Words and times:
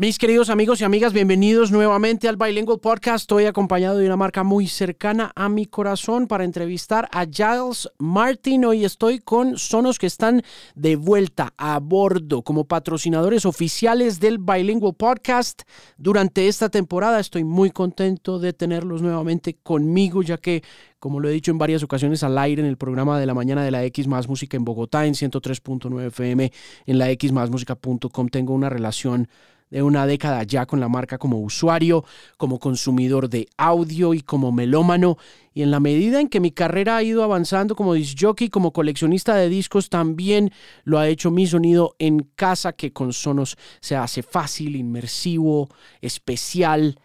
Mis 0.00 0.16
queridos 0.16 0.48
amigos 0.48 0.80
y 0.80 0.84
amigas, 0.84 1.12
bienvenidos 1.12 1.70
nuevamente 1.70 2.26
al 2.26 2.38
Bilingual 2.38 2.80
Podcast. 2.80 3.24
Estoy 3.24 3.44
acompañado 3.44 3.98
de 3.98 4.06
una 4.06 4.16
marca 4.16 4.42
muy 4.42 4.66
cercana 4.66 5.30
a 5.36 5.50
mi 5.50 5.66
corazón 5.66 6.26
para 6.26 6.44
entrevistar 6.44 7.06
a 7.12 7.26
Giles 7.26 7.86
Martin. 7.98 8.64
Hoy 8.64 8.86
estoy 8.86 9.18
con 9.18 9.58
Sonos 9.58 9.98
que 9.98 10.06
están 10.06 10.42
de 10.74 10.96
vuelta 10.96 11.52
a 11.58 11.78
bordo 11.80 12.40
como 12.40 12.64
patrocinadores 12.64 13.44
oficiales 13.44 14.20
del 14.20 14.38
Bilingual 14.38 14.94
Podcast. 14.94 15.64
Durante 15.98 16.48
esta 16.48 16.70
temporada 16.70 17.20
estoy 17.20 17.44
muy 17.44 17.70
contento 17.70 18.38
de 18.38 18.54
tenerlos 18.54 19.02
nuevamente 19.02 19.58
conmigo, 19.62 20.22
ya 20.22 20.38
que 20.38 20.62
como 20.98 21.20
lo 21.20 21.28
he 21.28 21.32
dicho 21.32 21.50
en 21.50 21.58
varias 21.58 21.82
ocasiones 21.82 22.22
al 22.22 22.38
aire 22.38 22.62
en 22.62 22.68
el 22.68 22.78
programa 22.78 23.20
de 23.20 23.26
la 23.26 23.34
mañana 23.34 23.62
de 23.62 23.70
la 23.70 23.84
X 23.84 24.06
más 24.06 24.28
música 24.28 24.56
en 24.56 24.64
Bogotá 24.64 25.04
en 25.04 25.12
103.9 25.12 26.06
FM 26.06 26.50
en 26.86 26.98
la 26.98 27.10
X 27.10 27.32
más 27.32 27.50
música.com 27.50 28.28
tengo 28.28 28.54
una 28.54 28.70
relación 28.70 29.28
de 29.70 29.82
una 29.82 30.06
década 30.06 30.42
ya 30.42 30.66
con 30.66 30.80
la 30.80 30.88
marca 30.88 31.18
como 31.18 31.38
usuario, 31.38 32.04
como 32.36 32.58
consumidor 32.58 33.28
de 33.28 33.48
audio 33.56 34.14
y 34.14 34.20
como 34.20 34.52
melómano. 34.52 35.16
Y 35.54 35.62
en 35.62 35.70
la 35.70 35.80
medida 35.80 36.20
en 36.20 36.28
que 36.28 36.40
mi 36.40 36.50
carrera 36.50 36.96
ha 36.96 37.02
ido 37.02 37.22
avanzando 37.22 37.74
como 37.74 37.94
disc 37.94 38.16
jockey, 38.20 38.48
como 38.50 38.72
coleccionista 38.72 39.34
de 39.36 39.48
discos, 39.48 39.88
también 39.88 40.52
lo 40.84 40.98
ha 40.98 41.08
hecho 41.08 41.30
mi 41.30 41.46
sonido 41.46 41.94
en 41.98 42.20
casa, 42.34 42.72
que 42.72 42.92
con 42.92 43.12
Sonos 43.12 43.56
se 43.80 43.96
hace 43.96 44.22
fácil, 44.22 44.76
inmersivo, 44.76 45.68
especial 46.00 46.98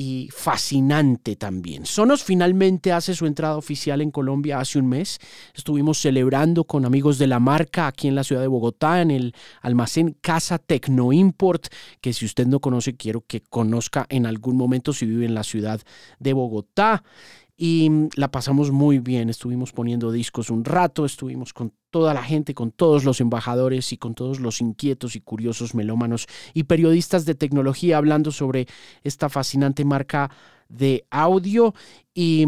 y 0.00 0.28
fascinante 0.30 1.34
también. 1.34 1.84
Sonos 1.84 2.22
finalmente 2.22 2.92
hace 2.92 3.16
su 3.16 3.26
entrada 3.26 3.56
oficial 3.56 4.00
en 4.00 4.12
Colombia 4.12 4.60
hace 4.60 4.78
un 4.78 4.86
mes. 4.86 5.18
Estuvimos 5.56 5.98
celebrando 5.98 6.62
con 6.62 6.84
amigos 6.84 7.18
de 7.18 7.26
la 7.26 7.40
marca 7.40 7.88
aquí 7.88 8.06
en 8.06 8.14
la 8.14 8.22
ciudad 8.22 8.42
de 8.42 8.46
Bogotá, 8.46 9.02
en 9.02 9.10
el 9.10 9.34
almacén 9.60 10.16
Casa 10.20 10.58
Tecno 10.58 11.12
Import, 11.12 11.66
que 12.00 12.12
si 12.12 12.26
usted 12.26 12.46
no 12.46 12.60
conoce, 12.60 12.94
quiero 12.94 13.24
que 13.26 13.40
conozca 13.40 14.06
en 14.08 14.26
algún 14.26 14.56
momento 14.56 14.92
si 14.92 15.04
vive 15.04 15.26
en 15.26 15.34
la 15.34 15.42
ciudad 15.42 15.80
de 16.20 16.32
Bogotá 16.32 17.02
y 17.56 17.90
la 18.14 18.30
pasamos 18.30 18.70
muy 18.70 19.00
bien. 19.00 19.28
Estuvimos 19.28 19.72
poniendo 19.72 20.12
discos 20.12 20.48
un 20.48 20.64
rato, 20.64 21.04
estuvimos 21.04 21.52
con 21.52 21.72
toda 21.90 22.14
la 22.14 22.22
gente, 22.22 22.54
con 22.54 22.70
todos 22.70 23.04
los 23.04 23.20
embajadores 23.20 23.92
y 23.92 23.96
con 23.96 24.14
todos 24.14 24.40
los 24.40 24.60
inquietos 24.60 25.16
y 25.16 25.20
curiosos 25.20 25.74
melómanos 25.74 26.26
y 26.54 26.64
periodistas 26.64 27.24
de 27.24 27.34
tecnología 27.34 27.96
hablando 27.98 28.30
sobre 28.30 28.66
esta 29.02 29.28
fascinante 29.28 29.84
marca 29.84 30.30
de 30.68 31.06
audio. 31.10 31.74
Y 32.14 32.46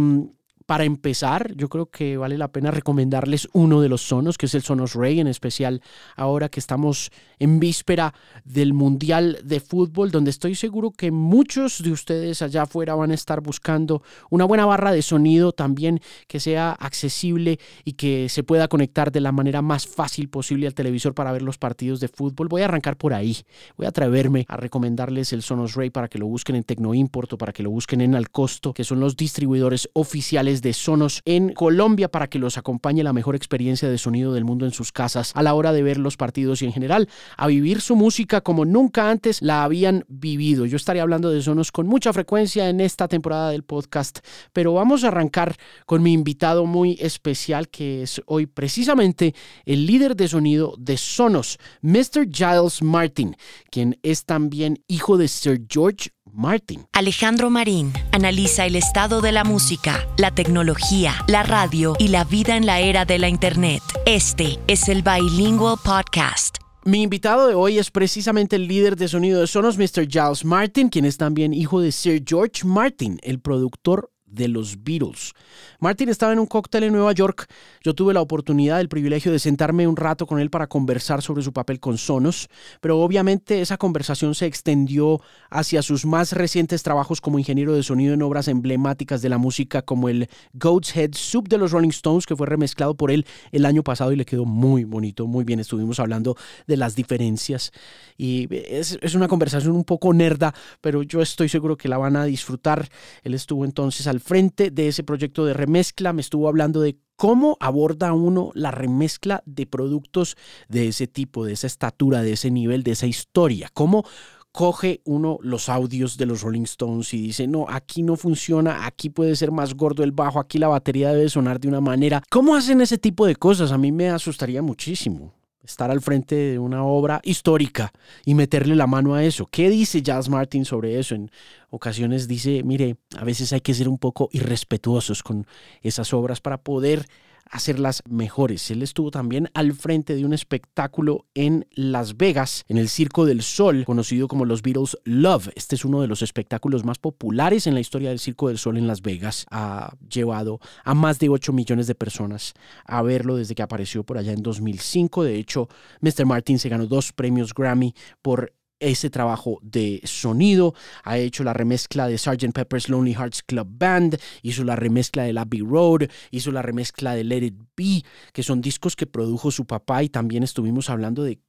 para 0.71 0.85
empezar, 0.85 1.53
yo 1.57 1.69
creo 1.69 1.87
que 1.87 2.17
vale 2.17 2.39
la 2.39 2.47
pena 2.47 2.71
recomendarles 2.71 3.49
uno 3.55 3.81
de 3.81 3.89
los 3.89 4.03
sonos, 4.03 4.39
que 4.39 4.47
es 4.47 4.55
el 4.55 4.63
Sonos 4.63 4.95
Ray, 4.95 5.19
en 5.19 5.27
especial 5.27 5.83
ahora 6.15 6.49
que 6.49 6.61
estamos 6.61 7.11
en 7.41 7.59
víspera 7.59 8.15
del 8.45 8.73
Mundial 8.73 9.41
de 9.43 9.59
Fútbol, 9.59 10.13
donde 10.13 10.31
estoy 10.31 10.55
seguro 10.55 10.93
que 10.93 11.11
muchos 11.11 11.83
de 11.83 11.91
ustedes 11.91 12.41
allá 12.41 12.63
afuera 12.63 12.95
van 12.95 13.11
a 13.11 13.15
estar 13.15 13.41
buscando 13.41 14.05
una 14.31 14.45
buena 14.45 14.65
barra 14.65 14.93
de 14.93 15.03
sonido 15.03 15.51
también 15.51 16.01
que 16.29 16.39
sea 16.39 16.71
accesible 16.71 17.59
y 17.85 17.95
que 17.95 18.29
se 18.29 18.45
pueda 18.45 18.69
conectar 18.69 19.11
de 19.11 19.19
la 19.19 19.33
manera 19.33 19.63
más 19.63 19.89
fácil 19.89 20.29
posible 20.29 20.69
al 20.69 20.75
televisor 20.75 21.15
para 21.15 21.33
ver 21.33 21.43
los 21.43 21.59
partidos 21.59 21.99
de 21.99 22.07
fútbol. 22.07 22.47
Voy 22.47 22.63
a 22.63 22.67
arrancar 22.67 22.97
por 22.97 23.13
ahí. 23.13 23.39
Voy 23.77 23.87
a 23.87 23.89
atreverme 23.89 24.47
a 24.47 24.57
recomendarles 24.57 25.33
el 25.33 25.43
Sonos 25.43 25.75
Ray 25.75 25.91
para 25.91 26.07
que 26.07 26.19
lo 26.19 26.27
busquen 26.27 26.55
en 26.55 26.63
Tecnoimport 26.63 27.33
o 27.33 27.39
para 27.39 27.53
que 27.53 27.65
lo 27.65 27.71
busquen 27.71 28.03
en 28.03 28.15
Alcosto, 28.15 28.73
que 28.73 28.85
son 28.85 29.01
los 29.01 29.17
distribuidores 29.17 29.91
oficiales 29.95 30.60
de 30.61 30.73
Sonos 30.73 31.23
en 31.25 31.53
Colombia 31.53 32.09
para 32.11 32.29
que 32.29 32.39
los 32.39 32.59
acompañe 32.59 33.03
la 33.03 33.13
mejor 33.13 33.37
experiencia 33.37 33.89
de 33.89 33.99
sonido 33.99 34.33
del 34.33 34.45
mundo 34.45 34.67
en 34.67 34.73
sus 34.73 34.93
casas 34.93 35.33
a 35.35 35.43
la 35.43 35.55
hora 35.55 35.73
de 35.73 35.83
ver 35.83 35.99
los 35.99 36.17
partidos 36.17 36.63
y 36.63 36.67
en 36.67 36.73
general 36.73 37.09
a 37.37 37.47
vivir 37.47 37.81
su 37.81 37.97
música 37.97 38.41
como 38.41 38.65
nunca 38.65 39.11
antes 39.11 39.43
la 39.43 39.65
habían 39.65 40.05
vivido. 40.09 40.67
Yo 40.67 40.77
estaré 40.77 41.01
hablando 41.01 41.31
de 41.31 41.43
Sonos 41.43 41.73
con 41.73 41.87
mucha 41.87 42.13
frecuencia 42.13 42.69
en 42.69 42.81
esta 42.81 43.09
temporada 43.09 43.51
del 43.51 43.63
podcast, 43.63 44.21
pero 44.53 44.75
vamos 44.75 45.05
a 45.05 45.09
arrancar 45.09 45.57
con 45.87 46.03
mi 46.03 46.13
invitado 46.13 46.67
muy 46.67 46.97
especial 47.01 47.69
que 47.69 48.03
es 48.03 48.21
hoy 48.27 48.47
precisamente 48.47 49.35
el 49.65 49.87
líder 49.87 50.17
de 50.17 50.29
sonido 50.29 50.75
de 50.79 50.97
Sonos, 50.97 51.59
Mr. 51.83 52.29
Giles 52.31 52.83
Martin, 52.83 53.37
quien 53.71 53.99
es 54.03 54.25
también 54.25 54.83
hijo 54.87 55.17
de 55.17 55.29
Sir 55.29 55.65
George 55.69 56.11
Martin. 56.33 56.87
Alejandro 56.93 57.51
Marín 57.51 57.93
analiza 58.13 58.67
el 58.67 58.77
estado 58.77 59.21
de 59.21 59.33
la 59.33 59.45
música, 59.45 60.07
la 60.19 60.35
tecnología, 60.35 61.15
la 61.27 61.43
radio 61.43 61.95
y 61.99 62.09
la 62.09 62.25
vida 62.25 62.57
en 62.57 62.67
la 62.67 62.81
era 62.81 63.05
de 63.05 63.19
la 63.19 63.29
Internet. 63.29 63.83
Este 64.07 64.59
es 64.67 64.89
el 64.89 65.03
Bilingual 65.03 65.77
Podcast. 65.85 66.59
Mi 66.85 67.03
invitado 67.03 67.47
de 67.47 67.55
hoy 67.55 67.79
es 67.79 67.91
precisamente 67.91 68.57
el 68.57 68.67
líder 68.67 68.97
de 68.97 69.07
sonido 69.07 69.41
de 69.41 69.47
Sonos, 69.47 69.77
Mr. 69.77 70.09
Giles 70.09 70.45
Martin, 70.45 70.89
quien 70.89 71.05
es 71.05 71.19
también 71.19 71.53
hijo 71.53 71.81
de 71.81 71.93
Sir 71.93 72.25
George 72.27 72.65
Martin, 72.65 73.19
el 73.23 73.39
productor 73.39 74.11
de 74.31 74.49
los 74.49 74.83
Beatles. 74.83 75.33
Martin 75.81 76.09
estaba 76.09 76.33
en 76.33 76.39
un 76.39 76.47
cóctel 76.47 76.85
en 76.85 76.93
Nueva 76.93 77.13
York. 77.13 77.47
Yo 77.83 77.95
tuve 77.95 78.15
la 78.15 78.21
oportunidad, 78.21 78.81
el 78.81 78.89
privilegio 78.89 79.33
de 79.33 79.39
sentarme 79.39 79.87
un 79.87 79.97
rato 79.97 80.27
con 80.27 80.39
él 80.39 80.51
para 80.51 80.69
conversar 80.69 81.23
sobre 81.23 81.43
su 81.43 81.53
papel 81.53 81.81
con 81.81 81.99
Sonos, 81.99 82.49
pero 82.81 83.01
obviamente 83.01 83.61
esa 83.61 83.77
conversación 83.77 84.35
se 84.35 84.47
extendió 84.47 85.21
hacia 85.51 85.83
sus 85.83 86.07
más 86.07 86.33
recientes 86.33 86.83
trabajos 86.83 87.21
como 87.21 87.39
ingeniero 87.39 87.75
de 87.75 87.83
sonido 87.83 88.15
en 88.15 88.23
obras 88.23 88.49
emblemáticas 88.49 89.23
de 89.23 89.29
la 89.29 89.39
música 89.39 89.83
como 89.83 90.09
el 90.09 90.29
Goat's 90.53 90.97
Head 90.97 91.15
Soup 91.15 91.49
de 91.49 91.59
los 91.59 91.73
Rolling 91.73 91.91
Stones, 91.91 92.27
que 92.27 92.37
fue 92.37 92.47
remezclado 92.47 92.95
por 92.95 93.11
él 93.11 93.27
el 93.53 93.67
año 93.67 93.83
pasado 93.83 94.13
y 94.13 94.17
le 94.17 94.25
quedó 94.25 94.45
muy 94.45 94.85
bonito, 94.85 95.27
muy 95.27 95.45
bien. 95.45 95.61
Estuvimos 95.61 95.99
hablando 95.99 96.37
de 96.67 96.77
las 96.77 96.95
diferencias 96.95 97.73
y 98.17 98.49
es, 98.55 98.99
es 99.01 99.15
una 99.15 99.29
conversación 99.29 99.75
un 99.75 99.85
poco 99.85 100.13
nerda, 100.13 100.55
pero 100.81 101.03
yo 101.03 101.23
estoy 101.23 101.49
seguro 101.49 101.77
que 101.77 101.89
la 101.89 101.99
van 101.99 102.17
a 102.17 102.25
disfrutar. 102.25 102.89
Él 103.23 103.35
estuvo 103.35 103.65
entonces 103.65 104.07
al 104.07 104.20
frente 104.21 104.71
de 104.71 104.89
ese 104.89 105.03
proyecto 105.03 105.45
de 105.45 105.55
remezcla, 105.55 106.13
me 106.13 106.21
estuvo 106.21 106.49
hablando 106.49 106.81
de 106.81 106.99
cómo 107.17 107.57
aborda 107.61 108.13
uno 108.13 108.51
la 108.55 108.71
remezcla 108.71 109.43
de 109.45 109.67
productos 109.67 110.37
de 110.69 110.89
ese 110.89 111.07
tipo, 111.07 111.45
de 111.45 111.53
esa 111.53 111.67
estatura, 111.67 112.23
de 112.23 112.33
ese 112.33 112.51
nivel, 112.51 112.83
de 112.83 112.93
esa 112.93 113.07
historia, 113.07 113.71
cómo 113.75 114.05
coge 114.53 115.01
uno 115.05 115.39
los 115.43 115.69
audios 115.69 116.17
de 116.17 116.27
los 116.27 116.43
Rolling 116.43 116.63
Stones 116.63 117.15
y 117.15 117.21
dice, 117.21 117.47
no, 117.47 117.67
aquí 117.69 118.03
no 118.03 118.17
funciona, 118.17 118.87
aquí 118.87 119.11
puede 119.11 119.37
ser 119.37 119.53
más 119.53 119.75
gordo 119.75 120.03
el 120.03 120.13
bajo, 120.13 120.41
aquí 120.41 120.59
la 120.59 120.69
batería 120.69 121.13
debe 121.13 121.29
sonar 121.29 121.61
de 121.61 121.69
una 121.69 121.81
manera. 121.81 122.23
¿Cómo 122.31 122.57
hacen 122.57 122.81
ese 122.81 122.99
tipo 122.99 123.27
de 123.27 123.37
cosas? 123.37 123.71
A 123.71 123.79
mí 123.79 123.93
me 123.93 124.11
asustaría 124.11 124.63
muchísimo 124.63 125.35
estar 125.65 125.91
al 125.91 126.01
frente 126.01 126.35
de 126.35 126.59
una 126.59 126.85
obra 126.85 127.21
histórica 127.23 127.93
y 128.25 128.35
meterle 128.35 128.77
la 128.77 128.87
mano 128.87 129.15
a 129.15 129.25
eso. 129.25 129.47
¿Qué 129.47 129.71
dice 129.71 130.03
Jazz 130.03 130.29
Martin 130.29 130.65
sobre 130.65 130.99
eso? 130.99 131.15
En 131.15 131.31
ocasiones 131.71 132.29
dice, 132.29 132.63
mire, 132.65 132.97
a 133.17 133.25
veces 133.25 133.53
hay 133.53 133.61
que 133.61 133.75
ser 133.75 133.89
un 133.89 133.99
poco 133.99 134.29
irrespetuosos 134.33 135.23
con 135.23 135.47
esas 135.83 136.13
obras 136.13 136.41
para 136.41 136.59
poder 136.59 137.07
hacerlas 137.51 138.03
mejores. 138.09 138.71
Él 138.71 138.83
estuvo 138.83 139.11
también 139.11 139.51
al 139.55 139.73
frente 139.73 140.15
de 140.15 140.25
un 140.25 140.33
espectáculo 140.33 141.27
en 141.35 141.67
Las 141.73 142.17
Vegas, 142.17 142.65
en 142.69 142.79
el 142.79 142.89
Circo 142.89 143.25
del 143.25 143.43
Sol, 143.43 143.85
conocido 143.85 144.29
como 144.29 144.45
los 144.45 144.63
Beatles 144.63 144.97
Love. 145.05 145.51
Este 145.57 145.75
es 145.75 145.85
uno 145.85 146.01
de 146.01 146.07
los 146.07 146.23
espectáculos 146.23 146.85
más 146.85 146.99
populares 146.99 147.67
en 147.67 147.75
la 147.75 147.81
historia 147.81 148.11
del 148.11 148.21
Circo 148.21 148.49
del 148.49 148.59
Sol 148.59 148.77
en 148.77 148.87
Las 148.87 149.03
Vegas. 149.03 149.47
Ha 149.51 149.97
llevado 150.09 150.61
a 150.85 150.95
más 150.95 151.19
de 151.19 151.29
8 151.29 151.53
millones 151.53 151.87
de 151.87 151.95
personas 151.95 152.55
a 152.85 153.03
verlo 153.03 153.37
desde 153.37 153.55
que 153.55 153.63
apareció 153.63 154.05
por 154.05 154.19
allá 154.19 154.33
en 154.33 154.43
2005. 154.43 155.25
De 155.25 155.37
hecho, 155.37 155.69
Mr. 156.01 156.27
Martin 156.27 156.59
se 156.59 156.69
ganó 156.69 156.87
dos 156.87 157.13
premios 157.13 157.53
Grammy 157.53 157.95
por 158.23 158.53
ese 158.81 159.11
trabajo 159.11 159.59
de 159.63 160.01
sonido, 160.05 160.75
ha 161.05 161.19
hecho 161.19 161.45
la 161.45 161.53
remezcla 161.53 162.09
de 162.09 162.19
Sgt. 162.19 162.53
Pepper's 162.53 162.89
Lonely 162.89 163.15
Hearts 163.15 163.43
Club 163.43 163.69
Band, 163.71 164.19
hizo 164.43 164.65
la 164.65 164.77
remezcla 164.77 165.23
de 165.25 165.39
Abbey 165.39 165.61
Road, 165.61 166.09
hizo 166.31 166.51
la 166.51 166.63
remezcla 166.63 167.15
de 167.15 167.25
Let 167.25 167.45
It 167.45 167.59
Be, 167.77 168.03
que 168.33 168.43
son 168.43 168.61
discos 168.61 168.97
que 168.97 169.07
produjo 169.07 169.51
su 169.51 169.67
papá 169.67 170.03
y 170.03 170.09
también 170.09 170.43
estuvimos 170.43 170.91
hablando 170.91 171.23
de 171.23 171.41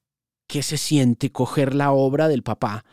qué 0.47 0.61
se 0.61 0.77
siente 0.77 1.31
coger 1.31 1.73
la 1.73 1.91
obra 1.91 2.27
del 2.27 2.43
papá 2.43 2.85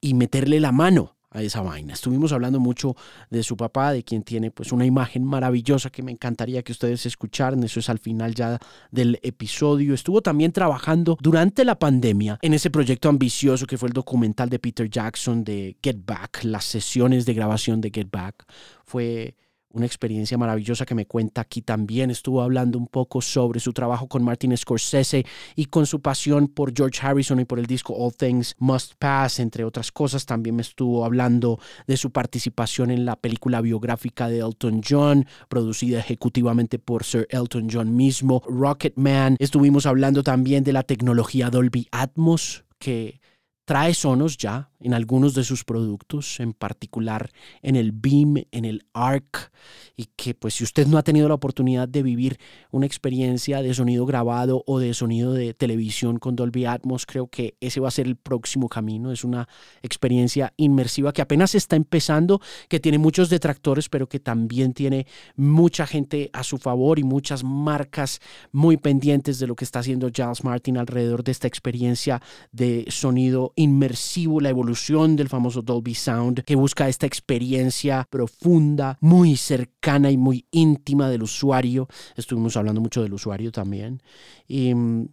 y 0.00 0.14
meterle 0.14 0.60
la 0.60 0.72
mano 0.72 1.16
a 1.30 1.42
esa 1.42 1.62
vaina. 1.62 1.94
Estuvimos 1.94 2.32
hablando 2.32 2.58
mucho 2.60 2.96
de 3.30 3.42
su 3.42 3.56
papá, 3.56 3.92
de 3.92 4.02
quien 4.02 4.22
tiene 4.22 4.50
pues 4.50 4.72
una 4.72 4.84
imagen 4.84 5.24
maravillosa 5.24 5.90
que 5.90 6.02
me 6.02 6.12
encantaría 6.12 6.62
que 6.62 6.72
ustedes 6.72 7.06
escucharan. 7.06 7.62
Eso 7.62 7.80
es 7.80 7.88
al 7.88 7.98
final 7.98 8.34
ya 8.34 8.58
del 8.90 9.18
episodio. 9.22 9.94
Estuvo 9.94 10.22
también 10.22 10.52
trabajando 10.52 11.16
durante 11.20 11.64
la 11.64 11.78
pandemia 11.78 12.38
en 12.42 12.54
ese 12.54 12.70
proyecto 12.70 13.08
ambicioso 13.08 13.66
que 13.66 13.78
fue 13.78 13.88
el 13.88 13.92
documental 13.92 14.48
de 14.48 14.58
Peter 14.58 14.88
Jackson 14.88 15.44
de 15.44 15.76
Get 15.82 16.04
Back, 16.04 16.44
las 16.44 16.64
sesiones 16.64 17.26
de 17.26 17.34
grabación 17.34 17.80
de 17.80 17.90
Get 17.94 18.10
Back. 18.10 18.44
Fue 18.84 19.36
una 19.72 19.86
experiencia 19.86 20.36
maravillosa 20.36 20.84
que 20.84 20.94
me 20.94 21.06
cuenta 21.06 21.40
aquí 21.40 21.62
también. 21.62 22.10
Estuvo 22.10 22.42
hablando 22.42 22.78
un 22.78 22.86
poco 22.86 23.20
sobre 23.20 23.60
su 23.60 23.72
trabajo 23.72 24.08
con 24.08 24.22
Martin 24.24 24.56
Scorsese 24.56 25.24
y 25.54 25.66
con 25.66 25.86
su 25.86 26.00
pasión 26.00 26.48
por 26.48 26.72
George 26.74 26.98
Harrison 27.02 27.40
y 27.40 27.44
por 27.44 27.58
el 27.58 27.66
disco 27.66 27.94
All 27.94 28.14
Things 28.14 28.56
Must 28.58 28.94
Pass, 28.98 29.40
entre 29.40 29.64
otras 29.64 29.92
cosas. 29.92 30.26
También 30.26 30.56
me 30.56 30.62
estuvo 30.62 31.04
hablando 31.04 31.58
de 31.86 31.96
su 31.96 32.10
participación 32.10 32.90
en 32.90 33.04
la 33.04 33.16
película 33.16 33.60
biográfica 33.60 34.28
de 34.28 34.38
Elton 34.38 34.82
John, 34.86 35.26
producida 35.48 36.00
ejecutivamente 36.00 36.78
por 36.78 37.04
Sir 37.04 37.26
Elton 37.30 37.68
John 37.70 37.94
mismo, 37.94 38.42
Rocket 38.46 38.96
Man. 38.96 39.36
Estuvimos 39.38 39.86
hablando 39.86 40.22
también 40.22 40.64
de 40.64 40.72
la 40.72 40.82
tecnología 40.82 41.50
Dolby 41.50 41.88
Atmos 41.92 42.64
que 42.78 43.20
trae 43.64 43.94
Sonos 43.94 44.36
ya 44.36 44.69
en 44.80 44.94
algunos 44.94 45.34
de 45.34 45.44
sus 45.44 45.64
productos, 45.64 46.40
en 46.40 46.52
particular 46.52 47.30
en 47.62 47.76
el 47.76 47.92
Beam, 47.92 48.44
en 48.50 48.64
el 48.64 48.86
ARC, 48.92 49.52
y 49.96 50.06
que 50.16 50.34
pues 50.34 50.54
si 50.54 50.64
usted 50.64 50.86
no 50.86 50.96
ha 50.96 51.02
tenido 51.02 51.28
la 51.28 51.34
oportunidad 51.34 51.86
de 51.86 52.02
vivir 52.02 52.38
una 52.70 52.86
experiencia 52.86 53.62
de 53.62 53.74
sonido 53.74 54.06
grabado 54.06 54.64
o 54.66 54.78
de 54.78 54.94
sonido 54.94 55.32
de 55.32 55.52
televisión 55.52 56.18
con 56.18 56.36
Dolby 56.36 56.64
Atmos, 56.64 57.04
creo 57.04 57.26
que 57.28 57.56
ese 57.60 57.80
va 57.80 57.88
a 57.88 57.92
ser 57.92 58.06
el 58.06 58.16
próximo 58.16 58.68
camino. 58.68 59.12
Es 59.12 59.24
una 59.24 59.48
experiencia 59.82 60.54
inmersiva 60.56 61.12
que 61.12 61.22
apenas 61.22 61.54
está 61.54 61.76
empezando, 61.76 62.40
que 62.68 62.80
tiene 62.80 62.98
muchos 62.98 63.28
detractores, 63.28 63.88
pero 63.88 64.08
que 64.08 64.20
también 64.20 64.72
tiene 64.72 65.06
mucha 65.36 65.86
gente 65.86 66.30
a 66.32 66.42
su 66.42 66.56
favor 66.56 66.98
y 66.98 67.04
muchas 67.04 67.44
marcas 67.44 68.20
muy 68.52 68.76
pendientes 68.78 69.38
de 69.38 69.46
lo 69.46 69.54
que 69.54 69.64
está 69.64 69.80
haciendo 69.80 70.10
Giles 70.14 70.44
Martin 70.44 70.78
alrededor 70.78 71.22
de 71.24 71.32
esta 71.32 71.46
experiencia 71.46 72.22
de 72.52 72.86
sonido 72.88 73.52
inmersivo, 73.56 74.40
la 74.40 74.48
evolución 74.48 74.69
del 75.16 75.28
famoso 75.28 75.62
Dolby 75.62 75.94
Sound, 75.94 76.42
que 76.44 76.54
busca 76.54 76.88
esta 76.88 77.06
experiencia 77.06 78.06
profunda, 78.10 78.98
muy 79.00 79.36
cercana 79.36 80.10
y 80.10 80.16
muy 80.16 80.46
íntima 80.50 81.08
del 81.08 81.22
usuario. 81.22 81.88
Estuvimos 82.16 82.56
hablando 82.56 82.80
mucho 82.80 83.02
del 83.02 83.12
usuario 83.12 83.52
también. 83.52 84.02
Y 84.46 84.74
mm, 84.74 85.08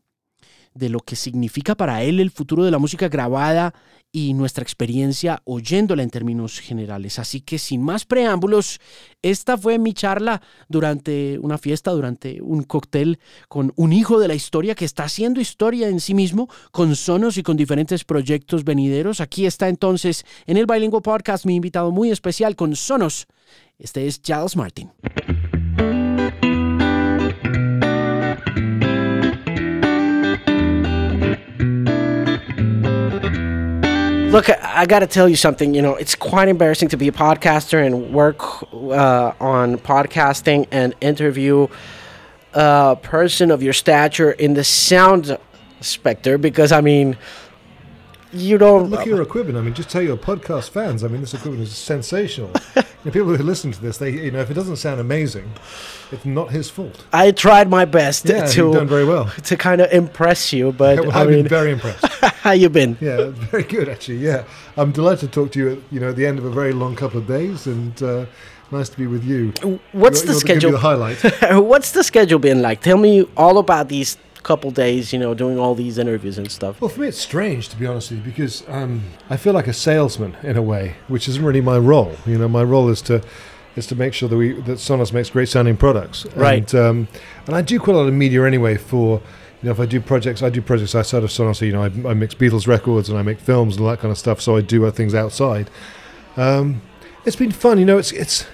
de 0.77 0.89
lo 0.89 0.99
que 0.99 1.15
significa 1.15 1.75
para 1.75 2.03
él 2.03 2.19
el 2.19 2.31
futuro 2.31 2.63
de 2.63 2.71
la 2.71 2.77
música 2.77 3.09
grabada 3.09 3.73
y 4.11 4.33
nuestra 4.33 4.63
experiencia 4.63 5.41
oyéndola 5.43 6.01
en 6.01 6.09
términos 6.09 6.59
generales. 6.59 7.19
Así 7.19 7.41
que 7.41 7.59
sin 7.59 7.81
más 7.81 8.05
preámbulos, 8.05 8.79
esta 9.21 9.57
fue 9.57 9.79
mi 9.79 9.93
charla 9.93 10.41
durante 10.69 11.37
una 11.39 11.57
fiesta, 11.57 11.91
durante 11.91 12.41
un 12.41 12.63
cóctel 12.63 13.19
con 13.47 13.73
un 13.75 13.93
hijo 13.93 14.19
de 14.19 14.27
la 14.27 14.35
historia 14.35 14.75
que 14.75 14.85
está 14.85 15.03
haciendo 15.03 15.41
historia 15.41 15.89
en 15.89 15.99
sí 15.99 16.13
mismo, 16.13 16.49
con 16.71 16.95
sonos 16.95 17.37
y 17.37 17.43
con 17.43 17.57
diferentes 17.57 18.03
proyectos 18.03 18.63
venideros. 18.63 19.21
Aquí 19.21 19.45
está 19.45 19.69
entonces 19.69 20.25
en 20.45 20.57
el 20.57 20.65
Bilingual 20.65 21.01
Podcast 21.01 21.45
mi 21.45 21.55
invitado 21.55 21.91
muy 21.91 22.11
especial 22.11 22.55
con 22.55 22.75
sonos. 22.75 23.27
Este 23.77 24.07
es 24.07 24.21
Giles 24.23 24.55
Martin. 24.55 24.91
Look, 34.31 34.49
I 34.49 34.85
got 34.85 34.99
to 34.99 35.07
tell 35.07 35.29
you 35.29 35.37
something. 35.37 35.73
You 35.73 35.81
know, 35.81 35.95
it's 35.95 36.13
quite 36.13 36.49
embarrassing 36.49 36.89
to 36.89 36.97
be 36.97 37.07
a 37.07 37.13
podcaster 37.13 37.83
and 37.83 38.13
work 38.13 38.61
uh, 38.73 39.31
on 39.39 39.77
podcasting 39.77 40.67
and 40.69 40.93
interview 40.99 41.67
a 42.53 42.97
person 43.01 43.51
of 43.51 43.63
your 43.63 43.71
stature 43.71 44.31
in 44.31 44.53
the 44.53 44.65
sound 44.65 45.37
specter 45.79 46.37
because, 46.37 46.73
I 46.73 46.81
mean, 46.81 47.17
you 48.33 48.57
don't 48.57 48.89
look 48.89 49.01
at 49.01 49.07
your 49.07 49.21
equipment. 49.21 49.57
I 49.57 49.61
mean, 49.61 49.73
just 49.73 49.89
tell 49.89 50.01
your 50.01 50.17
podcast 50.17 50.69
fans. 50.69 51.03
I 51.03 51.07
mean, 51.07 51.21
this 51.21 51.33
equipment 51.33 51.63
is 51.63 51.75
sensational. 51.75 52.51
you 52.75 52.83
know, 53.05 53.11
people 53.11 53.35
who 53.35 53.43
listen 53.43 53.71
to 53.71 53.81
this, 53.81 53.97
they 53.97 54.11
you 54.11 54.31
know, 54.31 54.39
if 54.41 54.49
it 54.51 54.53
doesn't 54.53 54.77
sound 54.77 54.99
amazing, 54.99 55.51
it's 56.11 56.25
not 56.25 56.51
his 56.51 56.69
fault. 56.69 57.05
I 57.13 57.31
tried 57.31 57.69
my 57.69 57.85
best 57.85 58.25
Yeah, 58.25 58.45
to 58.47 58.73
done 58.73 58.87
very 58.87 59.05
well. 59.05 59.29
to 59.45 59.57
kind 59.57 59.81
of 59.81 59.91
impress 59.91 60.51
you, 60.53 60.71
but 60.83 60.99
well, 60.99 61.11
I 61.11 61.21
I've 61.21 61.29
mean, 61.29 61.39
been 61.43 61.47
very 61.49 61.71
impressed. 61.71 62.05
how 62.41 62.51
you 62.51 62.69
been? 62.69 62.97
yeah, 63.01 63.27
very 63.29 63.63
good 63.63 63.87
actually. 63.89 64.17
Yeah, 64.17 64.43
I'm 64.75 64.91
delighted 64.91 65.19
to 65.19 65.27
talk 65.27 65.51
to 65.53 65.59
you. 65.59 65.69
At, 65.73 65.79
you 65.91 65.99
know, 65.99 66.09
at 66.09 66.15
the 66.15 66.25
end 66.25 66.39
of 66.39 66.45
a 66.45 66.49
very 66.51 66.73
long 66.73 66.95
couple 66.95 67.19
of 67.19 67.27
days, 67.27 67.65
and 67.67 68.01
uh, 68.03 68.25
nice 68.71 68.89
to 68.89 68.97
be 68.97 69.07
with 69.07 69.23
you. 69.23 69.53
What's 69.93 70.19
You're- 70.23 70.27
the 70.27 70.33
you're 70.33 70.39
schedule? 70.39 70.71
the 70.71 70.77
highlight. 70.79 71.17
What's 71.63 71.91
the 71.91 72.03
schedule 72.03 72.39
been 72.39 72.61
like? 72.61 72.81
Tell 72.81 72.97
me 72.97 73.25
all 73.37 73.57
about 73.57 73.87
these 73.89 74.17
couple 74.47 74.71
days. 74.71 75.13
You 75.13 75.19
know, 75.19 75.33
doing 75.33 75.59
all 75.59 75.75
these 75.75 75.97
interviews 75.97 76.37
and 76.37 76.49
stuff. 76.49 76.79
Well, 76.81 76.89
for 76.89 77.01
me, 77.01 77.07
it's 77.09 77.19
strange 77.19 77.69
to 77.69 77.75
be 77.75 77.85
honest 77.85 78.11
with 78.11 78.19
you 78.19 78.25
because 78.25 78.67
um, 78.67 79.03
I 79.29 79.37
feel 79.37 79.53
like 79.53 79.67
a 79.67 79.73
salesman 79.73 80.37
in 80.41 80.57
a 80.57 80.61
way, 80.61 80.95
which 81.07 81.27
isn't 81.27 81.43
really 81.43 81.61
my 81.61 81.77
role. 81.77 82.15
You 82.25 82.37
know, 82.37 82.47
my 82.47 82.63
role 82.63 82.89
is 82.89 83.01
to 83.03 83.21
is 83.75 83.85
to 83.87 83.95
make 83.95 84.13
sure 84.13 84.27
that 84.29 84.37
we 84.37 84.53
that 84.53 84.79
Sonos 84.79 85.13
makes 85.13 85.29
great 85.29 85.49
sounding 85.49 85.77
products. 85.77 86.25
Right. 86.35 86.73
And, 86.73 86.81
um, 86.81 87.07
and 87.45 87.55
I 87.55 87.61
do 87.61 87.79
quite 87.79 87.93
a 87.95 87.97
lot 87.97 88.07
of 88.07 88.13
media 88.13 88.43
anyway. 88.45 88.77
For 88.77 89.21
you 89.61 89.67
know, 89.67 89.71
if 89.71 89.79
I 89.79 89.85
do 89.85 89.99
projects, 89.99 90.41
I 90.41 90.49
do 90.49 90.61
projects 90.61 90.95
outside 90.95 91.23
of 91.23 91.29
Sonos. 91.29 91.61
You 91.61 91.73
know, 91.73 91.83
I, 91.83 92.09
I 92.09 92.13
mix 92.13 92.33
Beatles 92.33 92.67
records 92.67 93.09
and 93.09 93.17
I 93.17 93.21
make 93.21 93.39
films 93.39 93.75
and 93.75 93.85
all 93.85 93.91
that 93.91 93.99
kind 93.99 94.11
of 94.11 94.17
stuff. 94.17 94.41
So 94.41 94.55
I 94.55 94.61
do 94.61 94.85
other 94.85 94.95
things 94.95 95.13
outside. 95.13 95.69
Um, 96.37 96.81
it's 97.25 97.35
been 97.35 97.51
fun. 97.51 97.77
You 97.79 97.85
know, 97.85 97.97
it's 97.97 98.11
it's 98.13 98.45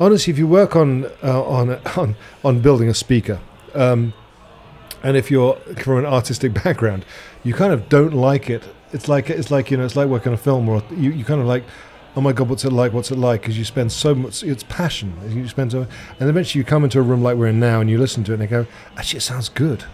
honestly, 0.00 0.32
if 0.32 0.38
you 0.38 0.48
work 0.48 0.74
on 0.74 1.06
uh, 1.22 1.42
on 1.42 1.70
on 1.96 2.16
on 2.44 2.60
building 2.60 2.88
a 2.88 2.94
speaker. 2.94 3.40
Um, 3.74 4.14
and 5.04 5.18
if 5.18 5.30
you're 5.30 5.54
from 5.76 5.98
an 5.98 6.06
artistic 6.06 6.54
background, 6.64 7.04
you 7.44 7.54
kind 7.54 7.72
of 7.72 7.88
don't 7.88 8.14
like 8.14 8.50
it. 8.50 8.64
It's 8.92 9.06
like 9.06 9.30
it's 9.30 9.50
like 9.50 9.70
you 9.70 9.76
know, 9.76 9.84
it's 9.84 9.94
like 9.94 10.08
working 10.08 10.32
a 10.32 10.36
film, 10.36 10.68
or 10.68 10.82
you, 10.90 11.12
you 11.12 11.24
kind 11.24 11.40
of 11.40 11.46
like, 11.46 11.62
oh 12.16 12.20
my 12.20 12.32
god, 12.32 12.48
what's 12.48 12.64
it 12.64 12.72
like? 12.72 12.92
What's 12.92 13.10
it 13.10 13.18
like? 13.18 13.42
Because 13.42 13.58
you 13.58 13.64
spend 13.64 13.92
so 13.92 14.14
much. 14.14 14.42
It's 14.42 14.64
passion. 14.64 15.14
You 15.28 15.46
spend 15.46 15.72
so, 15.72 15.86
and 16.18 16.28
eventually 16.28 16.60
you 16.60 16.64
come 16.64 16.84
into 16.84 16.98
a 16.98 17.02
room 17.02 17.22
like 17.22 17.36
we're 17.36 17.48
in 17.48 17.60
now, 17.60 17.80
and 17.80 17.90
you 17.90 17.98
listen 17.98 18.24
to 18.24 18.32
it, 18.32 18.40
and 18.40 18.42
you 18.42 18.48
go, 18.48 18.66
actually, 18.96 19.18
it 19.18 19.22
sounds 19.22 19.48
good, 19.50 19.84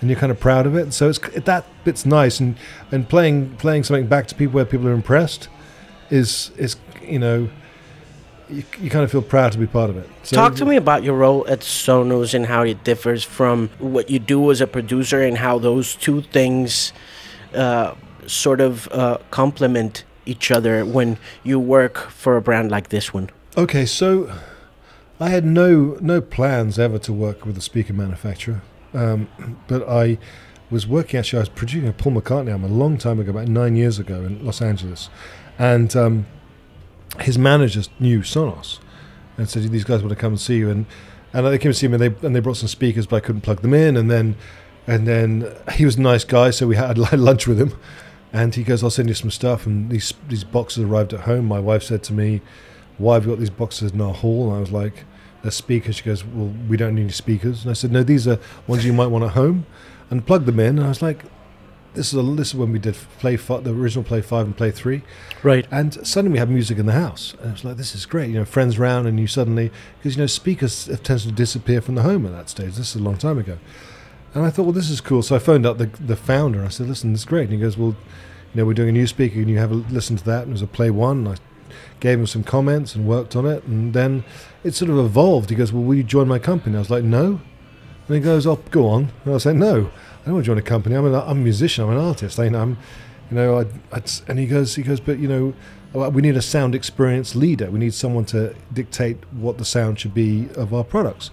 and 0.00 0.10
you're 0.10 0.18
kind 0.18 0.30
of 0.30 0.38
proud 0.38 0.66
of 0.66 0.76
it. 0.76 0.92
So 0.92 1.08
it's 1.08 1.18
that 1.18 1.64
bit's 1.84 2.04
nice, 2.04 2.38
and 2.38 2.56
and 2.92 3.08
playing 3.08 3.56
playing 3.56 3.84
something 3.84 4.06
back 4.06 4.26
to 4.28 4.34
people 4.34 4.54
where 4.54 4.66
people 4.66 4.86
are 4.88 4.92
impressed, 4.92 5.48
is 6.10 6.50
is 6.58 6.76
you 7.02 7.18
know. 7.18 7.48
You, 8.48 8.62
you 8.78 8.90
kind 8.90 9.04
of 9.04 9.10
feel 9.10 9.22
proud 9.22 9.52
to 9.52 9.58
be 9.58 9.66
part 9.66 9.90
of 9.90 9.96
it. 9.96 10.08
So 10.22 10.36
Talk 10.36 10.54
to 10.56 10.64
me 10.64 10.76
about 10.76 11.02
your 11.02 11.16
role 11.16 11.46
at 11.48 11.60
Sonos 11.60 12.34
and 12.34 12.46
how 12.46 12.62
it 12.62 12.84
differs 12.84 13.24
from 13.24 13.68
what 13.78 14.10
you 14.10 14.18
do 14.18 14.50
as 14.50 14.60
a 14.60 14.66
producer, 14.66 15.22
and 15.22 15.38
how 15.38 15.58
those 15.58 15.96
two 15.96 16.20
things 16.20 16.92
uh, 17.54 17.94
sort 18.26 18.60
of 18.60 18.88
uh, 18.92 19.18
complement 19.30 20.04
each 20.26 20.50
other 20.50 20.84
when 20.84 21.18
you 21.42 21.58
work 21.58 21.98
for 22.10 22.36
a 22.36 22.42
brand 22.42 22.70
like 22.70 22.88
this 22.88 23.12
one. 23.12 23.30
Okay, 23.56 23.86
so 23.86 24.32
I 25.20 25.28
had 25.30 25.44
no 25.44 25.96
no 26.00 26.20
plans 26.20 26.78
ever 26.78 26.98
to 27.00 27.12
work 27.12 27.46
with 27.46 27.56
a 27.56 27.60
speaker 27.60 27.92
manufacturer, 27.92 28.62
um, 28.92 29.28
but 29.68 29.88
I 29.88 30.18
was 30.70 30.86
working. 30.86 31.18
Actually, 31.18 31.38
I 31.38 31.42
was 31.42 31.48
producing 31.50 31.88
a 31.88 31.92
Paul 31.92 32.14
McCartney 32.14 32.50
album 32.50 32.64
a 32.64 32.74
long 32.74 32.98
time 32.98 33.20
ago, 33.20 33.30
about 33.30 33.48
nine 33.48 33.76
years 33.76 33.98
ago 33.98 34.24
in 34.24 34.44
Los 34.44 34.60
Angeles, 34.60 35.08
and 35.58 35.94
um, 35.94 36.26
his 37.20 37.38
managers 37.38 37.88
knew 37.98 38.20
Sonos 38.20 38.78
and 39.36 39.48
said 39.48 39.62
these 39.64 39.84
guys 39.84 40.00
want 40.00 40.10
to 40.10 40.16
come 40.16 40.34
and 40.34 40.40
see 40.40 40.56
you, 40.58 40.70
and 40.70 40.86
and 41.32 41.46
they 41.46 41.58
came 41.58 41.72
to 41.72 41.78
see 41.78 41.88
me, 41.88 41.94
and 41.94 42.02
they 42.02 42.26
and 42.26 42.36
they 42.36 42.40
brought 42.40 42.56
some 42.56 42.68
speakers, 42.68 43.06
but 43.06 43.16
I 43.16 43.20
couldn't 43.20 43.42
plug 43.42 43.62
them 43.62 43.74
in, 43.74 43.96
and 43.96 44.10
then 44.10 44.36
and 44.86 45.06
then 45.06 45.52
he 45.72 45.84
was 45.84 45.96
a 45.96 46.00
nice 46.00 46.24
guy, 46.24 46.50
so 46.50 46.66
we 46.66 46.76
had 46.76 46.98
lunch 46.98 47.46
with 47.46 47.60
him. 47.60 47.76
And 48.32 48.54
he 48.54 48.64
goes, 48.64 48.82
"I'll 48.82 48.90
send 48.90 49.08
you 49.08 49.14
some 49.14 49.30
stuff." 49.30 49.66
And 49.66 49.90
these 49.90 50.12
these 50.28 50.44
boxes 50.44 50.84
arrived 50.84 51.12
at 51.12 51.20
home. 51.20 51.46
My 51.46 51.60
wife 51.60 51.82
said 51.82 52.02
to 52.04 52.12
me, 52.12 52.40
"Why 52.98 53.14
have 53.14 53.24
you 53.24 53.30
got 53.30 53.38
these 53.38 53.50
boxes 53.50 53.92
in 53.92 54.00
our 54.00 54.14
hall?" 54.14 54.48
And 54.48 54.56
I 54.56 54.60
was 54.60 54.72
like, 54.72 55.04
"They're 55.42 55.52
speakers." 55.52 55.96
She 55.96 56.04
goes, 56.04 56.24
"Well, 56.24 56.52
we 56.68 56.76
don't 56.76 56.96
need 56.96 57.12
speakers." 57.14 57.62
And 57.62 57.70
I 57.70 57.74
said, 57.74 57.92
"No, 57.92 58.02
these 58.02 58.26
are 58.26 58.38
ones 58.66 58.84
you 58.84 58.92
might 58.92 59.06
want 59.06 59.24
at 59.24 59.30
home." 59.30 59.66
And 60.10 60.26
plugged 60.26 60.46
them 60.46 60.60
in. 60.60 60.78
And 60.78 60.84
I 60.84 60.88
was 60.88 61.00
like, 61.00 61.24
"This 61.94 62.12
is 62.12 62.18
a, 62.18 62.22
this 62.22 62.48
is 62.48 62.54
when 62.54 62.72
we 62.72 62.78
did 62.78 62.94
play 63.18 63.36
fi- 63.36 63.60
the 63.60 63.72
original 63.72 64.04
play 64.04 64.20
five 64.20 64.46
and 64.46 64.56
play 64.56 64.70
three. 64.70 65.02
Right. 65.42 65.66
And 65.70 66.06
suddenly 66.06 66.32
we 66.34 66.38
had 66.38 66.50
music 66.50 66.78
in 66.78 66.86
the 66.86 66.92
house. 66.92 67.34
And 67.40 67.50
it 67.50 67.52
was 67.52 67.64
like, 67.64 67.76
this 67.76 67.94
is 67.94 68.06
great. 68.06 68.28
You 68.28 68.40
know, 68.40 68.44
friends 68.44 68.78
round, 68.78 69.06
and 69.06 69.18
you 69.18 69.26
suddenly, 69.26 69.70
because, 69.98 70.16
you 70.16 70.22
know, 70.22 70.26
speakers 70.26 70.86
have 70.86 71.02
tended 71.02 71.28
to 71.28 71.32
disappear 71.32 71.80
from 71.80 71.94
the 71.94 72.02
home 72.02 72.26
at 72.26 72.32
that 72.32 72.48
stage. 72.48 72.74
This 72.74 72.90
is 72.90 72.96
a 72.96 73.04
long 73.04 73.16
time 73.16 73.38
ago. 73.38 73.58
And 74.34 74.44
I 74.44 74.50
thought, 74.50 74.64
well, 74.64 74.72
this 74.72 74.90
is 74.90 75.00
cool. 75.00 75.22
So 75.22 75.36
I 75.36 75.38
phoned 75.38 75.64
up 75.64 75.78
the, 75.78 75.86
the 75.86 76.16
founder. 76.16 76.64
I 76.64 76.68
said, 76.68 76.88
listen, 76.88 77.12
this 77.12 77.20
is 77.20 77.24
great. 77.26 77.44
And 77.44 77.52
he 77.52 77.58
goes, 77.58 77.78
well, 77.78 77.90
you 78.52 78.60
know, 78.60 78.64
we're 78.66 78.74
doing 78.74 78.88
a 78.88 78.92
new 78.92 79.06
speaker. 79.06 79.36
Can 79.36 79.48
you 79.48 79.58
have 79.58 79.70
a 79.70 79.74
listen 79.74 80.16
to 80.16 80.24
that? 80.24 80.42
And 80.42 80.50
it 80.50 80.52
was 80.52 80.62
a 80.62 80.66
play 80.66 80.90
one. 80.90 81.26
And 81.26 81.28
I 81.28 81.36
gave 82.00 82.18
him 82.18 82.26
some 82.26 82.42
comments 82.42 82.94
and 82.94 83.06
worked 83.06 83.36
on 83.36 83.46
it. 83.46 83.62
And 83.64 83.94
then 83.94 84.24
it 84.64 84.74
sort 84.74 84.90
of 84.90 84.98
evolved. 84.98 85.50
He 85.50 85.56
goes, 85.56 85.72
well, 85.72 85.84
will 85.84 85.94
you 85.94 86.02
join 86.02 86.26
my 86.26 86.40
company? 86.40 86.74
I 86.76 86.80
was 86.80 86.90
like, 86.90 87.04
no. 87.04 87.40
And 88.06 88.16
he 88.16 88.20
goes, 88.20 88.46
oh, 88.46 88.56
go 88.70 88.88
on. 88.88 89.10
And 89.24 89.34
I 89.34 89.38
said, 89.38 89.56
no, 89.56 89.90
I 90.24 90.28
don't 90.28 90.36
want 90.36 90.44
to 90.44 90.46
join 90.46 90.58
a 90.58 90.62
company. 90.62 90.96
I'm, 90.96 91.04
a 91.04 91.34
musician. 91.34 91.84
I'm 91.84 91.90
an 91.90 91.98
artist. 91.98 92.40
I, 92.40 92.46
I'm, 92.46 92.78
you 93.30 93.36
know, 93.36 93.58
I, 93.60 93.66
I'd, 93.92 94.10
and 94.26 94.38
he 94.38 94.46
goes, 94.46 94.74
he 94.74 94.82
goes, 94.82 94.98
but 94.98 95.18
you 95.18 95.28
know, 95.28 95.54
uh, 95.94 96.08
we 96.08 96.22
need 96.22 96.34
a 96.34 96.42
sound 96.42 96.74
experience 96.74 97.36
leader. 97.36 97.70
We 97.70 97.78
need 97.78 97.92
someone 97.92 98.24
to 98.26 98.54
dictate 98.72 99.18
what 99.32 99.58
the 99.58 99.66
sound 99.66 100.00
should 100.00 100.14
be 100.14 100.48
of 100.56 100.72
our 100.72 100.82
products. 100.82 101.30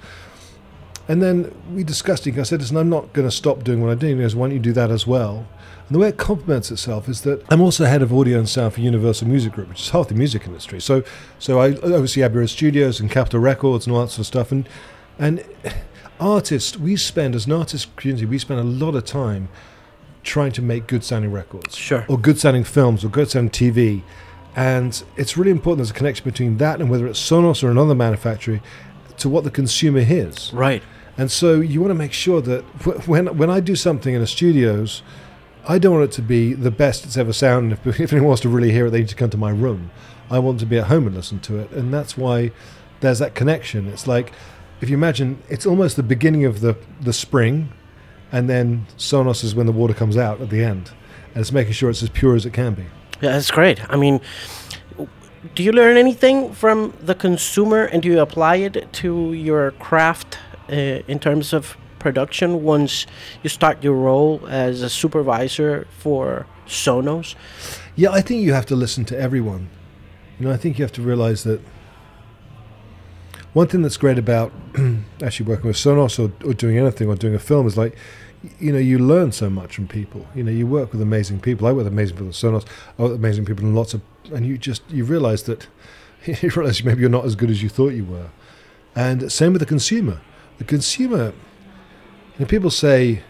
And 1.07 1.21
then 1.21 1.55
we 1.73 1.83
discussed 1.85 2.27
it. 2.27 2.37
I 2.37 2.43
said, 2.43 2.59
listen, 2.59 2.75
I'm 2.75 2.89
not 2.89 3.13
going 3.13 3.27
to 3.27 3.35
stop 3.35 3.63
doing 3.63 3.81
what 3.81 3.91
I'm 3.91 3.97
doing. 3.97 4.17
He 4.17 4.21
goes, 4.21 4.35
why 4.35 4.47
don't 4.47 4.55
you 4.55 4.59
do 4.59 4.73
that 4.73 4.91
as 4.91 5.07
well? 5.07 5.47
And 5.87 5.95
the 5.95 5.99
way 5.99 6.09
it 6.09 6.17
complements 6.17 6.69
itself 6.69 7.07
is 7.07 7.21
that 7.21 7.43
I'm 7.49 7.61
also 7.61 7.85
head 7.85 8.01
of 8.01 8.13
audio 8.13 8.39
and 8.39 8.47
sound 8.47 8.73
for 8.73 8.81
Universal 8.81 9.27
Music 9.29 9.53
Group, 9.53 9.69
which 9.69 9.81
is 9.81 9.89
half 9.89 10.09
the 10.09 10.15
music 10.15 10.45
industry. 10.45 10.81
So, 10.81 11.03
so 11.39 11.59
I 11.59 11.75
oversee 11.77 12.23
Abbey 12.23 12.39
Road 12.39 12.49
Studios 12.49 12.99
and 12.99 13.09
Capitol 13.09 13.39
Records 13.39 13.87
and 13.87 13.95
all 13.95 14.01
that 14.01 14.09
sort 14.09 14.19
of 14.19 14.27
stuff. 14.27 14.51
And 14.51 14.67
and 15.17 15.43
artists, 16.21 16.77
we 16.77 16.95
spend 16.95 17.35
as 17.35 17.45
an 17.47 17.51
artist 17.51 17.93
community, 17.97 18.25
we 18.25 18.37
spend 18.37 18.59
a 18.59 18.63
lot 18.63 18.95
of 18.95 19.03
time 19.03 19.49
trying 20.23 20.51
to 20.53 20.61
make 20.61 20.87
good 20.87 21.03
sounding 21.03 21.31
records, 21.31 21.75
Sure. 21.75 22.05
or 22.07 22.17
good 22.17 22.39
sounding 22.39 22.63
films, 22.63 23.03
or 23.03 23.09
good 23.09 23.29
sounding 23.29 23.49
TV. 23.49 24.03
And 24.55 25.01
it's 25.17 25.35
really 25.35 25.51
important 25.51 25.79
there's 25.79 25.89
a 25.91 25.93
connection 25.93 26.23
between 26.23 26.57
that 26.57 26.79
and 26.79 26.89
whether 26.89 27.07
it's 27.07 27.19
Sonos 27.19 27.63
or 27.63 27.71
another 27.71 27.95
manufacturer 27.95 28.61
to 29.17 29.29
what 29.29 29.43
the 29.43 29.51
consumer 29.51 30.01
hears. 30.01 30.51
Right. 30.53 30.83
And 31.17 31.31
so 31.31 31.59
you 31.59 31.81
want 31.81 31.91
to 31.91 31.95
make 31.95 32.13
sure 32.13 32.41
that 32.41 32.61
when 33.07 33.37
when 33.37 33.49
I 33.49 33.59
do 33.59 33.75
something 33.75 34.13
in 34.13 34.21
the 34.21 34.27
studios, 34.27 35.03
I 35.67 35.77
don't 35.77 35.93
want 35.93 36.05
it 36.11 36.15
to 36.15 36.21
be 36.21 36.53
the 36.53 36.71
best 36.71 37.05
it's 37.05 37.17
ever 37.17 37.33
sounded. 37.33 37.79
If, 37.85 37.99
if 37.99 38.13
anyone 38.13 38.27
wants 38.29 38.41
to 38.41 38.49
really 38.49 38.71
hear 38.71 38.87
it, 38.87 38.91
they 38.91 38.99
need 38.99 39.09
to 39.09 39.15
come 39.15 39.29
to 39.29 39.37
my 39.37 39.51
room. 39.51 39.91
I 40.29 40.39
want 40.39 40.59
to 40.61 40.65
be 40.65 40.77
at 40.77 40.87
home 40.87 41.07
and 41.07 41.15
listen 41.15 41.39
to 41.41 41.57
it, 41.59 41.71
and 41.71 41.93
that's 41.93 42.17
why 42.17 42.51
there's 43.01 43.19
that 43.19 43.35
connection. 43.35 43.87
It's 43.87 44.07
like 44.07 44.31
if 44.81 44.89
you 44.89 44.97
imagine, 44.97 45.41
it's 45.47 45.65
almost 45.65 45.95
the 45.95 46.03
beginning 46.03 46.45
of 46.45 46.59
the 46.59 46.75
the 46.99 47.13
spring, 47.13 47.71
and 48.31 48.49
then 48.49 48.87
Sonos 48.97 49.43
is 49.43 49.55
when 49.55 49.67
the 49.67 49.71
water 49.71 49.93
comes 49.93 50.17
out 50.17 50.41
at 50.41 50.49
the 50.49 50.63
end, 50.63 50.91
and 51.33 51.41
it's 51.41 51.51
making 51.51 51.73
sure 51.73 51.89
it's 51.89 52.03
as 52.03 52.09
pure 52.09 52.35
as 52.35 52.45
it 52.45 52.53
can 52.53 52.73
be. 52.73 52.85
Yeah, 53.21 53.33
that's 53.33 53.51
great. 53.51 53.79
I 53.89 53.95
mean, 53.95 54.19
do 55.55 55.63
you 55.63 55.71
learn 55.71 55.97
anything 55.97 56.53
from 56.53 56.93
the 56.99 57.15
consumer, 57.15 57.83
and 57.85 58.01
do 58.01 58.09
you 58.09 58.19
apply 58.19 58.55
it 58.57 58.91
to 58.93 59.33
your 59.33 59.71
craft 59.71 60.39
uh, 60.69 60.73
in 61.07 61.19
terms 61.19 61.53
of 61.53 61.77
production 61.99 62.63
once 62.63 63.05
you 63.43 63.49
start 63.49 63.83
your 63.83 63.93
role 63.93 64.41
as 64.49 64.81
a 64.81 64.89
supervisor 64.89 65.87
for 65.99 66.47
Sonos? 66.65 67.35
Yeah, 67.95 68.09
I 68.11 68.21
think 68.21 68.41
you 68.41 68.53
have 68.53 68.65
to 68.67 68.75
listen 68.75 69.05
to 69.05 69.19
everyone. 69.19 69.69
You 70.39 70.47
know, 70.47 70.53
I 70.53 70.57
think 70.57 70.79
you 70.79 70.83
have 70.83 70.93
to 70.93 71.03
realize 71.03 71.43
that 71.43 71.61
one 73.53 73.67
thing 73.67 73.81
that's 73.81 73.97
great 73.97 74.17
about 74.17 74.51
actually 75.21 75.45
working 75.45 75.67
with 75.67 75.75
Sonos 75.75 76.17
or, 76.19 76.31
or 76.47 76.53
doing 76.53 76.77
anything 76.77 77.07
or 77.07 77.15
doing 77.15 77.35
a 77.35 77.39
film 77.39 77.67
is 77.67 77.77
like, 77.77 77.95
you 78.59 78.71
know, 78.71 78.79
you 78.79 78.97
learn 78.97 79.31
so 79.31 79.49
much 79.49 79.75
from 79.75 79.87
people. 79.87 80.25
You 80.33 80.43
know, 80.43 80.51
you 80.51 80.65
work 80.65 80.91
with 80.91 81.01
amazing 81.01 81.41
people. 81.41 81.67
I 81.67 81.71
work 81.71 81.83
with 81.83 81.87
amazing 81.87 82.15
people 82.15 82.29
at 82.29 82.33
Sonos. 82.33 82.65
I 82.97 83.01
work 83.01 83.11
with 83.11 83.19
amazing 83.19 83.45
people 83.45 83.65
in 83.65 83.75
lots 83.75 83.93
of, 83.93 84.01
and 84.33 84.45
you 84.45 84.57
just 84.57 84.81
you 84.89 85.03
realize 85.03 85.43
that 85.43 85.67
you 86.25 86.49
realize 86.55 86.83
maybe 86.83 87.01
you're 87.01 87.09
not 87.09 87.25
as 87.25 87.35
good 87.35 87.49
as 87.49 87.61
you 87.61 87.69
thought 87.69 87.89
you 87.89 88.05
were. 88.05 88.29
And 88.95 89.31
same 89.31 89.53
with 89.53 89.59
the 89.59 89.65
consumer. 89.65 90.21
The 90.57 90.63
consumer, 90.63 91.25
you 91.27 92.39
know, 92.39 92.45
people 92.45 92.69
say 92.69 93.23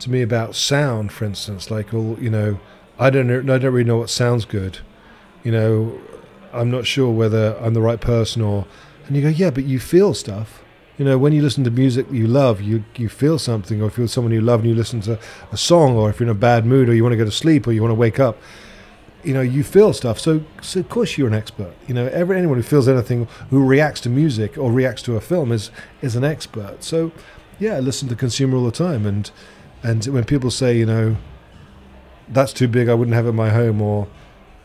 to 0.00 0.10
me 0.10 0.22
about 0.22 0.54
sound, 0.54 1.12
for 1.12 1.24
instance, 1.24 1.70
like, 1.70 1.92
well, 1.92 2.16
you 2.20 2.30
know, 2.30 2.60
I 2.98 3.10
don't 3.10 3.26
know, 3.26 3.54
I 3.54 3.58
don't 3.58 3.72
really 3.72 3.84
know 3.84 3.98
what 3.98 4.10
sounds 4.10 4.44
good. 4.44 4.78
You 5.42 5.52
know, 5.52 6.00
I'm 6.52 6.70
not 6.70 6.86
sure 6.86 7.10
whether 7.10 7.56
I'm 7.58 7.74
the 7.74 7.80
right 7.80 8.00
person 8.00 8.42
or 8.42 8.66
and 9.06 9.16
you 9.16 9.22
go, 9.22 9.28
yeah, 9.28 9.50
but 9.50 9.64
you 9.64 9.78
feel 9.78 10.14
stuff. 10.14 10.62
You 10.98 11.04
know, 11.04 11.18
when 11.18 11.32
you 11.32 11.42
listen 11.42 11.64
to 11.64 11.70
music 11.70 12.06
you 12.10 12.26
love, 12.26 12.60
you 12.60 12.84
you 12.96 13.08
feel 13.08 13.38
something, 13.38 13.82
or 13.82 13.88
if 13.88 13.98
you're 13.98 14.06
someone 14.06 14.32
you 14.32 14.40
love 14.40 14.60
and 14.60 14.68
you 14.68 14.76
listen 14.76 15.00
to 15.02 15.18
a 15.50 15.56
song, 15.56 15.96
or 15.96 16.08
if 16.10 16.20
you're 16.20 16.28
in 16.28 16.36
a 16.36 16.38
bad 16.38 16.64
mood, 16.64 16.88
or 16.88 16.94
you 16.94 17.02
want 17.02 17.12
to 17.12 17.16
go 17.16 17.24
to 17.24 17.32
sleep, 17.32 17.66
or 17.66 17.72
you 17.72 17.82
want 17.82 17.90
to 17.90 17.96
wake 17.96 18.20
up, 18.20 18.38
you 19.24 19.34
know, 19.34 19.40
you 19.40 19.64
feel 19.64 19.92
stuff. 19.92 20.20
So, 20.20 20.44
so 20.62 20.80
of 20.80 20.88
course 20.88 21.18
you're 21.18 21.26
an 21.26 21.34
expert. 21.34 21.74
You 21.88 21.94
know, 21.94 22.06
every, 22.06 22.38
anyone 22.38 22.58
who 22.58 22.62
feels 22.62 22.86
anything, 22.86 23.26
who 23.50 23.64
reacts 23.64 24.00
to 24.02 24.08
music 24.08 24.56
or 24.56 24.70
reacts 24.70 25.02
to 25.02 25.16
a 25.16 25.20
film, 25.20 25.50
is 25.50 25.70
is 26.00 26.14
an 26.14 26.22
expert. 26.22 26.84
So, 26.84 27.10
yeah, 27.58 27.74
I 27.74 27.80
listen 27.80 28.08
to 28.08 28.16
consumer 28.16 28.56
all 28.56 28.64
the 28.64 28.70
time, 28.70 29.04
and 29.04 29.30
and 29.82 30.04
when 30.06 30.24
people 30.24 30.50
say, 30.50 30.78
you 30.78 30.86
know, 30.86 31.16
that's 32.28 32.52
too 32.52 32.68
big, 32.68 32.88
I 32.88 32.94
wouldn't 32.94 33.14
have 33.14 33.26
it 33.26 33.30
in 33.30 33.36
my 33.36 33.50
home, 33.50 33.82
or 33.82 34.06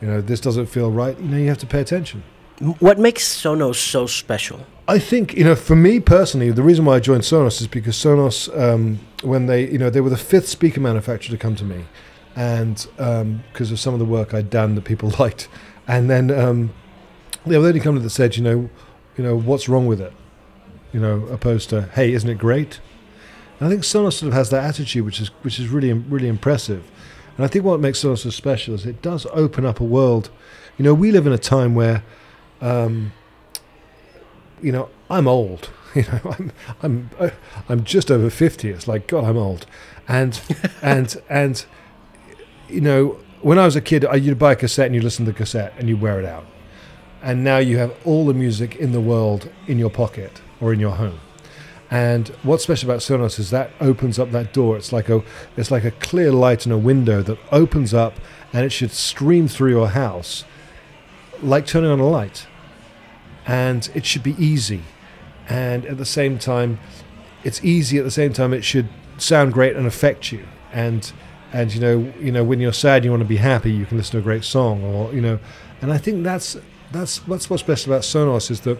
you 0.01 0.07
know, 0.07 0.21
this 0.21 0.39
doesn't 0.39 0.67
feel 0.67 0.91
right, 0.91 1.19
you 1.19 1.27
know, 1.27 1.37
you 1.37 1.47
have 1.47 1.57
to 1.57 1.67
pay 1.67 1.81
attention. 1.81 2.23
What 2.59 2.99
makes 2.99 3.23
Sonos 3.23 3.75
so 3.75 4.05
special? 4.05 4.65
I 4.87 4.99
think 4.99 5.33
you 5.35 5.45
know, 5.45 5.55
for 5.55 5.77
me 5.77 5.99
personally, 6.01 6.51
the 6.51 6.63
reason 6.63 6.83
why 6.83 6.95
I 6.95 6.99
joined 6.99 7.23
Sonos 7.23 7.61
is 7.61 7.67
because 7.67 7.95
Sonos, 7.95 8.49
um, 8.59 8.99
when 9.23 9.45
they, 9.45 9.69
you 9.69 9.77
know, 9.77 9.89
they 9.89 10.01
were 10.01 10.09
the 10.09 10.17
fifth 10.17 10.49
speaker 10.49 10.81
manufacturer 10.81 11.31
to 11.31 11.41
come 11.41 11.55
to 11.55 11.63
me, 11.63 11.85
and 12.35 12.75
because 12.97 13.69
um, 13.69 13.73
of 13.73 13.79
some 13.79 13.93
of 13.93 13.99
the 13.99 14.05
work 14.05 14.33
I'd 14.33 14.49
done 14.49 14.75
that 14.75 14.83
people 14.83 15.13
liked, 15.19 15.47
and 15.87 16.09
then 16.09 16.31
um, 16.31 16.73
they 17.45 17.55
were 17.55 17.63
the 17.63 17.69
only 17.69 17.79
company 17.79 18.03
that 18.03 18.09
said, 18.09 18.35
you 18.35 18.43
know, 18.43 18.69
you 19.15 19.23
know, 19.23 19.37
what's 19.37 19.69
wrong 19.69 19.87
with 19.87 20.01
it, 20.01 20.11
you 20.91 20.99
know, 20.99 21.27
opposed 21.27 21.69
to, 21.69 21.83
hey, 21.93 22.11
isn't 22.11 22.29
it 22.29 22.37
great? 22.37 22.81
And 23.59 23.67
I 23.67 23.71
think 23.71 23.83
Sonos 23.83 24.13
sort 24.13 24.29
of 24.29 24.33
has 24.33 24.49
that 24.49 24.65
attitude, 24.65 25.05
which 25.05 25.21
is 25.21 25.29
which 25.43 25.59
is 25.59 25.69
really 25.69 25.93
really 25.93 26.27
impressive, 26.27 26.83
and 27.37 27.45
I 27.45 27.47
think 27.47 27.63
what 27.63 27.79
makes 27.79 28.03
Sonos 28.03 28.19
so 28.19 28.31
special 28.31 28.75
is 28.75 28.85
it 28.85 29.01
does 29.01 29.25
open 29.31 29.65
up 29.65 29.79
a 29.79 29.85
world. 29.85 30.29
You 30.77 30.83
know, 30.83 30.93
we 30.93 31.11
live 31.11 31.25
in 31.25 31.31
a 31.31 31.37
time 31.37 31.73
where 31.73 32.03
um, 32.61 33.11
you 34.61 34.71
know, 34.71 34.89
I'm 35.09 35.27
old. 35.27 35.69
You 35.95 36.03
know, 36.03 36.35
I'm 36.37 36.51
I'm 36.83 37.09
uh, 37.19 37.29
I'm 37.67 37.83
just 37.83 38.11
over 38.11 38.29
fifty. 38.29 38.69
It's 38.69 38.87
like 38.87 39.07
God, 39.07 39.23
I'm 39.23 39.37
old, 39.37 39.65
and 40.07 40.39
and 40.83 41.19
and 41.27 41.65
you 42.67 42.79
know, 42.79 43.17
when 43.41 43.57
I 43.57 43.65
was 43.65 43.75
a 43.75 43.81
kid, 43.81 44.05
you'd 44.21 44.37
buy 44.37 44.51
a 44.51 44.55
cassette 44.55 44.85
and 44.85 44.93
you 44.93 45.01
listen 45.01 45.25
to 45.25 45.31
the 45.31 45.37
cassette 45.37 45.73
and 45.79 45.89
you 45.89 45.97
wear 45.97 46.19
it 46.19 46.25
out, 46.25 46.45
and 47.23 47.43
now 47.43 47.57
you 47.57 47.79
have 47.79 47.91
all 48.05 48.27
the 48.27 48.35
music 48.35 48.75
in 48.75 48.91
the 48.91 49.01
world 49.01 49.49
in 49.65 49.79
your 49.79 49.89
pocket 49.89 50.43
or 50.61 50.71
in 50.73 50.79
your 50.79 50.91
home. 50.91 51.19
And 51.89 52.27
what's 52.43 52.61
special 52.61 52.87
about 52.87 53.01
Sonos 53.01 53.39
is 53.39 53.49
that 53.49 53.71
opens 53.81 54.19
up 54.19 54.29
that 54.29 54.53
door. 54.53 54.77
It's 54.77 54.93
like 54.93 55.09
a 55.09 55.23
it's 55.57 55.71
like 55.71 55.85
a 55.85 55.91
clear 55.91 56.31
light 56.31 56.67
in 56.67 56.71
a 56.71 56.77
window 56.77 57.23
that 57.23 57.39
opens 57.51 57.95
up, 57.95 58.13
and 58.53 58.63
it 58.63 58.69
should 58.69 58.91
stream 58.91 59.47
through 59.47 59.71
your 59.71 59.89
house, 59.89 60.43
like 61.41 61.65
turning 61.65 61.89
on 61.89 61.99
a 61.99 62.07
light 62.07 62.45
and 63.45 63.89
it 63.93 64.05
should 64.05 64.23
be 64.23 64.35
easy. 64.43 64.81
And 65.47 65.85
at 65.85 65.97
the 65.97 66.05
same 66.05 66.37
time, 66.37 66.79
it's 67.43 67.63
easy. 67.63 67.97
At 67.97 68.03
the 68.03 68.11
same 68.11 68.33
time, 68.33 68.53
it 68.53 68.63
should 68.63 68.89
sound 69.17 69.53
great 69.53 69.75
and 69.75 69.87
affect 69.87 70.31
you. 70.31 70.45
And 70.71 71.11
and 71.51 71.73
you 71.73 71.81
know, 71.81 72.13
you 72.19 72.31
know, 72.31 72.43
when 72.43 72.59
you're 72.59 72.73
sad, 72.73 73.03
you 73.03 73.11
want 73.11 73.21
to 73.21 73.27
be 73.27 73.37
happy. 73.37 73.71
You 73.71 73.85
can 73.85 73.97
listen 73.97 74.11
to 74.13 74.17
a 74.19 74.21
great 74.21 74.43
song, 74.43 74.83
or 74.83 75.13
you 75.13 75.21
know, 75.21 75.39
and 75.81 75.91
I 75.91 75.97
think 75.97 76.23
that's 76.23 76.57
that's 76.91 77.19
that's 77.19 77.49
what's 77.49 77.63
best 77.63 77.87
about 77.87 78.01
Sonos 78.01 78.51
is 78.51 78.61
that 78.61 78.77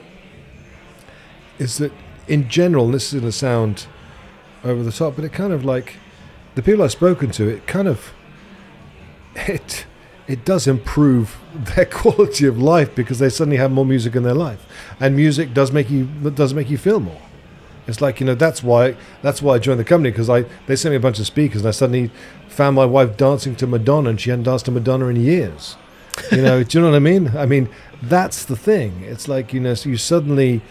is 1.58 1.78
that 1.80 1.92
in 2.28 2.48
general, 2.48 2.90
this 2.90 3.08
is 3.08 3.20
going 3.20 3.32
to 3.32 3.38
sound 3.38 3.88
over 4.64 4.84
the 4.84 4.92
top, 4.92 5.16
but 5.16 5.26
it 5.26 5.34
kind 5.34 5.52
of 5.52 5.66
like 5.66 5.96
the 6.56 6.62
people 6.62 6.84
I've 6.84 6.92
spoken 6.92 7.32
to, 7.32 7.48
it 7.48 7.66
kind 7.66 7.88
of 7.88 8.14
it 9.36 9.86
it 10.30 10.46
does 10.46 10.68
improve 10.68 11.38
their 11.76 11.86
quality 11.86 12.46
of 12.46 12.62
life 12.62 12.96
because 12.96 13.20
they 13.20 13.30
suddenly 13.30 13.58
have 13.58 13.72
more 13.72 13.86
music 13.86 14.16
in 14.16 14.24
their 14.24 14.36
life, 14.36 14.66
and 15.00 15.16
music 15.16 15.54
does 15.54 15.72
make 15.74 15.90
you 15.90 16.06
does 16.06 16.54
make 16.54 16.70
you 16.70 16.78
feel 16.78 17.02
more. 17.02 17.22
It's 17.88 18.00
like 18.00 18.20
you 18.20 18.26
know 18.28 18.36
that's 18.36 18.62
why 18.64 18.96
that's 19.24 19.42
why 19.42 19.56
I 19.56 19.60
joined 19.60 19.80
the 19.80 19.84
company 19.84 20.12
because 20.12 20.30
I 20.30 20.44
they 20.68 20.76
sent 20.76 20.92
me 20.92 20.98
a 20.98 21.00
bunch 21.00 21.20
of 21.20 21.26
speakers 21.26 21.62
and 21.62 21.68
I 21.68 21.72
suddenly 21.72 22.12
found 22.48 22.76
my 22.76 22.86
wife 22.86 23.18
dancing 23.18 23.56
to 23.58 23.68
Madonna 23.68 24.12
and 24.12 24.22
she 24.22 24.30
hadn't 24.30 24.44
danced 24.44 24.66
to 24.66 24.72
Madonna 24.72 25.08
in 25.08 25.16
years. 25.16 25.76
You 26.32 26.44
know, 26.44 26.64
do 26.64 26.78
you 26.78 26.84
know 26.84 26.92
what 26.92 26.96
I 26.96 27.00
mean? 27.00 27.36
I 27.36 27.48
mean 27.48 27.68
that's 28.04 28.46
the 28.46 28.56
thing. 28.56 29.02
It's 29.02 29.28
like 29.28 29.52
you 29.52 29.60
know, 29.60 29.74
so 29.74 29.90
you 29.90 29.98
suddenly 29.98 30.62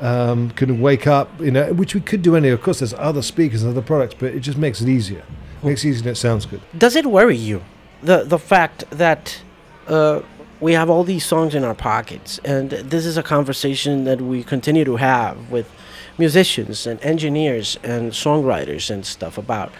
um, 0.00 0.50
can 0.50 0.80
wake 0.80 1.06
up, 1.06 1.38
you 1.40 1.50
know, 1.50 1.74
which 1.74 1.94
we 1.94 2.00
could 2.00 2.22
do 2.22 2.36
anyway. 2.36 2.54
Of 2.54 2.62
course, 2.62 2.78
there's 2.78 2.94
other 2.94 3.22
speakers 3.22 3.62
and 3.62 3.70
other 3.70 3.82
products, 3.82 4.14
but 4.18 4.34
it 4.34 4.40
just 4.40 4.56
makes 4.56 4.80
it 4.80 4.88
easier. 4.88 5.24
It 5.62 5.66
makes 5.66 5.84
it 5.84 5.88
easier 5.88 6.08
and 6.08 6.16
it 6.16 6.16
sounds 6.16 6.46
good. 6.46 6.62
Does 6.78 6.96
it 6.96 7.04
worry 7.04 7.36
you 7.36 7.62
the 8.02 8.24
the 8.24 8.38
fact 8.38 8.84
that 8.90 9.42
uh, 9.88 10.20
we 10.60 10.72
have 10.72 10.88
all 10.88 11.04
these 11.04 11.24
songs 11.24 11.54
in 11.54 11.64
our 11.64 11.74
pockets, 11.74 12.40
and 12.44 12.70
this 12.70 13.04
is 13.04 13.16
a 13.16 13.22
conversation 13.22 14.04
that 14.04 14.20
we 14.20 14.42
continue 14.42 14.84
to 14.84 14.96
have 14.96 15.50
with 15.50 15.70
musicians 16.18 16.86
and 16.86 17.02
engineers 17.02 17.78
and 17.82 18.12
songwriters 18.12 18.90
and 18.90 19.04
stuff 19.04 19.36
about 19.36 19.70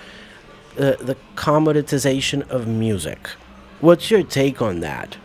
uh, 0.79 0.93
the 1.01 1.17
commoditization 1.35 2.47
of 2.51 2.67
music. 2.67 3.29
What's 3.81 4.11
your 4.11 4.23
take 4.23 4.61
on 4.61 4.81
that? 4.81 5.17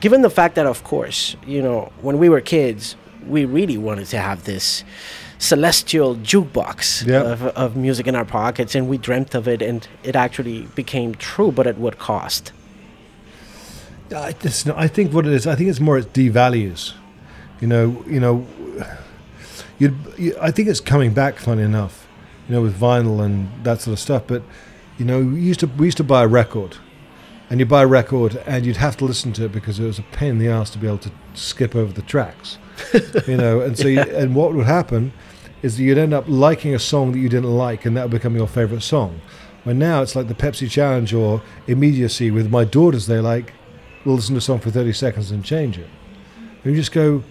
Given 0.00 0.22
the 0.22 0.30
fact 0.30 0.54
that, 0.54 0.66
of 0.66 0.84
course, 0.84 1.36
you 1.46 1.62
know, 1.62 1.92
when 2.00 2.18
we 2.18 2.28
were 2.28 2.40
kids, 2.40 2.96
we 3.26 3.44
really 3.44 3.78
wanted 3.78 4.06
to 4.06 4.18
have 4.18 4.44
this 4.44 4.84
celestial 5.42 6.14
jukebox 6.16 7.04
Yep. 7.06 7.24
of, 7.24 7.42
of 7.42 7.76
music 7.76 8.06
in 8.06 8.14
our 8.14 8.24
pockets, 8.24 8.74
and 8.76 8.88
we 8.88 8.96
dreamt 8.96 9.34
of 9.34 9.48
it, 9.48 9.60
and 9.60 9.86
it 10.04 10.14
actually 10.14 10.62
became 10.76 11.14
true, 11.16 11.50
but 11.50 11.66
at 11.66 11.78
what 11.78 11.98
cost? 11.98 12.52
I, 14.14 14.34
not, 14.66 14.78
I 14.78 14.88
think 14.88 15.12
what 15.12 15.26
it 15.26 15.32
is, 15.32 15.46
I 15.46 15.56
think 15.56 15.68
it's 15.68 15.80
more 15.80 15.98
it 15.98 16.12
devalues. 16.12 16.92
You 17.60 17.66
know, 17.66 18.04
you 18.06 18.20
know, 18.20 18.46
you'd, 19.78 19.96
you, 20.16 20.36
I 20.40 20.50
think 20.50 20.68
it's 20.68 20.80
coming 20.80 21.12
back. 21.14 21.38
Funny 21.38 21.62
enough, 21.62 22.06
you 22.48 22.54
know, 22.54 22.62
with 22.62 22.78
vinyl 22.78 23.24
and 23.24 23.48
that 23.64 23.80
sort 23.80 23.92
of 23.92 23.98
stuff. 23.98 24.24
But 24.26 24.42
you 24.98 25.04
know, 25.04 25.20
we 25.20 25.40
used 25.40 25.60
to 25.60 25.66
we 25.66 25.86
used 25.86 25.96
to 25.98 26.04
buy 26.04 26.24
a 26.24 26.26
record, 26.28 26.76
and 27.48 27.58
you 27.58 27.66
buy 27.66 27.82
a 27.82 27.86
record, 27.86 28.36
and 28.46 28.66
you'd 28.66 28.76
have 28.76 28.96
to 28.98 29.04
listen 29.04 29.32
to 29.34 29.46
it 29.46 29.52
because 29.52 29.80
it 29.80 29.84
was 29.84 29.98
a 29.98 30.02
pain 30.02 30.30
in 30.30 30.38
the 30.38 30.48
ass 30.48 30.70
to 30.70 30.78
be 30.78 30.86
able 30.86 30.98
to 30.98 31.10
skip 31.34 31.74
over 31.74 31.92
the 31.92 32.02
tracks. 32.02 32.58
you 33.26 33.36
know, 33.36 33.60
and 33.60 33.78
so 33.78 33.88
you, 33.88 34.00
and 34.00 34.34
what 34.34 34.52
would 34.54 34.66
happen 34.66 35.12
is 35.62 35.76
that 35.76 35.82
you'd 35.82 35.98
end 35.98 36.12
up 36.12 36.24
liking 36.26 36.74
a 36.74 36.78
song 36.78 37.12
that 37.12 37.18
you 37.18 37.28
didn't 37.28 37.56
like, 37.56 37.86
and 37.86 37.96
that 37.96 38.04
would 38.04 38.10
become 38.10 38.36
your 38.36 38.48
favorite 38.48 38.82
song. 38.82 39.20
When 39.64 39.78
now 39.78 40.02
it's 40.02 40.16
like 40.16 40.28
the 40.28 40.34
Pepsi 40.34 40.68
Challenge 40.68 41.14
or 41.14 41.42
immediacy 41.66 42.30
with 42.30 42.50
my 42.50 42.64
daughters, 42.64 43.06
they 43.06 43.20
like 43.20 43.52
we'll 44.04 44.16
listen 44.16 44.34
to 44.34 44.38
a 44.38 44.42
song 44.42 44.58
for 44.58 44.70
30 44.70 44.92
seconds 44.92 45.30
and 45.30 45.44
change 45.44 45.78
it. 45.78 45.88
And 46.64 46.72
you 46.72 46.80
just 46.80 46.92
go, 46.92 47.22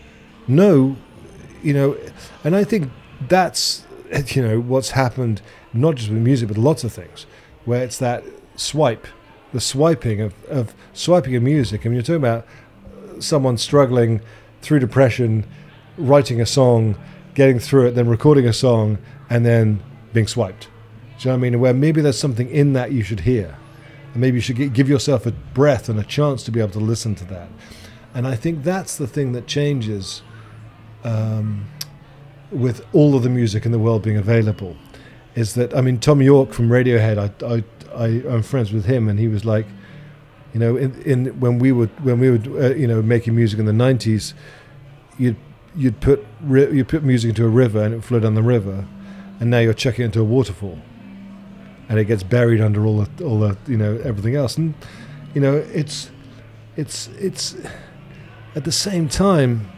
no, 0.48 0.96
you 1.62 1.74
know, 1.74 1.98
and 2.44 2.56
I 2.56 2.64
think 2.64 2.92
that's, 3.28 3.86
you 4.28 4.42
know, 4.42 4.60
what's 4.60 4.92
happened, 4.92 5.42
not 5.74 5.96
just 5.96 6.10
with 6.10 6.20
music, 6.20 6.48
but 6.48 6.58
lots 6.58 6.84
of 6.84 6.94
things, 6.94 7.26
where 7.66 7.84
it's 7.84 7.98
that 8.00 8.24
swipe, 8.56 9.08
the 9.54 9.62
swiping 9.62 10.22
of, 10.22 10.34
of 10.46 10.74
swiping 10.94 11.36
of 11.36 11.44
music. 11.44 11.82
I 11.82 11.90
mean, 11.90 11.96
you're 11.96 12.04
talking 12.04 12.16
about 12.16 12.46
someone 13.20 13.58
struggling 13.58 14.22
through 14.62 14.80
depression, 14.80 15.46
writing 15.98 16.42
a 16.42 16.46
song, 16.46 16.98
getting 17.34 17.60
through 17.60 17.88
it, 17.88 17.92
then 17.92 18.08
recording 18.08 18.48
a 18.48 18.54
song, 18.54 18.98
and 19.30 19.46
then 19.46 19.82
being 20.14 20.28
swiped. 20.28 20.64
Do 20.64 20.68
you 21.20 21.26
know 21.28 21.32
what 21.32 21.38
I 21.38 21.50
mean? 21.50 21.60
Where 21.60 21.74
maybe 21.74 22.02
there's 22.02 22.20
something 22.20 22.50
in 22.50 22.74
that 22.74 22.92
you 22.92 23.04
should 23.04 23.22
hear. 23.22 23.58
and 24.14 24.22
maybe 24.22 24.38
you 24.38 24.42
should 24.42 24.74
give 24.74 24.90
yourself 24.90 25.26
a 25.26 25.32
breath 25.32 25.88
and 25.88 26.00
a 26.00 26.04
chance 26.04 26.44
to 26.44 26.52
be 26.52 26.60
able 26.60 26.72
to 26.72 26.80
listen 26.80 27.16
to 27.16 27.26
that. 27.26 27.50
And 28.14 28.28
I 28.28 28.36
think 28.36 28.64
that's 28.64 28.98
the 28.98 29.08
thing 29.08 29.32
that 29.34 29.48
changes 29.48 30.22
um, 31.04 31.68
with 32.52 32.86
all 32.94 33.16
of 33.16 33.24
the 33.24 33.30
music 33.30 33.66
in 33.66 33.72
the 33.72 33.80
world 33.80 34.04
being 34.04 34.18
available. 34.18 34.76
Is 35.34 35.54
that 35.54 35.74
I 35.76 35.82
mean 35.82 35.98
Thom 35.98 36.22
Yorke 36.22 36.52
from 36.52 36.70
Radiohead? 36.70 37.18
I 37.18 37.46
I, 37.46 37.64
I 37.96 38.08
I'm 38.28 38.44
friends 38.44 38.74
with 38.74 38.86
him, 38.86 39.08
and 39.08 39.18
he 39.18 39.30
was 39.30 39.46
like, 39.46 39.66
you 40.54 40.60
know, 40.60 40.76
in, 40.76 41.02
in 41.04 41.40
when 41.40 41.58
we 41.58 41.72
were 41.72 41.88
when 42.04 42.20
we 42.20 42.32
were 42.32 42.66
uh, 42.66 42.74
you 42.74 42.88
know 42.88 43.02
making 43.02 43.36
music 43.36 43.58
in 43.60 43.66
the 43.66 43.72
'90s, 43.72 44.34
you'd 45.18 45.38
you'd 45.76 46.00
put 46.02 46.26
ri- 46.42 46.72
you 46.76 46.84
put 46.86 47.04
music 47.04 47.30
into 47.30 47.46
a 47.46 47.50
river 47.50 47.82
and 47.84 47.94
it 47.94 47.98
would 47.98 48.06
flow 48.06 48.20
down 48.20 48.36
the 48.36 48.44
river, 48.44 48.86
and 49.40 49.50
now 49.50 49.60
you're 49.60 49.74
chucking 49.74 50.04
it 50.04 50.06
into 50.08 50.22
a 50.22 50.24
waterfall, 50.24 50.80
and 51.90 52.00
it 52.00 52.06
gets 52.06 52.24
buried 52.24 52.62
under 52.62 52.86
all 52.86 53.04
the 53.04 53.24
all 53.24 53.40
the 53.40 53.58
you 53.68 53.78
know 53.78 54.00
everything 54.04 54.36
else, 54.36 54.58
and 54.58 54.74
you 55.34 55.42
know 55.42 55.56
it's 55.74 56.12
it's 56.76 57.08
it's 57.20 57.56
at 58.56 58.64
the 58.66 58.72
same 58.72 59.08
time 59.10 59.70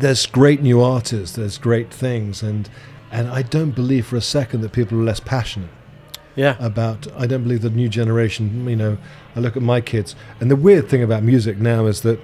there's 0.00 0.24
great 0.26 0.62
new 0.62 0.80
artists, 0.80 1.36
there's 1.36 1.58
great 1.58 1.92
things, 1.92 2.42
and 2.42 2.68
and 3.10 3.28
I 3.28 3.42
don't 3.42 3.72
believe 3.72 4.06
for 4.06 4.16
a 4.16 4.22
second 4.22 4.62
that 4.62 4.72
people 4.72 4.98
are 4.98 5.04
less 5.04 5.20
passionate 5.20 5.68
Yeah. 6.34 6.56
about 6.58 7.06
I 7.16 7.26
don't 7.26 7.42
believe 7.42 7.60
the 7.60 7.68
new 7.70 7.88
generation 7.90 8.66
you 8.68 8.76
know 8.76 8.96
I 9.36 9.40
look 9.40 9.54
at 9.56 9.62
my 9.62 9.82
kids 9.82 10.16
and 10.40 10.50
the 10.50 10.56
weird 10.56 10.88
thing 10.88 11.02
about 11.02 11.22
music 11.22 11.58
now 11.58 11.84
is 11.86 12.00
that 12.02 12.18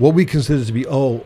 what 0.00 0.14
we 0.14 0.24
consider 0.24 0.64
to 0.64 0.72
be 0.72 0.84
old 0.86 1.24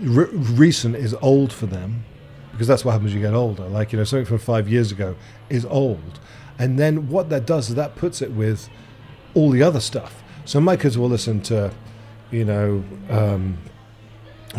re- 0.00 0.30
recent 0.32 0.94
is 0.96 1.14
old 1.20 1.52
for 1.52 1.66
them 1.66 2.04
because 2.52 2.66
that's 2.68 2.84
what 2.84 2.92
happens 2.92 3.12
when 3.12 3.20
you 3.20 3.26
get 3.28 3.34
older 3.34 3.64
like 3.64 3.92
you 3.92 3.98
know 3.98 4.04
something 4.04 4.24
from 4.24 4.38
5 4.38 4.68
years 4.68 4.90
ago 4.92 5.14
is 5.50 5.64
old 5.66 6.20
and 6.58 6.78
then 6.78 7.08
what 7.08 7.28
that 7.30 7.44
does 7.46 7.68
is 7.68 7.74
that 7.74 7.96
puts 7.96 8.22
it 8.22 8.30
with 8.32 8.68
all 9.34 9.50
the 9.50 9.62
other 9.62 9.80
stuff 9.80 10.22
so 10.44 10.60
my 10.60 10.76
kids 10.76 10.96
will 10.96 11.08
listen 11.08 11.40
to 11.42 11.72
you 12.30 12.44
know 12.44 12.84
um, 13.10 13.58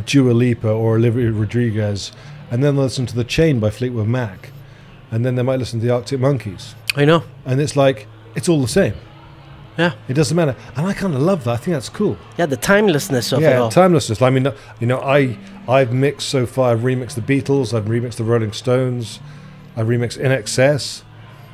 Dua 0.05 0.31
Lipa 0.33 0.69
or 0.69 0.95
Olivia 0.95 1.31
Rodriguez 1.31 2.11
and 2.51 2.63
then 2.63 2.75
they'll 2.75 2.83
listen 2.85 3.05
to 3.07 3.15
The 3.15 3.23
Chain 3.23 3.59
by 3.59 3.69
Fleetwood 3.69 4.07
Mac 4.07 4.51
and 5.11 5.23
then 5.25 5.35
they 5.35 5.43
might 5.43 5.59
listen 5.59 5.79
to 5.79 5.85
the 5.85 5.93
Arctic 5.93 6.19
Monkeys 6.19 6.75
I 6.95 7.05
know. 7.05 7.23
and 7.45 7.61
it's 7.61 7.75
like 7.75 8.07
it's 8.35 8.49
all 8.49 8.61
the 8.61 8.67
same. 8.67 8.95
Yeah. 9.77 9.93
It 10.07 10.13
doesn't 10.13 10.35
matter, 10.35 10.55
and 10.75 10.85
I 10.85 10.93
kind 10.93 11.15
of 11.15 11.21
love 11.21 11.45
that. 11.45 11.53
I 11.53 11.57
think 11.57 11.73
that's 11.73 11.89
cool. 11.89 12.17
Yeah, 12.37 12.45
the 12.45 12.57
timelessness 12.57 13.31
of 13.31 13.41
it 13.41 13.45
yeah, 13.45 13.57
all. 13.57 13.71
timelessness. 13.71 14.21
I 14.21 14.29
mean, 14.29 14.47
you 14.79 14.87
know, 14.87 14.99
I 15.01 15.37
I've 15.67 15.91
mixed 15.91 16.29
so 16.29 16.45
far. 16.45 16.71
I've 16.71 16.81
remixed 16.81 17.15
the 17.15 17.21
Beatles. 17.21 17.73
I've 17.73 17.85
remixed 17.85 18.15
the 18.15 18.23
Rolling 18.23 18.51
Stones. 18.51 19.19
I've 19.75 19.87
remixed 19.87 20.21
INXS. 20.21 21.03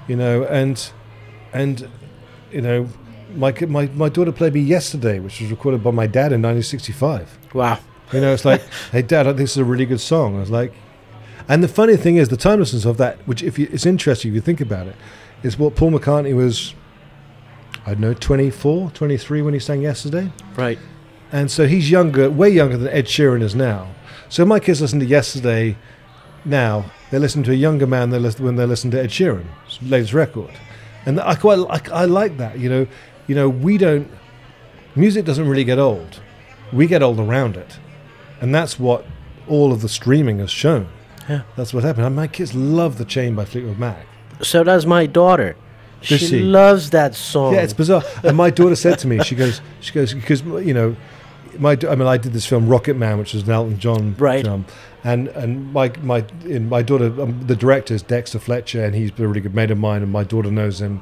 You 0.07 0.17
know, 0.17 0.43
and 0.43 0.91
and 1.53 1.87
you 2.51 2.61
know, 2.61 2.89
my 3.35 3.53
my 3.67 3.87
my 3.87 4.09
daughter 4.09 4.31
played 4.31 4.53
me 4.53 4.61
yesterday, 4.61 5.19
which 5.19 5.39
was 5.39 5.49
recorded 5.49 5.83
by 5.83 5.91
my 5.91 6.07
dad 6.07 6.33
in 6.33 6.41
1965. 6.41 7.37
wow. 7.53 7.79
You 8.11 8.21
know, 8.21 8.33
it's 8.33 8.45
like, 8.45 8.61
hey, 8.91 9.03
Dad, 9.03 9.27
I 9.27 9.31
think 9.31 9.41
this 9.41 9.51
is 9.51 9.57
a 9.57 9.63
really 9.63 9.85
good 9.85 10.01
song. 10.01 10.35
I 10.35 10.39
was 10.39 10.49
like, 10.49 10.73
and 11.47 11.63
the 11.63 11.67
funny 11.67 11.95
thing 11.95 12.17
is, 12.17 12.29
the 12.29 12.37
timelessness 12.37 12.85
of 12.85 12.97
that, 12.97 13.19
which 13.27 13.43
if 13.43 13.59
you, 13.59 13.67
it's 13.71 13.85
interesting 13.85 14.29
if 14.31 14.35
you 14.35 14.41
think 14.41 14.61
about 14.61 14.87
it, 14.87 14.95
is 15.43 15.57
what 15.57 15.75
Paul 15.75 15.91
McCartney 15.91 16.35
was. 16.35 16.73
I 17.89 17.93
don't 17.93 18.01
know, 18.01 18.13
24, 18.13 18.91
23 18.91 19.41
when 19.41 19.55
he 19.55 19.59
sang 19.59 19.81
yesterday. 19.81 20.31
Right. 20.55 20.77
And 21.31 21.49
so 21.49 21.65
he's 21.65 21.89
younger, 21.89 22.29
way 22.29 22.49
younger 22.49 22.77
than 22.77 22.87
Ed 22.89 23.05
Sheeran 23.05 23.41
is 23.41 23.55
now. 23.55 23.87
So 24.29 24.45
my 24.45 24.59
kids 24.59 24.79
listen 24.79 24.99
to 24.99 25.07
yesterday 25.07 25.75
now. 26.45 26.85
They 27.09 27.17
listen 27.17 27.41
to 27.43 27.51
a 27.51 27.55
younger 27.55 27.87
man 27.87 28.11
than 28.11 28.23
when 28.23 28.57
they 28.57 28.67
listen 28.67 28.91
to 28.91 29.01
Ed 29.01 29.09
Sheeran's 29.09 29.81
latest 29.81 30.13
record. 30.13 30.51
And 31.07 31.19
I 31.19 31.33
quite 31.33 31.57
I, 31.67 32.03
I 32.03 32.05
like 32.05 32.37
that. 32.37 32.59
You 32.59 32.69
know, 32.69 32.87
you 33.25 33.33
know, 33.33 33.49
we 33.49 33.79
don't. 33.79 34.07
Music 34.95 35.25
doesn't 35.25 35.47
really 35.47 35.63
get 35.63 35.79
old. 35.79 36.19
We 36.71 36.85
get 36.85 37.01
old 37.01 37.19
around 37.19 37.57
it, 37.57 37.79
and 38.39 38.53
that's 38.53 38.77
what 38.77 39.03
all 39.47 39.73
of 39.73 39.81
the 39.81 39.89
streaming 39.89 40.37
has 40.39 40.51
shown. 40.51 40.87
Yeah. 41.27 41.41
That's 41.55 41.73
what 41.73 41.83
happened. 41.83 42.05
And 42.05 42.15
my 42.15 42.27
kids 42.27 42.53
love 42.53 42.99
the 42.99 43.05
Chain 43.05 43.33
by 43.33 43.45
Fleetwood 43.45 43.79
Mac. 43.79 44.05
So 44.43 44.63
does 44.63 44.85
my 44.85 45.07
daughter. 45.07 45.55
She, 46.01 46.17
she? 46.17 46.39
loves 46.41 46.91
that 46.91 47.13
song. 47.15 47.53
Yeah, 47.53 47.61
it's 47.61 47.73
bizarre. 47.73 48.03
And 48.23 48.37
my 48.37 48.49
daughter 48.49 48.75
said 48.75 48.99
to 48.99 49.07
me, 49.07 49.19
she 49.23 49.35
goes, 49.35 49.61
she 49.81 49.91
goes, 49.91 50.13
because 50.13 50.41
you 50.41 50.73
know, 50.73 50.95
my, 51.57 51.77
I 51.89 51.95
mean, 51.95 52.07
I 52.07 52.17
did 52.17 52.33
this 52.33 52.45
film 52.45 52.67
Rocket 52.69 52.95
Man, 52.95 53.17
which 53.17 53.33
was 53.33 53.43
an 53.43 53.51
Elton 53.51 53.79
John 53.79 54.15
Right. 54.17 54.45
film, 54.45 54.65
and 55.03 55.27
and 55.29 55.73
my 55.73 55.91
my 56.01 56.25
in 56.45 56.69
my 56.69 56.81
daughter, 56.81 57.07
um, 57.21 57.45
the 57.47 57.55
director 57.55 57.93
is 57.93 58.01
Dexter 58.01 58.39
Fletcher, 58.39 58.83
and 58.83 58.95
he's 58.95 59.11
a 59.11 59.27
really 59.27 59.41
good 59.41 59.55
mate 59.55 59.71
of 59.71 59.77
mine, 59.77 60.01
and 60.03 60.11
my 60.11 60.23
daughter 60.23 60.51
knows 60.51 60.79
him, 60.79 61.01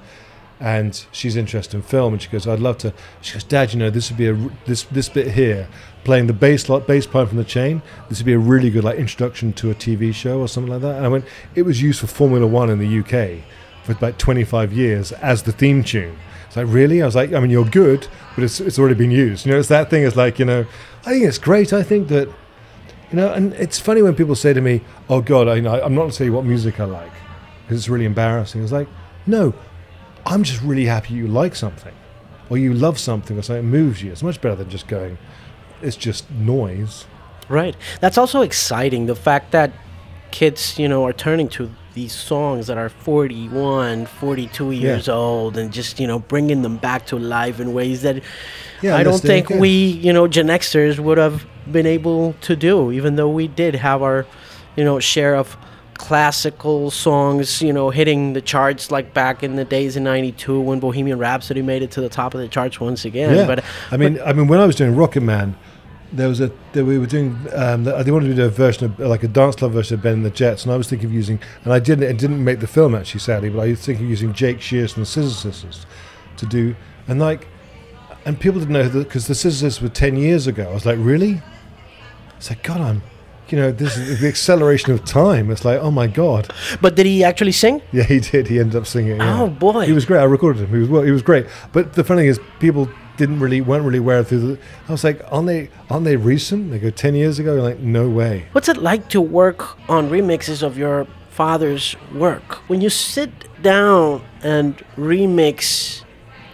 and 0.59 1.05
she's 1.11 1.35
interested 1.35 1.75
in 1.75 1.83
film, 1.83 2.13
and 2.13 2.21
she 2.21 2.29
goes, 2.29 2.47
I'd 2.47 2.59
love 2.59 2.77
to. 2.79 2.93
She 3.21 3.33
goes, 3.33 3.43
Dad, 3.43 3.73
you 3.73 3.79
know, 3.79 3.89
this 3.89 4.09
would 4.09 4.17
be 4.17 4.29
a 4.29 4.49
this 4.65 4.83
this 4.83 5.09
bit 5.09 5.31
here, 5.31 5.67
playing 6.03 6.27
the 6.27 6.33
bass 6.33 6.69
lot 6.69 6.87
bass 6.87 7.05
part 7.05 7.27
from 7.27 7.37
the 7.37 7.43
chain. 7.43 7.81
This 8.09 8.19
would 8.19 8.25
be 8.25 8.33
a 8.33 8.39
really 8.39 8.69
good 8.69 8.83
like 8.83 8.97
introduction 8.97 9.53
to 9.53 9.69
a 9.69 9.75
TV 9.75 10.13
show 10.13 10.39
or 10.39 10.47
something 10.47 10.71
like 10.71 10.81
that. 10.81 10.95
And 10.95 11.05
I 11.05 11.09
went, 11.09 11.25
it 11.55 11.63
was 11.63 11.81
used 11.81 11.99
for 11.99 12.07
Formula 12.07 12.47
One 12.47 12.69
in 12.69 12.79
the 12.79 12.99
UK 12.99 13.43
for 13.87 13.97
about 13.97 14.19
25 14.19 14.73
years 14.73 15.11
as 15.13 15.43
the 15.43 15.51
theme 15.51 15.83
tune. 15.83 16.17
It's 16.47 16.55
like, 16.55 16.67
really? 16.69 17.01
I 17.01 17.05
was 17.05 17.15
like, 17.15 17.33
I 17.33 17.39
mean, 17.39 17.49
you're 17.49 17.65
good, 17.65 18.07
but 18.35 18.43
it's, 18.43 18.59
it's 18.59 18.77
already 18.77 18.95
been 18.95 19.11
used. 19.11 19.45
You 19.45 19.51
know, 19.51 19.59
it's 19.59 19.69
that 19.69 19.89
thing. 19.89 20.03
It's 20.03 20.15
like, 20.15 20.39
you 20.39 20.45
know, 20.45 20.65
I 21.05 21.11
think 21.11 21.25
it's 21.25 21.37
great. 21.37 21.73
I 21.73 21.83
think 21.83 22.07
that, 22.09 22.27
you 23.09 23.15
know, 23.15 23.33
and 23.33 23.53
it's 23.53 23.79
funny 23.79 24.01
when 24.01 24.15
people 24.15 24.35
say 24.35 24.53
to 24.53 24.61
me, 24.61 24.81
oh, 25.09 25.21
God, 25.21 25.47
I, 25.47 25.55
you 25.55 25.61
know, 25.61 25.81
I'm 25.81 25.95
not 25.95 26.01
going 26.01 26.11
to 26.11 26.17
tell 26.17 26.27
you 26.27 26.33
what 26.33 26.45
music 26.45 26.79
I 26.79 26.85
like 26.85 27.11
because 27.63 27.77
it's 27.77 27.89
really 27.89 28.05
embarrassing. 28.05 28.61
It's 28.63 28.71
like, 28.71 28.87
no, 29.25 29.53
I'm 30.25 30.43
just 30.43 30.61
really 30.61 30.85
happy 30.85 31.13
you 31.13 31.27
like 31.27 31.55
something 31.55 31.93
or 32.49 32.57
you 32.57 32.73
love 32.73 32.99
something 32.99 33.37
or 33.37 33.41
something 33.41 33.65
moves 33.65 34.03
you. 34.03 34.11
It's 34.11 34.23
much 34.23 34.39
better 34.41 34.55
than 34.55 34.69
just 34.69 34.87
going, 34.87 35.17
it's 35.81 35.95
just 35.95 36.29
noise. 36.31 37.05
Right. 37.49 37.75
That's 38.01 38.17
also 38.17 38.41
exciting. 38.41 39.05
The 39.05 39.15
fact 39.15 39.51
that 39.51 39.71
kids, 40.31 40.77
you 40.77 40.87
know, 40.87 41.05
are 41.05 41.13
turning 41.13 41.49
to 41.49 41.71
these 41.97 42.13
songs 42.13 42.67
that 42.67 42.77
are 42.77 42.89
41, 42.89 44.05
42 44.05 44.71
years 44.71 45.09
old 45.09 45.57
and 45.57 45.73
just, 45.73 45.99
you 45.99 46.05
know, 46.05 46.19
bringing 46.19 46.61
them 46.61 46.77
back 46.77 47.07
to 47.07 47.17
life 47.17 47.59
in 47.59 47.73
ways 47.73 48.03
that 48.03 48.21
Yeah, 48.83 48.95
I 48.95 49.01
don't 49.03 49.19
think 49.19 49.49
we, 49.49 49.69
you 50.05 50.13
know, 50.13 50.27
Gen 50.27 50.45
Xers 50.47 50.99
would 50.99 51.17
have 51.17 51.43
been 51.71 51.87
able 51.87 52.33
to 52.41 52.55
do, 52.55 52.91
even 52.91 53.15
though 53.15 53.29
we 53.29 53.47
did 53.47 53.73
have 53.73 54.03
our, 54.03 54.27
you 54.75 54.83
know, 54.83 54.99
share 54.99 55.35
of 55.35 55.57
classical 55.95 56.91
songs, 56.91 57.63
you 57.63 57.73
know, 57.73 57.89
hitting 57.89 58.33
the 58.33 58.41
charts 58.41 58.91
like 58.91 59.15
back 59.15 59.41
in 59.41 59.55
the 59.55 59.65
days 59.65 59.97
in 59.97 60.03
92 60.03 60.61
when 60.61 60.79
Bohemian 60.79 61.17
Rhapsody 61.17 61.63
made 61.63 61.81
it 61.81 61.89
to 61.91 62.01
the 62.01 62.09
top 62.09 62.35
of 62.35 62.39
the 62.39 62.47
charts 62.47 62.79
once 62.79 63.05
again. 63.05 63.35
Yeah, 63.35 63.47
But 63.47 63.63
I 63.89 63.97
mean, 63.97 64.19
I 64.23 64.33
mean, 64.33 64.47
when 64.47 64.59
I 64.59 64.67
was 64.67 64.75
doing 64.75 64.95
Rocket 64.95 65.21
Man, 65.21 65.55
there 66.11 66.29
was 66.29 66.39
a 66.39 66.51
there, 66.73 66.85
we 66.85 66.97
were 66.97 67.05
doing 67.05 67.37
um, 67.53 67.83
they 67.83 68.11
wanted 68.11 68.27
to 68.29 68.35
do 68.35 68.45
a 68.45 68.49
version 68.49 68.85
of 68.85 68.99
like 68.99 69.23
a 69.23 69.27
dance 69.27 69.55
club 69.55 69.71
version 69.71 69.95
of 69.95 70.03
Bennie 70.03 70.17
and 70.17 70.25
the 70.25 70.29
Jets, 70.29 70.63
and 70.63 70.71
I 70.71 70.77
was 70.77 70.89
thinking 70.89 71.07
of 71.07 71.13
using, 71.13 71.39
and 71.63 71.73
I 71.73 71.79
didn't, 71.79 72.03
it 72.03 72.17
didn't 72.17 72.43
make 72.43 72.59
the 72.59 72.67
film 72.67 72.95
actually, 72.95 73.19
sadly, 73.19 73.49
but 73.49 73.59
I 73.59 73.69
was 73.69 73.85
thinking 73.85 74.05
of 74.05 74.09
using 74.09 74.33
Jake 74.33 74.61
Shears 74.61 74.95
and 74.95 75.01
the 75.01 75.05
Scissor 75.05 75.51
Sisters 75.51 75.85
to 76.37 76.45
do, 76.45 76.75
and 77.07 77.19
like, 77.19 77.47
and 78.25 78.39
people 78.39 78.59
didn't 78.59 78.73
know 78.73 78.87
that 78.87 79.03
because 79.03 79.27
the 79.27 79.35
Scissor 79.35 79.69
Sisters 79.69 79.81
were 79.81 79.89
ten 79.89 80.15
years 80.15 80.47
ago. 80.47 80.69
I 80.69 80.73
was 80.73 80.85
like, 80.85 80.97
really? 80.99 81.41
It's 82.37 82.49
like 82.49 82.63
God, 82.63 82.79
I'm, 82.79 83.01
you 83.49 83.57
know, 83.57 83.71
this 83.71 83.97
is 83.97 84.21
the 84.21 84.27
acceleration 84.27 84.93
of 84.93 85.03
time. 85.03 85.51
It's 85.51 85.65
like, 85.65 85.79
oh 85.81 85.91
my 85.91 86.07
God, 86.07 86.53
but 86.81 86.95
did 86.95 87.05
he 87.05 87.23
actually 87.23 87.51
sing? 87.51 87.81
yeah, 87.91 88.03
he 88.03 88.19
did. 88.19 88.47
He 88.47 88.59
ended 88.59 88.77
up 88.77 88.87
singing. 88.87 89.17
Yeah. 89.17 89.41
Oh 89.41 89.49
boy. 89.49 89.85
He 89.85 89.93
was 89.93 90.05
great. 90.05 90.19
I 90.19 90.23
recorded 90.23 90.63
him. 90.63 90.69
He 90.69 90.79
was 90.79 90.89
well, 90.89 91.03
he 91.03 91.11
was 91.11 91.21
great. 91.21 91.47
But 91.73 91.93
the 91.93 92.03
funny 92.03 92.21
thing 92.21 92.29
is, 92.29 92.39
people 92.59 92.87
didn't 93.17 93.39
really 93.39 93.61
weren't 93.61 93.83
really 93.83 93.97
aware 93.99 94.23
through 94.23 94.39
the. 94.39 94.59
I 94.87 94.91
was 94.91 95.03
like, 95.03 95.21
aren't 95.31 95.47
they 95.47 95.69
aren't 95.89 96.05
they 96.05 96.15
recent? 96.15 96.71
They 96.71 96.79
go 96.79 96.89
ten 96.89 97.15
years 97.15 97.39
ago. 97.39 97.53
You're 97.55 97.63
like, 97.63 97.79
no 97.79 98.07
way. 98.09 98.45
What's 98.53 98.69
it 98.69 98.77
like 98.77 99.09
to 99.09 99.19
work 99.21 99.77
on 99.89 100.09
remixes 100.09 100.63
of 100.63 100.77
your 100.77 101.07
father's 101.29 101.95
work? 102.13 102.55
When 102.69 102.81
you 102.81 102.89
sit 102.89 103.31
down 103.61 104.21
and 104.43 104.77
remix 104.95 106.03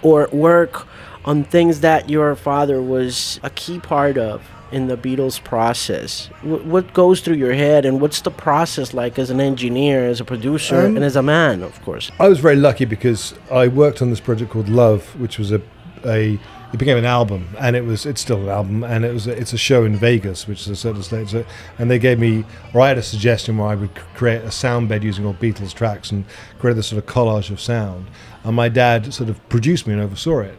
or 0.02 0.28
work 0.32 0.88
on 1.26 1.43
things 1.43 1.80
that 1.82 2.10
your 2.10 2.36
father 2.36 2.82
was 2.82 3.39
a 3.43 3.49
key 3.49 3.80
part 3.80 4.17
of 4.17 4.41
in 4.71 4.88
the 4.88 4.97
Beatles 4.97 5.41
process, 5.43 6.28
wh- 6.41 6.65
what 6.65 6.93
goes 6.93 7.21
through 7.21 7.36
your 7.36 7.54
head 7.54 7.86
and 7.86 8.02
what's 8.02 8.21
the 8.21 8.32
process 8.32 8.93
like 8.93 9.19
as 9.19 9.30
an 9.30 9.39
engineer, 9.39 10.06
as 10.10 10.19
a 10.19 10.26
producer, 10.26 10.80
Um, 10.88 10.95
and 10.97 11.06
as 11.06 11.15
a 11.15 11.21
man, 11.21 11.62
of 11.63 11.80
course? 11.84 12.12
I 12.19 12.28
was 12.28 12.39
very 12.39 12.56
lucky 12.56 12.86
because 12.86 13.36
I 13.52 13.67
worked 13.67 14.02
on 14.02 14.10
this 14.10 14.19
project 14.19 14.52
called 14.52 14.69
Love, 14.69 15.04
which 15.19 15.38
was 15.38 15.52
a 15.52 15.62
a 16.06 16.38
it 16.73 16.79
became 16.79 16.97
an 16.97 17.05
album, 17.05 17.49
and 17.59 17.75
it 17.75 17.86
was 17.86 18.03
it's 18.07 18.19
still 18.19 18.41
an 18.41 18.49
album, 18.49 18.83
and 18.83 19.05
it 19.05 19.13
was 19.13 19.27
a, 19.27 19.31
it's 19.31 19.53
a 19.53 19.59
show 19.59 19.86
in 19.86 19.95
Vegas, 19.95 20.47
which 20.47 20.62
is 20.62 20.69
a 20.69 20.75
certain 20.75 21.03
stage. 21.03 21.29
So, 21.29 21.45
and 21.77 21.89
they 21.89 21.99
gave 21.99 22.17
me, 22.17 22.45
or 22.73 22.81
I 22.81 22.88
had 22.88 22.97
a 22.97 23.03
suggestion 23.03 23.59
where 23.59 23.67
I 23.67 23.75
would 23.75 23.93
create 24.15 24.41
a 24.41 24.49
sound 24.49 24.89
bed 24.89 25.03
using 25.03 25.23
all 25.23 25.36
Beatles 25.36 25.71
tracks 25.71 26.09
and 26.12 26.25
create 26.57 26.73
this 26.73 26.88
sort 26.88 27.03
of 27.03 27.05
collage 27.07 27.51
of 27.51 27.62
sound. 27.62 28.07
And 28.43 28.55
my 28.55 28.69
dad 28.69 29.13
sort 29.13 29.29
of 29.29 29.47
produced 29.49 29.86
me 29.86 29.93
and 29.93 30.01
oversaw 30.01 30.39
it, 30.39 30.57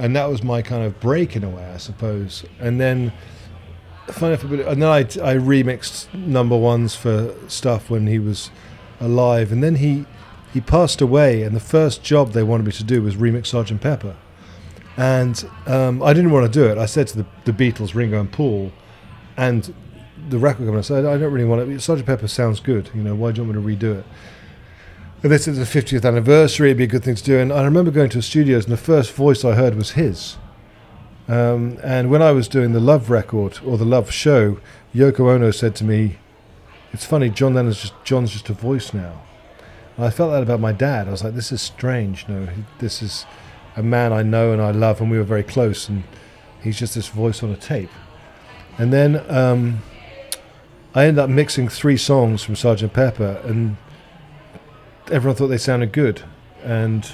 and 0.00 0.16
that 0.16 0.28
was 0.28 0.42
my 0.42 0.62
kind 0.62 0.82
of 0.82 0.98
break 0.98 1.36
in 1.36 1.44
a 1.44 1.48
way, 1.48 1.64
I 1.64 1.76
suppose. 1.76 2.44
And 2.58 2.80
then, 2.80 3.12
funny 4.08 4.34
enough, 4.34 4.42
and 4.42 4.82
then 4.82 4.88
I 4.88 4.98
I 4.98 5.36
remixed 5.36 6.12
number 6.12 6.56
ones 6.56 6.96
for 6.96 7.32
stuff 7.46 7.88
when 7.88 8.08
he 8.08 8.18
was 8.18 8.50
alive, 8.98 9.52
and 9.52 9.62
then 9.62 9.76
he 9.76 10.06
he 10.52 10.60
passed 10.60 11.00
away, 11.00 11.44
and 11.44 11.54
the 11.54 11.60
first 11.60 12.02
job 12.02 12.32
they 12.32 12.42
wanted 12.42 12.66
me 12.66 12.72
to 12.72 12.84
do 12.84 13.00
was 13.00 13.14
remix 13.14 13.46
Sergeant 13.46 13.80
Pepper. 13.80 14.16
And 14.96 15.48
um, 15.66 16.02
I 16.02 16.12
didn't 16.12 16.30
want 16.30 16.50
to 16.50 16.58
do 16.58 16.66
it. 16.66 16.78
I 16.78 16.86
said 16.86 17.06
to 17.08 17.18
the, 17.18 17.26
the 17.44 17.52
Beatles, 17.52 17.94
Ringo 17.94 18.18
and 18.20 18.32
Paul, 18.32 18.72
and 19.36 19.74
the 20.28 20.38
record 20.38 20.60
company, 20.60 20.78
I 20.78 20.82
said, 20.82 21.04
I 21.04 21.18
don't 21.18 21.32
really 21.32 21.44
want 21.44 21.70
it. 21.70 21.80
Sergeant 21.80 22.06
Pepper 22.06 22.28
sounds 22.28 22.60
good. 22.60 22.90
You 22.94 23.02
know, 23.02 23.14
why 23.14 23.32
do 23.32 23.42
you 23.42 23.46
want 23.48 23.66
me 23.66 23.74
to 23.74 23.86
redo 23.86 23.98
it? 23.98 24.06
And 25.22 25.32
this 25.32 25.48
is 25.48 25.58
the 25.58 25.80
50th 25.80 26.04
anniversary. 26.06 26.68
It'd 26.68 26.78
be 26.78 26.84
a 26.84 26.86
good 26.86 27.04
thing 27.04 27.14
to 27.14 27.22
do. 27.22 27.38
And 27.38 27.52
I 27.52 27.64
remember 27.64 27.90
going 27.90 28.10
to 28.10 28.18
the 28.18 28.22
studios, 28.22 28.64
and 28.64 28.72
the 28.72 28.78
first 28.78 29.12
voice 29.12 29.44
I 29.44 29.54
heard 29.54 29.74
was 29.74 29.92
his. 29.92 30.36
Um, 31.28 31.78
and 31.82 32.10
when 32.10 32.22
I 32.22 32.32
was 32.32 32.48
doing 32.48 32.72
the 32.72 32.80
Love 32.80 33.10
record 33.10 33.58
or 33.64 33.76
the 33.76 33.84
Love 33.84 34.10
show, 34.10 34.58
Yoko 34.94 35.32
Ono 35.34 35.50
said 35.50 35.74
to 35.76 35.84
me, 35.84 36.18
"It's 36.92 37.04
funny, 37.04 37.30
John 37.30 37.54
Lennon's 37.54 37.80
just 37.80 37.94
John's 38.04 38.30
just 38.30 38.48
a 38.48 38.52
voice 38.52 38.94
now." 38.94 39.22
And 39.96 40.06
I 40.06 40.10
felt 40.10 40.30
that 40.30 40.42
about 40.42 40.60
my 40.60 40.72
dad. 40.72 41.08
I 41.08 41.10
was 41.10 41.24
like, 41.24 41.34
"This 41.34 41.50
is 41.50 41.60
strange. 41.60 42.28
No, 42.28 42.46
this 42.78 43.02
is 43.02 43.26
a 43.76 43.82
man 43.82 44.12
I 44.12 44.22
know 44.22 44.52
and 44.52 44.60
I 44.60 44.70
love, 44.70 45.00
and 45.00 45.10
we 45.10 45.18
were 45.18 45.24
very 45.24 45.42
close, 45.42 45.88
and 45.88 46.02
he's 46.62 46.78
just 46.78 46.94
this 46.94 47.08
voice 47.08 47.42
on 47.42 47.50
a 47.50 47.56
tape." 47.56 47.90
And 48.78 48.92
then 48.92 49.24
um, 49.30 49.82
I 50.94 51.04
ended 51.04 51.18
up 51.22 51.30
mixing 51.30 51.68
three 51.68 51.96
songs 51.96 52.42
from 52.42 52.56
Sergeant 52.56 52.92
Pepper, 52.92 53.40
and 53.44 53.76
everyone 55.10 55.36
thought 55.36 55.48
they 55.48 55.58
sounded 55.58 55.92
good. 55.92 56.22
And, 56.62 57.08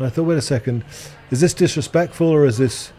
I 0.00 0.08
thought, 0.08 0.24
wait 0.24 0.38
a 0.38 0.42
second, 0.42 0.84
is 1.30 1.40
this 1.40 1.54
disrespectful 1.54 2.26
or 2.26 2.44
is 2.44 2.58
this 2.58 2.92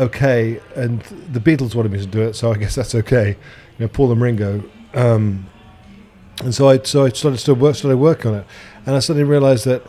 okay? 0.00 0.60
And 0.74 1.02
the 1.02 1.38
Beatles 1.38 1.76
wanted 1.76 1.92
me 1.92 2.00
to 2.00 2.06
do 2.06 2.22
it, 2.22 2.34
so 2.34 2.50
I 2.50 2.56
guess 2.56 2.74
that's 2.74 2.94
okay. 2.96 3.36
You 3.78 3.84
know, 3.84 3.88
Paul 3.88 4.10
and 4.10 4.20
Ringo. 4.20 4.64
Um, 4.94 5.46
and 6.42 6.52
so 6.52 6.68
I 6.68 6.78
so 6.78 7.04
I 7.04 7.10
started 7.10 7.38
to 7.38 7.54
work 7.54 7.76
started 7.76 7.98
working 7.98 8.32
on 8.32 8.38
it, 8.38 8.46
and 8.84 8.96
I 8.96 8.98
suddenly 8.98 9.28
realised 9.28 9.64
that 9.66 9.82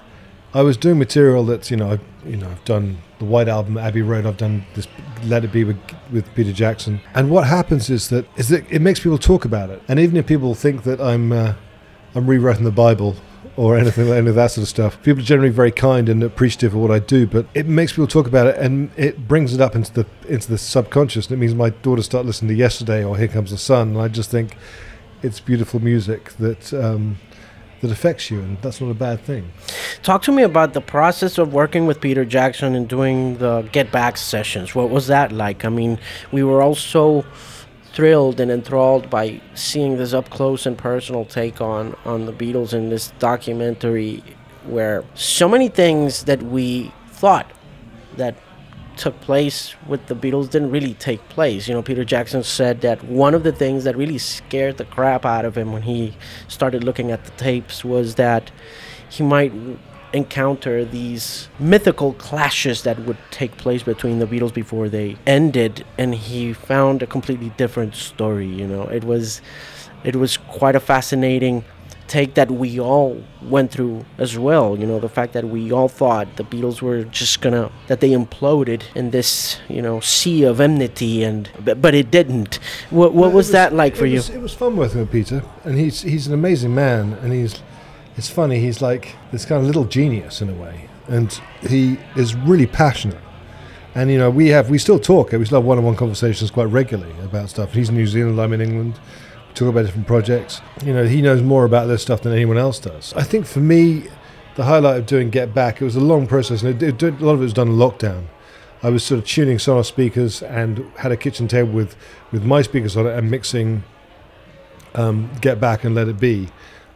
I 0.53 0.61
was 0.61 0.77
doing 0.77 0.99
material 0.99 1.43
that's 1.45 1.71
you 1.71 1.77
know 1.77 1.93
I, 1.93 2.27
you 2.27 2.37
know 2.37 2.47
I've 2.47 2.63
done 2.65 2.99
the 3.19 3.25
White 3.25 3.47
Album, 3.47 3.77
Abbey 3.77 4.01
Road. 4.01 4.25
I've 4.25 4.37
done 4.37 4.65
this 4.75 4.87
Let 5.25 5.43
It 5.43 5.51
Be 5.51 5.63
with 5.63 5.79
with 6.11 6.33
Peter 6.35 6.53
Jackson. 6.53 7.01
And 7.15 7.31
what 7.31 7.47
happens 7.47 7.89
is 7.89 8.09
that 8.09 8.25
is 8.37 8.49
that 8.49 8.69
it 8.71 8.79
makes 8.79 8.99
people 8.99 9.17
talk 9.17 9.45
about 9.45 9.69
it, 9.69 9.81
and 9.87 9.99
even 9.99 10.15
if 10.17 10.27
people 10.27 10.53
think 10.53 10.83
that 10.83 11.01
I'm 11.01 11.31
uh, 11.31 11.55
I'm 12.13 12.27
rewriting 12.27 12.65
the 12.65 12.71
Bible 12.71 13.15
or 13.55 13.77
anything 13.79 14.09
any 14.09 14.29
of 14.29 14.35
that 14.35 14.51
sort 14.51 14.63
of 14.63 14.69
stuff. 14.69 15.01
People 15.01 15.21
are 15.21 15.25
generally 15.25 15.49
very 15.49 15.71
kind 15.71 16.07
and 16.07 16.21
appreciative 16.23 16.75
of 16.75 16.81
what 16.81 16.91
I 16.91 16.99
do, 16.99 17.25
but 17.25 17.47
it 17.55 17.67
makes 17.67 17.93
people 17.93 18.07
talk 18.07 18.27
about 18.27 18.47
it 18.47 18.57
and 18.57 18.91
it 18.95 19.27
brings 19.27 19.53
it 19.53 19.61
up 19.61 19.75
into 19.75 19.91
the 19.91 20.05
into 20.27 20.49
the 20.49 20.57
subconscious. 20.59 21.27
And 21.27 21.33
it 21.33 21.37
means 21.39 21.55
my 21.55 21.71
daughters 21.71 22.05
start 22.05 22.27
listening 22.27 22.49
to 22.49 22.55
Yesterday 22.55 23.03
or 23.03 23.17
Here 23.17 23.27
Comes 23.27 23.49
the 23.49 23.57
Sun, 23.57 23.89
and 23.89 23.97
I 23.97 24.07
just 24.07 24.29
think 24.29 24.55
it's 25.23 25.39
beautiful 25.39 25.79
music 25.79 26.33
that. 26.33 26.71
Um, 26.75 27.17
that 27.83 27.91
affects 27.91 28.31
you, 28.31 28.39
and 28.39 28.57
that's 28.61 28.79
not 28.79 28.89
a 28.89 28.93
bad 28.93 29.19
thing. 29.19 29.51
Talk 30.03 30.21
to 30.23 30.31
me 30.31 30.41
about 30.41 30.73
the 30.73 30.79
process 30.79 31.37
of 31.37 31.53
working 31.53 31.85
with 31.85 31.99
Peter 31.99 32.23
Jackson 32.23 32.75
and 32.75 32.87
doing 32.87 33.37
the 33.39 33.67
Get 33.73 33.91
Back 33.91 34.15
sessions. 34.15 34.73
What 34.73 34.89
was 34.89 35.07
that 35.07 35.33
like? 35.33 35.65
I 35.65 35.69
mean, 35.69 35.99
we 36.31 36.43
were 36.43 36.61
all 36.61 36.75
so 36.75 37.25
thrilled 37.91 38.39
and 38.39 38.49
enthralled 38.49 39.09
by 39.09 39.41
seeing 39.53 39.97
this 39.97 40.13
up 40.13 40.29
close 40.29 40.65
and 40.65 40.77
personal 40.77 41.25
take 41.25 41.59
on 41.59 41.95
on 42.05 42.25
the 42.25 42.31
Beatles 42.31 42.73
in 42.73 42.89
this 42.89 43.11
documentary 43.19 44.23
where 44.63 45.03
so 45.13 45.49
many 45.49 45.67
things 45.67 46.23
that 46.23 46.41
we 46.41 46.91
thought 47.09 47.51
that 48.15 48.35
took 48.97 49.19
place 49.21 49.75
with 49.87 50.07
the 50.07 50.15
Beatles 50.15 50.49
didn't 50.49 50.71
really 50.71 50.93
take 50.95 51.27
place. 51.29 51.67
You 51.67 51.73
know, 51.73 51.81
Peter 51.81 52.03
Jackson 52.03 52.43
said 52.43 52.81
that 52.81 53.03
one 53.03 53.33
of 53.33 53.43
the 53.43 53.51
things 53.51 53.83
that 53.83 53.95
really 53.97 54.17
scared 54.17 54.77
the 54.77 54.85
crap 54.85 55.25
out 55.25 55.45
of 55.45 55.57
him 55.57 55.71
when 55.71 55.83
he 55.83 56.15
started 56.47 56.83
looking 56.83 57.11
at 57.11 57.25
the 57.25 57.31
tapes 57.31 57.83
was 57.83 58.15
that 58.15 58.51
he 59.09 59.23
might 59.23 59.53
encounter 60.13 60.85
these 60.85 61.49
mythical 61.59 62.13
clashes 62.13 62.83
that 62.83 62.99
would 62.99 63.17
take 63.31 63.57
place 63.57 63.81
between 63.81 64.19
the 64.19 64.27
Beatles 64.27 64.53
before 64.53 64.87
they 64.87 65.17
ended 65.25 65.83
and 65.97 66.13
he 66.13 66.53
found 66.53 67.01
a 67.01 67.07
completely 67.07 67.49
different 67.57 67.95
story 67.95 68.45
you 68.45 68.67
know 68.67 68.83
it 68.83 69.03
was 69.03 69.41
it 70.03 70.15
was 70.15 70.37
quite 70.37 70.75
a 70.75 70.79
fascinating 70.79 71.65
take 72.17 72.31
that 72.39 72.49
we 72.63 72.69
all 72.91 73.11
went 73.55 73.69
through 73.73 73.95
as 74.25 74.31
well 74.47 74.67
you 74.79 74.87
know 74.89 74.99
the 75.07 75.13
fact 75.17 75.31
that 75.33 75.45
we 75.55 75.61
all 75.77 75.89
thought 76.01 76.25
the 76.41 76.47
Beatles 76.51 76.77
were 76.87 77.01
just 77.21 77.35
gonna 77.43 77.65
that 77.89 77.99
they 78.03 78.11
imploded 78.21 78.81
in 78.95 79.05
this 79.17 79.59
you 79.75 79.81
know 79.85 79.99
sea 79.99 80.39
of 80.51 80.55
enmity 80.67 81.15
and 81.23 81.49
but, 81.83 81.93
it 82.01 82.09
didn't 82.17 82.59
what, 82.89 83.13
what 83.13 83.31
was, 83.31 83.47
was, 83.47 83.51
that 83.51 83.69
like 83.73 83.95
for 83.95 84.07
was, 84.07 84.29
you 84.29 84.35
it 84.35 84.41
was 84.41 84.53
fun 84.53 84.75
working 84.75 84.99
with 85.03 85.11
Peter 85.11 85.39
and 85.65 85.73
he's 85.83 85.97
he's 86.01 86.25
an 86.27 86.33
amazing 86.33 86.73
man 86.73 87.13
and 87.21 87.31
he's 87.33 87.53
it's 88.17 88.29
funny, 88.29 88.59
he's 88.59 88.81
like 88.81 89.15
this 89.31 89.45
kind 89.45 89.61
of 89.61 89.67
little 89.67 89.85
genius 89.85 90.41
in 90.41 90.49
a 90.49 90.53
way. 90.53 90.87
And 91.07 91.31
he 91.67 91.97
is 92.15 92.35
really 92.35 92.67
passionate. 92.67 93.19
And, 93.95 94.09
you 94.11 94.17
know, 94.17 94.29
we 94.29 94.47
have, 94.49 94.69
we 94.69 94.77
still 94.77 94.99
talk, 94.99 95.31
we 95.31 95.45
still 95.45 95.59
have 95.59 95.65
one 95.65 95.77
on 95.77 95.83
one 95.83 95.95
conversations 95.95 96.49
quite 96.49 96.65
regularly 96.65 97.13
about 97.23 97.49
stuff. 97.49 97.73
He's 97.73 97.89
in 97.89 97.95
New 97.95 98.07
Zealand, 98.07 98.39
I'm 98.39 98.53
in 98.53 98.61
England. 98.61 98.99
Talk 99.55 99.69
about 99.69 99.85
different 99.85 100.07
projects. 100.07 100.61
You 100.83 100.93
know, 100.93 101.05
he 101.05 101.21
knows 101.21 101.41
more 101.41 101.65
about 101.65 101.85
this 101.85 102.01
stuff 102.01 102.21
than 102.21 102.33
anyone 102.33 102.57
else 102.57 102.79
does. 102.79 103.13
I 103.13 103.23
think 103.23 103.45
for 103.45 103.59
me, 103.59 104.07
the 104.55 104.63
highlight 104.63 104.97
of 104.97 105.05
doing 105.05 105.29
Get 105.29 105.53
Back, 105.53 105.81
it 105.81 105.85
was 105.85 105.95
a 105.95 105.99
long 105.99 106.27
process, 106.27 106.63
and 106.63 106.81
it, 106.81 107.03
it, 107.03 107.21
a 107.21 107.25
lot 107.25 107.33
of 107.33 107.41
it 107.41 107.43
was 107.43 107.53
done 107.53 107.67
in 107.67 107.75
lockdown. 107.75 108.25
I 108.81 108.89
was 108.89 109.03
sort 109.03 109.19
of 109.19 109.25
tuning 109.25 109.57
Sonos 109.57 109.85
speakers 109.85 110.43
and 110.43 110.91
had 110.97 111.11
a 111.11 111.17
kitchen 111.17 111.47
table 111.47 111.71
with, 111.71 111.95
with 112.31 112.43
my 112.43 112.61
speakers 112.61 112.97
on 112.97 113.07
it 113.07 113.17
and 113.17 113.31
mixing 113.31 113.83
um, 114.95 115.31
Get 115.39 115.59
Back 115.59 115.83
and 115.83 115.95
Let 115.95 116.07
It 116.07 116.19
Be 116.19 116.49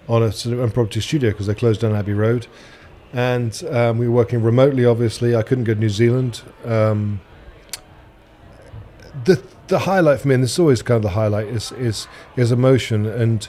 on 0.09 0.23
a 0.23 0.31
sort 0.31 0.53
of 0.53 0.59
impromptu 0.59 0.99
studio 0.99 1.31
because 1.31 1.47
they 1.47 1.55
closed 1.55 1.81
down 1.81 1.95
Abbey 1.95 2.13
Road. 2.13 2.47
And 3.13 3.63
um, 3.69 3.97
we 3.97 4.07
were 4.07 4.13
working 4.15 4.41
remotely, 4.41 4.85
obviously. 4.85 5.35
I 5.35 5.43
couldn't 5.43 5.63
go 5.63 5.73
to 5.73 5.79
New 5.79 5.89
Zealand. 5.89 6.41
Um, 6.65 7.21
the 9.23 9.41
the 9.67 9.79
highlight 9.79 10.21
for 10.21 10.27
me, 10.27 10.35
and 10.35 10.43
this 10.43 10.53
is 10.53 10.59
always 10.59 10.81
kind 10.81 10.97
of 10.97 11.03
the 11.03 11.09
highlight, 11.09 11.47
is 11.47 11.71
is 11.73 12.07
is 12.35 12.51
emotion. 12.51 13.05
And 13.05 13.47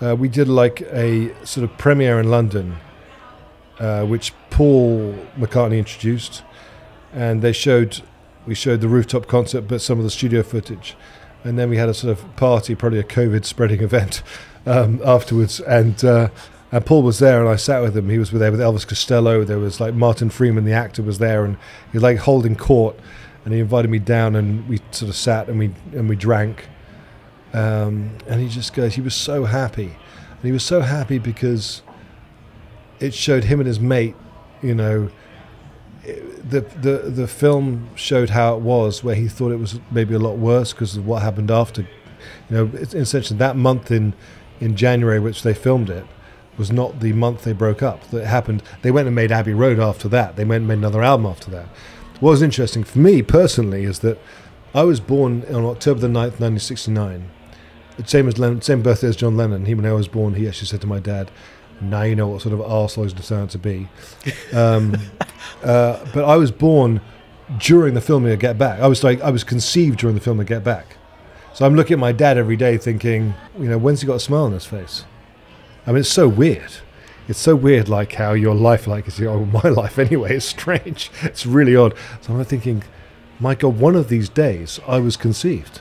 uh, 0.00 0.16
we 0.16 0.28
did 0.28 0.48
like 0.48 0.82
a 0.92 1.34
sort 1.44 1.64
of 1.64 1.76
premiere 1.78 2.18
in 2.18 2.30
London, 2.30 2.76
uh, 3.78 4.04
which 4.04 4.32
Paul 4.50 5.14
McCartney 5.38 5.78
introduced, 5.78 6.42
and 7.12 7.42
they 7.42 7.52
showed 7.52 8.02
we 8.46 8.54
showed 8.54 8.80
the 8.80 8.88
rooftop 8.88 9.26
concert, 9.26 9.62
but 9.62 9.80
some 9.80 9.98
of 9.98 10.04
the 10.04 10.10
studio 10.10 10.42
footage, 10.42 10.96
and 11.44 11.58
then 11.58 11.70
we 11.70 11.76
had 11.76 11.88
a 11.88 11.94
sort 11.94 12.18
of 12.18 12.36
party, 12.36 12.74
probably 12.74 12.98
a 12.98 13.04
COVID 13.04 13.44
spreading 13.44 13.82
event 13.90 14.22
um, 14.66 15.00
afterwards, 15.04 15.60
and 15.60 16.04
uh, 16.04 16.28
and 16.72 16.86
Paul 16.86 17.02
was 17.02 17.18
there, 17.18 17.40
and 17.40 17.48
I 17.50 17.56
sat 17.56 17.82
with 17.82 17.94
him. 17.94 18.08
He 18.08 18.18
was 18.18 18.30
there 18.30 18.50
with 18.50 18.60
Elvis 18.60 18.88
Costello. 18.88 19.44
There 19.44 19.58
was 19.58 19.78
like 19.78 19.92
Martin 19.94 20.30
Freeman, 20.30 20.64
the 20.64 20.72
actor, 20.72 21.02
was 21.02 21.18
there, 21.18 21.44
and 21.44 21.56
he 21.92 21.98
was 21.98 22.02
like 22.02 22.16
holding 22.18 22.56
court. 22.56 22.98
And 23.44 23.52
he 23.52 23.60
invited 23.60 23.90
me 23.90 23.98
down, 23.98 24.36
and 24.36 24.68
we 24.68 24.78
sort 24.92 25.08
of 25.08 25.16
sat 25.16 25.48
and 25.48 25.58
we 25.58 25.72
and 25.92 26.08
we 26.08 26.16
drank. 26.16 26.68
Um, 27.52 28.16
and 28.26 28.40
he 28.40 28.48
just 28.48 28.72
goes, 28.72 28.94
he 28.94 29.00
was 29.00 29.14
so 29.14 29.44
happy, 29.44 29.96
and 30.30 30.42
he 30.42 30.52
was 30.52 30.64
so 30.64 30.80
happy 30.80 31.18
because 31.18 31.82
it 33.00 33.12
showed 33.12 33.44
him 33.44 33.60
and 33.60 33.66
his 33.66 33.80
mate, 33.80 34.14
you 34.62 34.74
know. 34.74 35.10
The, 36.04 36.60
the 36.60 37.10
the 37.10 37.28
film 37.28 37.90
showed 37.94 38.30
how 38.30 38.56
it 38.56 38.60
was, 38.60 39.04
where 39.04 39.14
he 39.14 39.28
thought 39.28 39.52
it 39.52 39.60
was 39.60 39.78
maybe 39.90 40.14
a 40.14 40.18
lot 40.18 40.36
worse 40.36 40.72
because 40.72 40.96
of 40.96 41.06
what 41.06 41.22
happened 41.22 41.50
after. 41.50 41.82
You 42.50 42.56
know, 42.56 42.64
essentially 42.74 43.38
that 43.38 43.56
month 43.56 43.90
in 43.90 44.14
in 44.60 44.76
January, 44.76 45.20
which 45.20 45.42
they 45.42 45.54
filmed 45.54 45.90
it, 45.90 46.04
was 46.58 46.70
not 46.70 47.00
the 47.00 47.12
month 47.12 47.44
they 47.44 47.52
broke 47.52 47.82
up. 47.82 48.08
That 48.10 48.26
happened. 48.26 48.62
They 48.82 48.90
went 48.90 49.06
and 49.06 49.14
made 49.14 49.32
Abbey 49.32 49.54
Road 49.54 49.78
after 49.78 50.08
that. 50.08 50.36
They 50.36 50.44
went 50.44 50.62
and 50.62 50.68
made 50.68 50.78
another 50.78 51.02
album 51.02 51.26
after 51.26 51.50
that. 51.52 51.68
What 52.22 52.30
was 52.30 52.42
interesting 52.42 52.84
for 52.84 53.00
me 53.00 53.20
personally 53.20 53.82
is 53.82 53.98
that 53.98 54.16
I 54.72 54.84
was 54.84 55.00
born 55.00 55.44
on 55.52 55.64
October 55.64 55.98
the 55.98 56.06
9th, 56.06 56.38
1969. 56.38 57.28
Same 58.04 58.28
as 58.28 58.38
Lennon, 58.38 58.62
same 58.62 58.80
birthday 58.80 59.08
as 59.08 59.16
John 59.16 59.36
Lennon. 59.36 59.66
He 59.66 59.74
when 59.74 59.84
I 59.84 59.92
was 59.92 60.06
born, 60.06 60.34
he 60.34 60.46
actually 60.46 60.68
said 60.68 60.80
to 60.82 60.86
my 60.86 61.00
dad, 61.00 61.32
"Now 61.80 62.02
you 62.02 62.14
know 62.14 62.28
what 62.28 62.42
sort 62.42 62.54
of 62.54 62.60
arsehole 62.60 63.10
he's 63.10 63.28
going 63.28 63.48
to 63.48 63.58
be." 63.58 63.88
Um, 64.52 64.94
uh, 65.64 66.06
but 66.14 66.24
I 66.24 66.36
was 66.36 66.52
born 66.52 67.00
during 67.58 67.94
the 67.94 68.00
filming 68.00 68.32
of 68.32 68.38
Get 68.38 68.56
Back. 68.56 68.78
I 68.78 68.86
was 68.86 69.02
like, 69.02 69.20
I 69.20 69.30
was 69.30 69.42
conceived 69.42 69.98
during 69.98 70.14
the 70.14 70.22
filming 70.22 70.42
of 70.42 70.48
Get 70.48 70.62
Back. 70.62 70.98
So 71.54 71.66
I'm 71.66 71.74
looking 71.74 71.94
at 71.94 71.98
my 71.98 72.12
dad 72.12 72.38
every 72.38 72.56
day 72.56 72.78
thinking, 72.78 73.34
you 73.58 73.68
know, 73.68 73.78
when's 73.78 74.00
he 74.00 74.06
got 74.06 74.14
a 74.14 74.20
smile 74.20 74.44
on 74.44 74.52
his 74.52 74.64
face? 74.64 75.06
I 75.88 75.90
mean, 75.90 75.98
it's 75.98 76.08
so 76.08 76.28
weird. 76.28 76.70
It's 77.32 77.40
so 77.40 77.56
weird, 77.56 77.88
like 77.88 78.12
how 78.12 78.34
your 78.34 78.54
life, 78.54 78.86
like 78.86 79.08
is 79.08 79.18
oh, 79.22 79.46
my 79.64 79.70
life 79.70 79.98
anyway, 79.98 80.36
is 80.36 80.44
strange. 80.44 81.10
It's 81.22 81.46
really 81.46 81.74
odd. 81.74 81.94
So 82.20 82.34
I'm 82.34 82.44
thinking, 82.44 82.82
my 83.40 83.54
God, 83.54 83.78
one 83.78 83.96
of 83.96 84.10
these 84.10 84.28
days 84.28 84.78
I 84.86 84.98
was 84.98 85.16
conceived. 85.16 85.80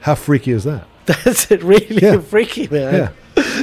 How 0.00 0.14
freaky 0.14 0.52
is 0.52 0.64
that? 0.64 0.86
That's 1.04 1.50
it, 1.50 1.62
really 1.62 1.98
yeah. 2.00 2.20
freaky, 2.20 2.66
man. 2.66 2.94
Yeah. 2.94 3.10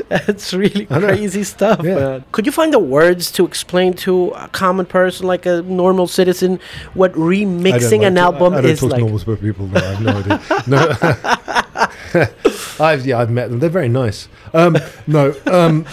That's 0.09 0.53
really 0.53 0.85
crazy 0.85 1.43
stuff, 1.43 1.81
yeah. 1.83 1.95
man. 1.95 2.23
Could 2.31 2.45
you 2.45 2.51
find 2.51 2.71
the 2.71 2.77
words 2.77 3.31
to 3.31 3.45
explain 3.45 3.95
to 4.05 4.29
a 4.29 4.47
common 4.49 4.85
person, 4.85 5.25
like 5.25 5.47
a 5.47 5.63
normal 5.63 6.05
citizen, 6.05 6.59
what 6.93 7.13
remixing 7.13 8.05
an 8.05 8.19
album 8.19 8.53
I, 8.53 8.59
I 8.59 8.61
don't 8.61 8.71
is 8.71 8.79
talk 8.79 8.91
like? 8.91 8.99
normal 8.99 9.37
people. 9.37 9.65
No, 9.65 9.79
I 9.79 9.85
have 9.85 10.01
no 10.01 10.17
idea. 10.19 10.39
No, 10.67 10.95
I've 12.79 13.07
yeah, 13.07 13.17
I've 13.17 13.31
met 13.31 13.49
them. 13.49 13.57
They're 13.57 13.71
very 13.71 13.89
nice. 13.89 14.27
Um, 14.53 14.77
no, 15.07 15.33
um, 15.47 15.87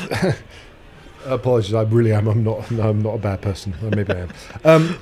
Apologies, 1.26 1.74
I 1.74 1.82
really 1.82 2.12
am. 2.12 2.26
I'm 2.28 2.42
not. 2.42 2.70
No, 2.70 2.88
I'm 2.88 3.00
not 3.02 3.14
a 3.14 3.18
bad 3.18 3.40
person. 3.42 3.74
Maybe 3.82 4.12
I 4.12 4.20
am. 4.20 4.28
Um, 4.64 4.98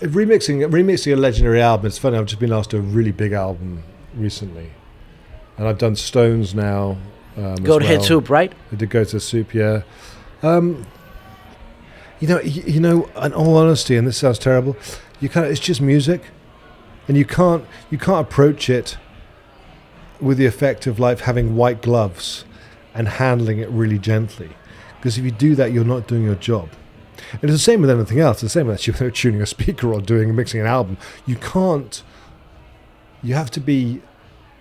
remixing, 0.00 0.68
remixing 0.70 1.12
a 1.12 1.16
legendary 1.16 1.60
album. 1.60 1.86
It's 1.86 1.98
funny. 1.98 2.16
I've 2.16 2.26
just 2.26 2.40
been 2.40 2.52
asked 2.52 2.70
to 2.70 2.78
a 2.78 2.80
really 2.80 3.12
big 3.12 3.32
album 3.32 3.82
recently, 4.14 4.70
and 5.56 5.68
I've 5.68 5.78
done 5.78 5.96
Stones 5.96 6.54
now. 6.54 6.96
Um, 7.36 7.56
Goat's 7.56 7.86
Head. 7.86 8.02
Soup, 8.02 8.28
right? 8.30 8.52
I 8.72 8.74
did 8.76 8.90
go 8.90 9.04
to 9.04 9.20
Soup, 9.20 9.54
yeah. 9.54 9.82
Um, 10.42 10.86
you 12.20 12.26
know, 12.26 12.40
you, 12.40 12.62
you 12.62 12.80
know, 12.80 13.04
in 13.22 13.32
all 13.32 13.56
honesty, 13.56 13.96
and 13.96 14.06
this 14.06 14.16
sounds 14.16 14.38
terrible, 14.38 14.76
you 15.20 15.28
can't. 15.28 15.46
It's 15.46 15.60
just 15.60 15.80
music, 15.80 16.22
and 17.06 17.16
you 17.16 17.24
can't 17.24 17.64
you 17.90 17.98
can't 17.98 18.26
approach 18.26 18.68
it 18.68 18.98
with 20.20 20.38
the 20.38 20.46
effect 20.46 20.86
of 20.86 20.98
like 20.98 21.20
having 21.20 21.54
white 21.54 21.80
gloves 21.80 22.44
and 22.94 23.08
handling 23.08 23.58
it 23.58 23.68
really 23.68 23.98
gently, 23.98 24.50
because 24.98 25.18
if 25.18 25.24
you 25.24 25.30
do 25.30 25.54
that, 25.54 25.72
you're 25.72 25.84
not 25.84 26.06
doing 26.06 26.24
your 26.24 26.34
job. 26.34 26.68
And 27.32 27.44
it's 27.44 27.52
the 27.52 27.58
same 27.58 27.80
with 27.80 27.90
anything 27.90 28.20
else. 28.20 28.42
It's 28.42 28.54
the 28.54 28.60
same 28.60 28.66
with 28.66 28.82
tuning 29.14 29.42
a 29.42 29.46
speaker 29.46 29.92
or 29.92 30.00
doing 30.00 30.34
mixing 30.34 30.60
an 30.60 30.66
album. 30.66 30.98
You 31.26 31.36
can't. 31.36 32.02
You 33.22 33.34
have 33.34 33.50
to 33.52 33.60
be 33.60 34.00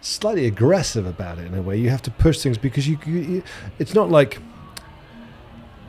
slightly 0.02 0.46
aggressive 0.46 1.06
about 1.06 1.38
it 1.38 1.46
in 1.46 1.54
a 1.54 1.62
way. 1.62 1.78
You 1.78 1.90
have 1.90 2.02
to 2.04 2.12
push 2.12 2.40
things 2.40 2.58
because 2.58 2.88
you, 2.88 2.98
you 3.06 3.44
it's 3.78 3.94
not 3.94 4.10
like 4.10 4.36
you 4.36 4.42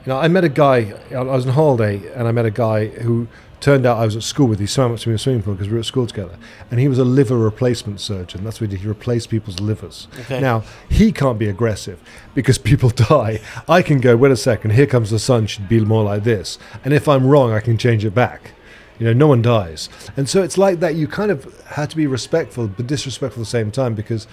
know. 0.07 0.19
I 0.19 0.29
met 0.29 0.45
a 0.45 0.49
guy. 0.49 0.95
I 1.11 1.23
was 1.23 1.47
on 1.47 1.53
holiday 1.53 2.13
and 2.13 2.29
I 2.29 2.33
met 2.33 2.47
a 2.47 2.51
guy 2.51 2.87
who 2.87 3.29
turned 3.61 3.87
out 3.87 3.99
I 3.99 4.05
was 4.05 4.17
at 4.17 4.23
school 4.23 4.47
with. 4.47 4.61
He 4.61 4.67
swam 4.67 4.93
up 4.93 4.99
to 5.01 5.09
me 5.09 5.13
in 5.13 5.17
a 5.17 5.19
swimming 5.19 5.43
pool 5.43 5.55
because 5.55 5.69
we 5.69 5.75
were 5.75 5.81
at 5.81 5.87
school 5.87 6.07
together, 6.07 6.37
and 6.71 6.81
he 6.81 6.89
was 6.89 6.99
a 6.99 7.05
liver 7.05 7.37
replacement 7.37 8.01
surgeon. 8.01 8.45
That's 8.45 8.61
what 8.61 8.71
he 8.71 8.77
did. 8.77 8.83
He 8.83 8.89
replaced 8.89 9.31
people's 9.31 9.61
livers. 9.61 10.09
Okay. 10.21 10.41
Now 10.41 10.65
he 10.89 11.13
can't 11.13 11.39
be 11.39 11.49
aggressive 11.49 12.01
because 12.35 12.59
people 12.59 12.89
die. 12.95 13.41
I 13.69 13.83
can 13.83 14.01
go. 14.01 14.17
Wait 14.17 14.33
a 14.33 14.37
second. 14.37 14.73
Here 14.73 14.87
comes 14.87 15.11
the 15.11 15.19
sun. 15.19 15.47
Should 15.47 15.69
be 15.69 15.81
more 15.81 16.05
like 16.05 16.25
this. 16.25 16.59
And 16.85 16.95
if 16.95 17.09
I'm 17.09 17.27
wrong, 17.27 17.53
I 17.53 17.61
can 17.61 17.79
change 17.79 18.05
it 18.05 18.15
back. 18.15 18.53
You 18.99 19.07
know, 19.07 19.13
no 19.13 19.29
one 19.29 19.43
dies. 19.43 19.89
And 20.17 20.29
so 20.29 20.43
it's 20.43 20.59
like 20.59 20.81
that. 20.81 20.97
You 20.97 21.07
kind 21.07 21.31
of 21.31 21.61
had 21.69 21.89
to 21.91 21.97
be 21.97 22.07
respectful, 22.07 22.67
but 22.67 22.87
disrespectful 22.87 23.43
at 23.43 23.45
the 23.45 23.51
same 23.51 23.71
time 23.71 23.95
because 23.95 24.27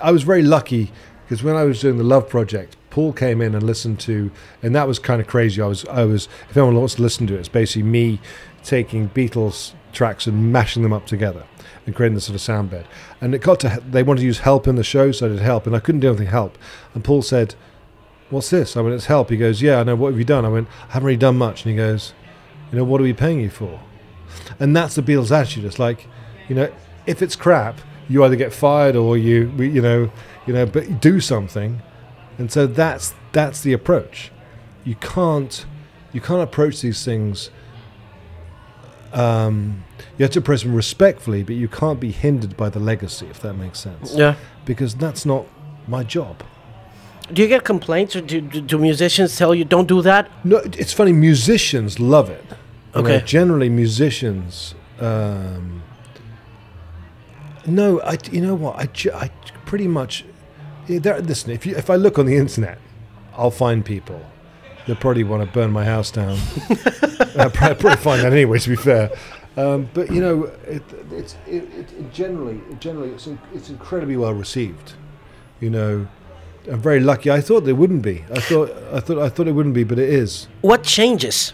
I 0.00 0.10
was 0.10 0.22
very 0.22 0.42
lucky 0.42 0.90
because 1.26 1.42
when 1.42 1.56
I 1.56 1.64
was 1.64 1.80
doing 1.80 1.98
the 1.98 2.04
Love 2.04 2.28
Project, 2.28 2.76
Paul 2.90 3.12
came 3.12 3.42
in 3.42 3.54
and 3.54 3.62
listened 3.62 3.98
to, 4.00 4.30
and 4.62 4.74
that 4.74 4.86
was 4.86 4.98
kind 4.98 5.20
of 5.20 5.26
crazy. 5.26 5.60
I 5.60 5.66
was, 5.66 5.84
I 5.86 6.04
was, 6.04 6.28
if 6.48 6.56
anyone 6.56 6.76
wants 6.76 6.94
to 6.94 7.02
listen 7.02 7.26
to 7.26 7.34
it, 7.34 7.40
it's 7.40 7.48
basically 7.48 7.82
me 7.82 8.20
taking 8.66 9.08
Beatles 9.10 9.72
tracks 9.92 10.26
and 10.26 10.52
mashing 10.52 10.82
them 10.82 10.92
up 10.92 11.06
together 11.06 11.44
and 11.86 11.94
creating 11.94 12.14
this 12.14 12.24
sort 12.24 12.34
of 12.34 12.40
sound 12.40 12.68
bed. 12.70 12.86
And 13.20 13.34
it 13.34 13.40
got 13.40 13.60
to, 13.60 13.82
they 13.88 14.02
wanted 14.02 14.20
to 14.20 14.26
use 14.26 14.40
help 14.40 14.66
in 14.66 14.74
the 14.74 14.84
show, 14.84 15.12
so 15.12 15.26
I 15.26 15.28
did 15.30 15.38
help, 15.38 15.66
and 15.66 15.74
I 15.74 15.78
couldn't 15.78 16.00
do 16.00 16.08
anything 16.08 16.26
help. 16.26 16.58
And 16.94 17.04
Paul 17.04 17.22
said, 17.22 17.54
What's 18.28 18.50
this? 18.50 18.76
I 18.76 18.80
went, 18.80 18.94
It's 18.94 19.06
help. 19.06 19.30
He 19.30 19.36
goes, 19.36 19.62
Yeah, 19.62 19.78
I 19.78 19.84
know. 19.84 19.94
What 19.94 20.10
have 20.10 20.18
you 20.18 20.24
done? 20.24 20.44
I 20.44 20.48
went, 20.48 20.68
I 20.88 20.94
haven't 20.94 21.06
really 21.06 21.16
done 21.16 21.38
much. 21.38 21.64
And 21.64 21.70
he 21.70 21.76
goes, 21.76 22.12
You 22.72 22.78
know, 22.78 22.84
what 22.84 23.00
are 23.00 23.04
we 23.04 23.12
paying 23.12 23.40
you 23.40 23.50
for? 23.50 23.80
And 24.58 24.74
that's 24.74 24.96
the 24.96 25.02
Beatles' 25.02 25.30
attitude. 25.30 25.64
It's 25.64 25.78
like, 25.78 26.08
you 26.48 26.56
know, 26.56 26.72
if 27.06 27.22
it's 27.22 27.36
crap, 27.36 27.80
you 28.08 28.24
either 28.24 28.36
get 28.36 28.52
fired 28.52 28.96
or 28.96 29.16
you, 29.16 29.50
you 29.58 29.80
know, 29.80 30.10
you 30.46 30.52
know, 30.52 30.66
but 30.66 31.00
do 31.00 31.20
something. 31.20 31.80
And 32.38 32.50
so 32.50 32.66
that's 32.66 33.14
that's 33.32 33.60
the 33.60 33.72
approach. 33.72 34.32
You 34.84 34.96
can't 34.96 35.64
you 36.12 36.20
can't 36.20 36.42
approach 36.42 36.80
these 36.80 37.04
things. 37.04 37.50
Um, 39.12 39.84
you 40.18 40.22
have 40.24 40.32
to 40.32 40.38
approach 40.40 40.62
them 40.62 40.74
respectfully, 40.74 41.42
but 41.42 41.54
you 41.56 41.68
can't 41.68 42.00
be 42.00 42.10
hindered 42.12 42.56
by 42.56 42.68
the 42.70 42.80
legacy, 42.80 43.26
if 43.26 43.40
that 43.40 43.54
makes 43.54 43.78
sense. 43.80 44.14
Yeah. 44.14 44.34
Because 44.64 44.94
that's 44.94 45.24
not 45.26 45.46
my 45.86 46.02
job. 46.02 46.42
Do 47.32 47.42
you 47.42 47.48
get 47.48 47.64
complaints 47.64 48.14
or 48.16 48.20
do, 48.20 48.40
do, 48.40 48.60
do 48.60 48.78
musicians 48.78 49.36
tell 49.36 49.54
you 49.54 49.64
don't 49.64 49.88
do 49.88 50.00
that? 50.02 50.30
No, 50.44 50.58
it's 50.58 50.92
funny. 50.92 51.12
Musicians 51.12 51.98
love 51.98 52.30
it. 52.30 52.44
You 52.94 53.02
know, 53.02 53.08
Okay. 53.08 53.24
generally, 53.26 53.68
musicians. 53.68 54.74
Um, 55.00 55.82
no, 57.66 58.00
I. 58.02 58.16
You 58.30 58.40
know 58.40 58.54
what? 58.54 58.76
I. 58.76 58.86
ju- 58.86 59.12
I 59.12 59.28
pretty 59.64 59.88
much. 59.88 60.24
yeah, 60.86 61.00
There, 61.00 61.20
listen, 61.20 61.50
if 61.50 61.66
you 61.66 61.76
if 61.76 61.90
I 61.90 61.96
look 61.96 62.18
on 62.18 62.26
the 62.26 62.36
internet, 62.36 62.78
I'll 63.36 63.50
find 63.50 63.84
people. 63.84 64.20
They'll 64.86 64.96
probably 64.96 65.24
want 65.24 65.44
to 65.44 65.52
burn 65.52 65.72
my 65.72 65.84
house 65.84 66.10
down. 66.10 66.38
I'll 67.38 67.50
probably, 67.50 67.96
find 67.96 68.22
that 68.22 68.32
anyway. 68.32 68.58
To 68.58 68.70
be 68.70 68.76
fair, 68.76 69.10
um, 69.56 69.88
but 69.94 70.10
you 70.10 70.20
know, 70.20 70.44
it, 70.66 70.82
it's 71.10 71.36
it, 71.46 71.64
it, 71.74 72.12
generally 72.12 72.60
generally 72.78 73.10
it's 73.10 73.28
it's 73.52 73.68
incredibly 73.68 74.16
well 74.16 74.32
received. 74.32 74.94
You 75.60 75.70
know, 75.70 76.06
I'm 76.70 76.80
very 76.80 77.00
lucky. 77.00 77.30
I 77.30 77.40
thought 77.40 77.64
there 77.64 77.74
wouldn't 77.74 78.02
be. 78.02 78.24
I 78.30 78.40
thought 78.40 78.70
I 78.92 79.00
thought 79.00 79.18
I 79.18 79.28
thought 79.28 79.48
it 79.48 79.52
wouldn't 79.52 79.74
be, 79.74 79.84
but 79.84 79.98
it 79.98 80.08
is. 80.08 80.48
What 80.60 80.82
changes? 80.82 81.52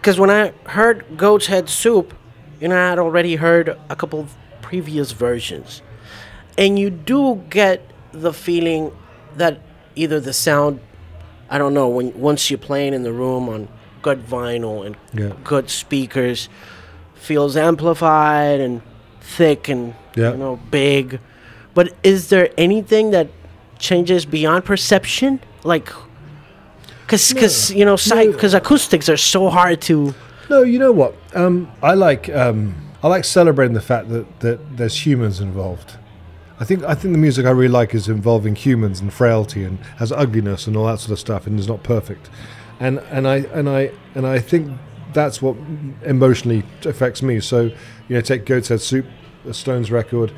Because 0.00 0.20
when 0.20 0.30
I 0.30 0.52
heard 0.66 1.16
Goat's 1.16 1.46
Head 1.46 1.70
Soup, 1.70 2.12
you 2.60 2.68
know, 2.68 2.76
I 2.76 2.90
had 2.90 2.98
already 2.98 3.36
heard 3.36 3.78
a 3.88 3.96
couple 3.96 4.20
of 4.20 4.36
previous 4.60 5.12
versions. 5.12 5.82
And 6.58 6.78
you 6.78 6.90
do 6.90 7.42
get 7.48 7.90
the 8.12 8.32
feeling 8.32 8.92
that 9.36 9.60
either 9.94 10.20
the 10.20 10.32
sound, 10.32 10.80
I 11.50 11.58
don't 11.58 11.74
know, 11.74 11.88
when 11.88 12.18
once 12.18 12.50
you're 12.50 12.58
playing 12.58 12.94
in 12.94 13.02
the 13.02 13.12
room 13.12 13.48
on 13.48 13.68
good 14.02 14.26
vinyl 14.26 14.84
and 14.86 14.96
Yeah. 15.12 15.32
good 15.44 15.70
speakers, 15.70 16.48
feels 17.14 17.56
amplified 17.56 18.60
and 18.60 18.82
thick 19.20 19.68
and 19.68 19.94
Yeah. 20.14 20.32
you 20.32 20.36
know 20.36 20.58
big. 20.70 21.20
But 21.74 21.92
is 22.02 22.28
there 22.28 22.50
anything 22.56 23.10
that 23.10 23.28
changes 23.78 24.24
beyond 24.26 24.64
perception? 24.64 25.40
Like, 25.64 25.90
because 27.06 27.32
because 27.32 27.70
you 27.72 27.84
know, 27.84 27.96
because 27.96 28.54
acoustics 28.54 29.08
are 29.08 29.16
so 29.16 29.48
hard 29.50 29.80
to. 29.82 30.14
No, 30.50 30.62
you 30.62 30.78
know 30.78 30.92
what? 30.92 31.14
Um, 31.34 31.70
I 31.82 31.94
like 31.94 32.28
um, 32.28 32.74
I 33.02 33.08
like 33.08 33.24
celebrating 33.24 33.74
the 33.74 33.80
fact 33.80 34.08
that, 34.10 34.40
that 34.40 34.76
there's 34.76 35.04
humans 35.06 35.40
involved. 35.40 35.96
I 36.60 36.64
think 36.64 36.84
I 36.84 36.94
think 36.94 37.12
the 37.12 37.18
music 37.18 37.46
I 37.46 37.50
really 37.50 37.68
like 37.68 37.94
is 37.94 38.08
involving 38.08 38.54
humans 38.54 39.00
and 39.00 39.12
frailty 39.12 39.64
and 39.64 39.78
has 39.98 40.12
ugliness 40.12 40.66
and 40.66 40.76
all 40.76 40.86
that 40.86 41.00
sort 41.00 41.12
of 41.12 41.18
stuff 41.18 41.46
and 41.46 41.58
is 41.58 41.66
not 41.66 41.82
perfect. 41.82 42.30
And 42.78 42.98
and 43.10 43.26
I 43.26 43.36
and 43.52 43.68
I 43.68 43.90
and 44.14 44.26
I 44.26 44.38
think 44.38 44.78
that's 45.12 45.42
what 45.42 45.56
emotionally 46.04 46.64
affects 46.84 47.22
me. 47.22 47.40
So 47.40 47.62
you 48.08 48.14
know, 48.14 48.20
take 48.20 48.46
Goat's 48.46 48.68
Head 48.68 48.80
Soup, 48.80 49.06
a 49.48 49.54
Stones 49.54 49.90
record. 49.90 50.32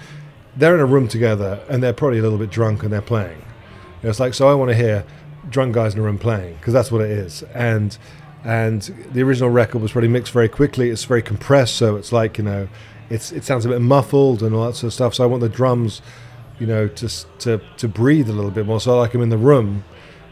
They're 0.57 0.75
in 0.75 0.81
a 0.81 0.87
room 0.87 1.07
together 1.07 1.61
and 1.69 1.83
they're 1.83 1.93
probably 1.93 2.19
a 2.19 2.23
little 2.23 2.39
bit 2.39 2.51
drunk 2.51 2.83
and 2.83 2.91
they're 2.93 3.03
playing. 3.03 3.39
You 3.39 4.05
know, 4.05 4.11
it's 4.11 4.21
like 4.21 4.33
so 4.33 4.49
I 4.49 4.55
want 4.55 4.71
to 4.71 4.77
hear 4.77 5.05
drunk 5.51 5.75
guys 5.75 5.95
in 5.95 6.01
a 6.01 6.03
room 6.03 6.19
playing 6.19 6.55
because 6.55 6.73
that's 6.73 6.91
what 6.91 7.03
it 7.03 7.11
is. 7.11 7.43
And 7.55 7.97
and 8.43 8.83
the 9.13 9.23
original 9.23 9.51
record 9.51 9.83
was 9.83 9.93
probably 9.93 10.09
mixed 10.09 10.33
very 10.33 10.49
quickly. 10.49 10.89
It's 10.89 11.05
very 11.05 11.23
compressed, 11.23 11.75
so 11.75 11.97
it's 11.97 12.13
like 12.13 12.39
you 12.39 12.45
know, 12.45 12.69
it's 13.11 13.33
it 13.33 13.45
sounds 13.45 13.65
a 13.65 13.69
bit 13.69 13.81
muffled 13.81 14.43
and 14.43 14.55
all 14.55 14.67
that 14.67 14.75
sort 14.75 14.89
of 14.89 14.95
stuff. 14.95 15.15
So 15.15 15.25
I 15.25 15.27
want 15.27 15.41
the 15.41 15.49
drums, 15.49 16.03
you 16.59 16.67
know, 16.67 16.89
to 16.89 17.09
to 17.39 17.61
to 17.77 17.89
breathe 17.89 18.29
a 18.29 18.33
little 18.33 18.51
bit 18.51 18.67
more. 18.67 18.81
So 18.81 18.95
I 18.95 18.99
like 19.01 19.13
them 19.13 19.23
in 19.23 19.29
the 19.29 19.39
room, 19.39 19.85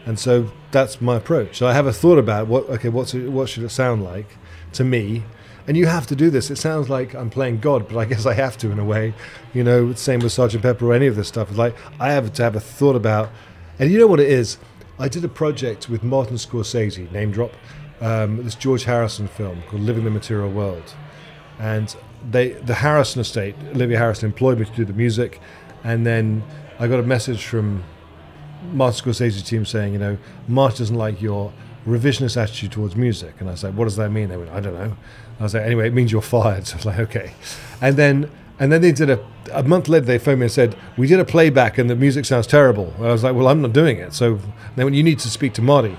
and 0.05 0.19
so 0.19 0.51
that's 0.71 1.01
my 1.01 1.15
approach. 1.15 1.57
So 1.57 1.67
I 1.67 1.73
have 1.73 1.87
a 1.87 1.93
thought 1.93 2.17
about 2.17 2.47
what 2.47 2.69
okay, 2.69 2.89
what's 2.89 3.13
it, 3.13 3.29
what 3.29 3.49
should 3.49 3.63
it 3.63 3.69
sound 3.69 4.03
like 4.03 4.37
to 4.73 4.83
me. 4.83 5.23
And 5.67 5.75
you 5.75 5.87
have 5.87 6.05
to 6.07 6.15
do 6.15 6.29
this. 6.29 6.51
It 6.51 6.57
sounds 6.57 6.89
like 6.89 7.15
I'm 7.15 7.31
playing 7.31 7.59
God, 7.59 7.87
but 7.87 7.97
I 7.97 8.05
guess 8.11 8.25
I 8.25 8.33
have 8.33 8.57
to 8.59 8.71
in 8.71 8.77
a 8.77 8.85
way. 8.85 9.13
You 9.53 9.63
know, 9.63 9.93
same 9.93 10.19
with 10.19 10.31
Sergeant 10.31 10.61
Pepper 10.61 10.85
or 10.85 10.93
any 10.93 11.07
of 11.07 11.15
this 11.15 11.27
stuff. 11.27 11.49
It's 11.49 11.57
like 11.57 11.75
I 11.99 12.11
have 12.11 12.33
to 12.33 12.43
have 12.43 12.55
a 12.55 12.59
thought 12.59 12.95
about. 12.95 13.29
And 13.79 13.91
you 13.91 13.97
know 13.97 14.07
what 14.07 14.19
it 14.19 14.29
is? 14.29 14.57
I 14.97 15.09
did 15.09 15.25
a 15.25 15.27
project 15.27 15.89
with 15.89 16.03
Martin 16.03 16.37
Scorsese, 16.37 17.11
name 17.11 17.31
drop, 17.31 17.51
um, 17.99 18.43
this 18.43 18.55
George 18.55 18.85
Harrison 18.85 19.27
film 19.27 19.61
called 19.67 19.81
Living 19.81 20.05
the 20.05 20.09
Material 20.09 20.49
World. 20.49 20.93
And 21.59 21.93
they, 22.29 22.49
the 22.53 22.75
Harrison 22.75 23.21
estate, 23.21 23.55
Olivia 23.73 23.97
Harrison 23.97 24.27
employed 24.27 24.59
me 24.59 24.65
to 24.65 24.71
do 24.71 24.85
the 24.85 24.93
music. 24.93 25.39
And 25.83 26.05
then 26.05 26.43
I 26.79 26.87
got 26.87 26.99
a 26.99 27.03
message 27.03 27.45
from 27.45 27.83
Martin 28.71 29.11
Scorsese's 29.11 29.43
team 29.43 29.65
saying, 29.65 29.93
you 29.93 29.99
know, 29.99 30.17
Martin 30.47 30.79
doesn't 30.79 30.95
like 30.95 31.21
your 31.21 31.53
revisionist 31.85 32.41
attitude 32.41 32.71
towards 32.71 32.95
music. 32.95 33.35
And 33.39 33.47
I 33.47 33.51
was 33.51 33.63
like, 33.63 33.73
what 33.73 33.85
does 33.85 33.95
that 33.97 34.09
mean? 34.09 34.29
They 34.29 34.37
went, 34.37 34.51
I 34.51 34.59
don't 34.59 34.73
know. 34.73 34.95
I 35.39 35.43
was 35.43 35.53
like, 35.53 35.63
anyway, 35.63 35.87
it 35.87 35.93
means 35.93 36.11
you're 36.11 36.21
fired. 36.21 36.65
So 36.67 36.73
I 36.73 36.77
was 36.77 36.85
like, 36.85 36.99
okay. 36.99 37.33
And 37.81 37.97
then 37.97 38.29
and 38.57 38.71
then 38.71 38.81
they 38.81 38.91
did 38.93 39.09
a 39.09 39.25
a 39.53 39.63
month 39.63 39.87
later. 39.87 40.05
They 40.05 40.17
phoned 40.17 40.39
me 40.39 40.45
and 40.45 40.51
said, 40.51 40.75
we 40.97 41.07
did 41.07 41.19
a 41.19 41.25
playback 41.25 41.77
and 41.77 41.89
the 41.89 41.95
music 41.95 42.25
sounds 42.25 42.47
terrible. 42.47 42.93
And 42.97 43.07
I 43.07 43.11
was 43.11 43.23
like, 43.23 43.35
well, 43.35 43.47
I'm 43.47 43.61
not 43.61 43.73
doing 43.73 43.97
it. 43.97 44.13
So 44.13 44.39
they 44.75 44.83
went, 44.83 44.95
you 44.95 45.03
need 45.03 45.19
to 45.19 45.29
speak 45.29 45.53
to 45.53 45.61
Marty. 45.61 45.95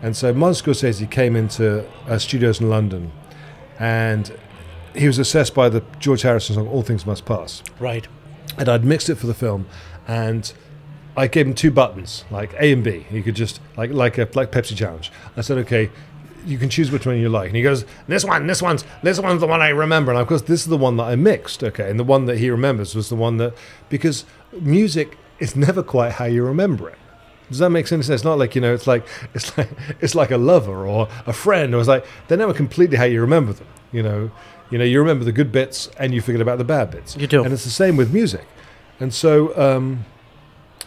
And 0.00 0.16
so 0.16 0.32
Martin 0.32 0.72
Scorsese 0.72 1.10
came 1.10 1.34
into 1.34 1.84
uh, 2.06 2.18
studios 2.18 2.60
in 2.60 2.70
London, 2.70 3.10
and 3.80 4.32
he 4.98 5.06
was 5.06 5.18
assessed 5.18 5.54
by 5.54 5.68
the 5.68 5.82
George 5.98 6.22
Harrison 6.22 6.54
song 6.54 6.68
"All 6.68 6.82
Things 6.82 7.06
Must 7.06 7.24
Pass." 7.24 7.62
Right. 7.78 8.06
and 8.56 8.68
I'd 8.68 8.84
mixed 8.84 9.08
it 9.08 9.14
for 9.16 9.26
the 9.26 9.34
film, 9.34 9.66
and 10.06 10.52
I 11.16 11.26
gave 11.26 11.46
him 11.46 11.54
two 11.54 11.70
buttons, 11.70 12.24
like 12.30 12.52
A 12.54 12.72
and 12.72 12.82
B. 12.84 13.06
He 13.08 13.22
could 13.22 13.34
just 13.34 13.60
like 13.76 13.90
like 13.90 14.18
a 14.18 14.28
like 14.34 14.50
Pepsi 14.52 14.76
challenge. 14.76 15.10
I 15.36 15.40
said, 15.42 15.58
okay, 15.58 15.90
you 16.46 16.58
can 16.58 16.68
choose 16.70 16.90
which 16.90 17.06
one 17.06 17.18
you 17.18 17.28
like, 17.28 17.48
and 17.48 17.56
he 17.56 17.62
goes, 17.62 17.84
this 18.06 18.24
one, 18.24 18.46
this 18.46 18.62
one's 18.62 18.84
this 19.02 19.18
one's 19.20 19.40
the 19.40 19.46
one 19.46 19.60
I 19.60 19.70
remember, 19.70 20.12
and 20.12 20.20
of 20.20 20.26
course 20.28 20.42
this 20.42 20.60
is 20.60 20.66
the 20.66 20.76
one 20.76 20.96
that 20.96 21.04
I 21.04 21.16
mixed, 21.16 21.62
okay, 21.64 21.90
and 21.90 21.98
the 21.98 22.04
one 22.04 22.26
that 22.26 22.38
he 22.38 22.50
remembers 22.50 22.94
was 22.94 23.08
the 23.08 23.16
one 23.16 23.36
that 23.38 23.54
because 23.88 24.24
music 24.60 25.16
is 25.38 25.54
never 25.56 25.82
quite 25.82 26.12
how 26.12 26.24
you 26.24 26.44
remember 26.44 26.88
it. 26.88 26.98
Does 27.48 27.60
that 27.60 27.70
make 27.70 27.86
sense? 27.86 28.08
It's 28.08 28.24
not 28.24 28.38
like 28.38 28.54
you 28.54 28.60
know. 28.60 28.74
It's 28.74 28.86
like 28.86 29.06
it's 29.34 29.56
like 29.56 29.70
it's 30.00 30.14
like 30.14 30.30
a 30.30 30.36
lover 30.36 30.86
or 30.86 31.08
a 31.26 31.32
friend. 31.32 31.74
Or 31.74 31.78
it's 31.78 31.88
like 31.88 32.04
they're 32.26 32.36
never 32.38 32.52
completely 32.52 32.96
how 32.98 33.04
you 33.04 33.20
remember 33.22 33.52
them. 33.54 33.66
You 33.90 34.02
know, 34.02 34.30
you 34.70 34.78
know. 34.78 34.84
You 34.84 34.98
remember 35.00 35.24
the 35.24 35.32
good 35.32 35.52
bits 35.52 35.88
and 35.98 36.14
you 36.14 36.20
forget 36.20 36.40
about 36.40 36.58
the 36.58 36.64
bad 36.64 36.90
bits. 36.90 37.16
You 37.16 37.26
do. 37.26 37.44
And 37.44 37.52
it's 37.52 37.64
the 37.64 37.70
same 37.70 37.96
with 37.96 38.12
music. 38.12 38.46
And 39.00 39.14
so 39.14 39.56
um, 39.56 40.04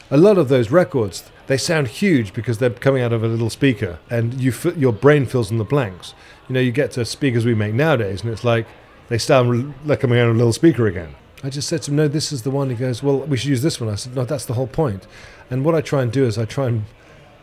a 0.10 0.18
lot 0.18 0.38
of 0.38 0.50
those 0.50 0.70
records 0.72 1.32
they 1.52 1.58
sound 1.58 1.90
huge 1.90 2.34
because 2.34 2.60
they're 2.60 2.70
coming 2.70 3.04
out 3.04 3.12
of 3.12 3.26
a 3.26 3.28
little 3.28 3.50
speaker, 3.50 4.00
and 4.10 4.40
you 4.40 4.52
f- 4.52 4.78
your 4.78 4.94
brain 4.94 5.26
fills 5.26 5.52
in 5.52 5.58
the 5.58 5.66
blanks. 5.66 6.14
You 6.48 6.54
know, 6.54 6.62
you 6.62 6.72
get 6.72 6.92
to 6.92 7.04
speakers 7.04 7.46
we 7.46 7.56
make 7.56 7.74
nowadays, 7.74 8.22
and 8.24 8.32
it's 8.32 8.46
like 8.46 8.68
they 9.10 9.18
sound 9.18 9.74
like 9.86 10.00
coming 10.00 10.18
out 10.18 10.30
of 10.30 10.36
a 10.36 10.38
little 10.38 10.54
speaker 10.54 10.88
again. 10.88 11.16
I 11.44 11.50
just 11.50 11.68
said 11.68 11.82
to 11.82 11.92
him, 11.92 11.98
"No, 11.98 12.08
this 12.08 12.32
is 12.32 12.44
the 12.44 12.52
one." 12.52 12.70
He 12.70 12.76
goes, 12.76 13.04
"Well, 13.04 13.20
we 13.20 13.36
should 13.36 13.50
use 13.50 13.64
this 13.64 13.82
one." 13.82 13.90
I 13.90 13.96
said, 13.96 14.16
"No, 14.16 14.24
that's 14.24 14.46
the 14.46 14.54
whole 14.54 14.68
point." 14.68 15.08
And 15.50 15.66
what 15.66 15.76
I 15.76 15.82
try 15.82 16.02
and 16.04 16.10
do 16.10 16.24
is 16.26 16.38
I 16.38 16.46
try 16.46 16.68
and 16.68 16.86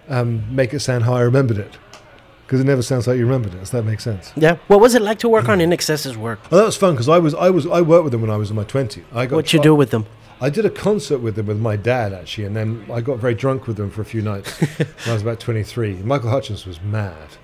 um, 0.09 0.45
make 0.55 0.73
it 0.73 0.81
sound 0.81 1.05
how 1.05 1.13
I 1.13 1.21
remembered 1.21 1.59
it, 1.59 1.77
because 2.49 2.63
it 2.63 2.65
never 2.65 2.81
sounds 2.81 3.07
like 3.07 3.19
you 3.19 3.27
remembered 3.27 3.53
it. 3.53 3.59
Does 3.59 3.73
that 3.73 3.83
make 3.83 4.01
sense? 4.01 4.33
Yeah. 4.35 4.57
What 4.69 4.81
was 4.81 4.95
it 4.95 5.03
like 5.03 5.19
to 5.19 5.29
work 5.29 5.51
on 5.51 5.59
INXS's 5.59 6.17
work? 6.17 6.41
Oh, 6.51 6.57
that 6.57 6.65
was 6.65 6.79
fun 6.79 6.95
because 6.95 7.07
I 7.07 7.19
was 7.19 7.35
I 7.35 7.51
was 7.51 7.67
I 7.67 7.83
worked 7.83 8.05
with 8.05 8.13
them 8.13 8.23
when 8.23 8.31
I 8.31 8.39
was 8.39 8.49
in 8.49 8.57
my 8.57 8.65
twenties. 8.65 9.05
I 9.13 9.27
got 9.27 9.37
What 9.37 9.53
you 9.53 9.61
do 9.61 9.75
with 9.75 9.91
them? 9.91 10.07
I 10.41 10.49
did 10.49 10.65
a 10.65 10.71
concert 10.71 11.19
with 11.19 11.37
them 11.37 11.45
with 11.45 11.59
my 11.61 11.77
dad 11.77 12.15
actually, 12.15 12.45
and 12.45 12.57
then 12.57 12.87
I 12.91 13.03
got 13.03 13.19
very 13.19 13.35
drunk 13.35 13.67
with 13.67 13.77
them 13.77 13.91
for 13.91 14.01
a 14.01 14.05
few 14.07 14.23
nights 14.23 14.59
when 14.79 14.89
I 15.07 15.13
was 15.13 15.21
about 15.21 15.41
23. 15.41 15.97
Michael 15.97 16.31
Hutchence 16.31 16.65
was 16.65 16.81
mad, 16.81 17.37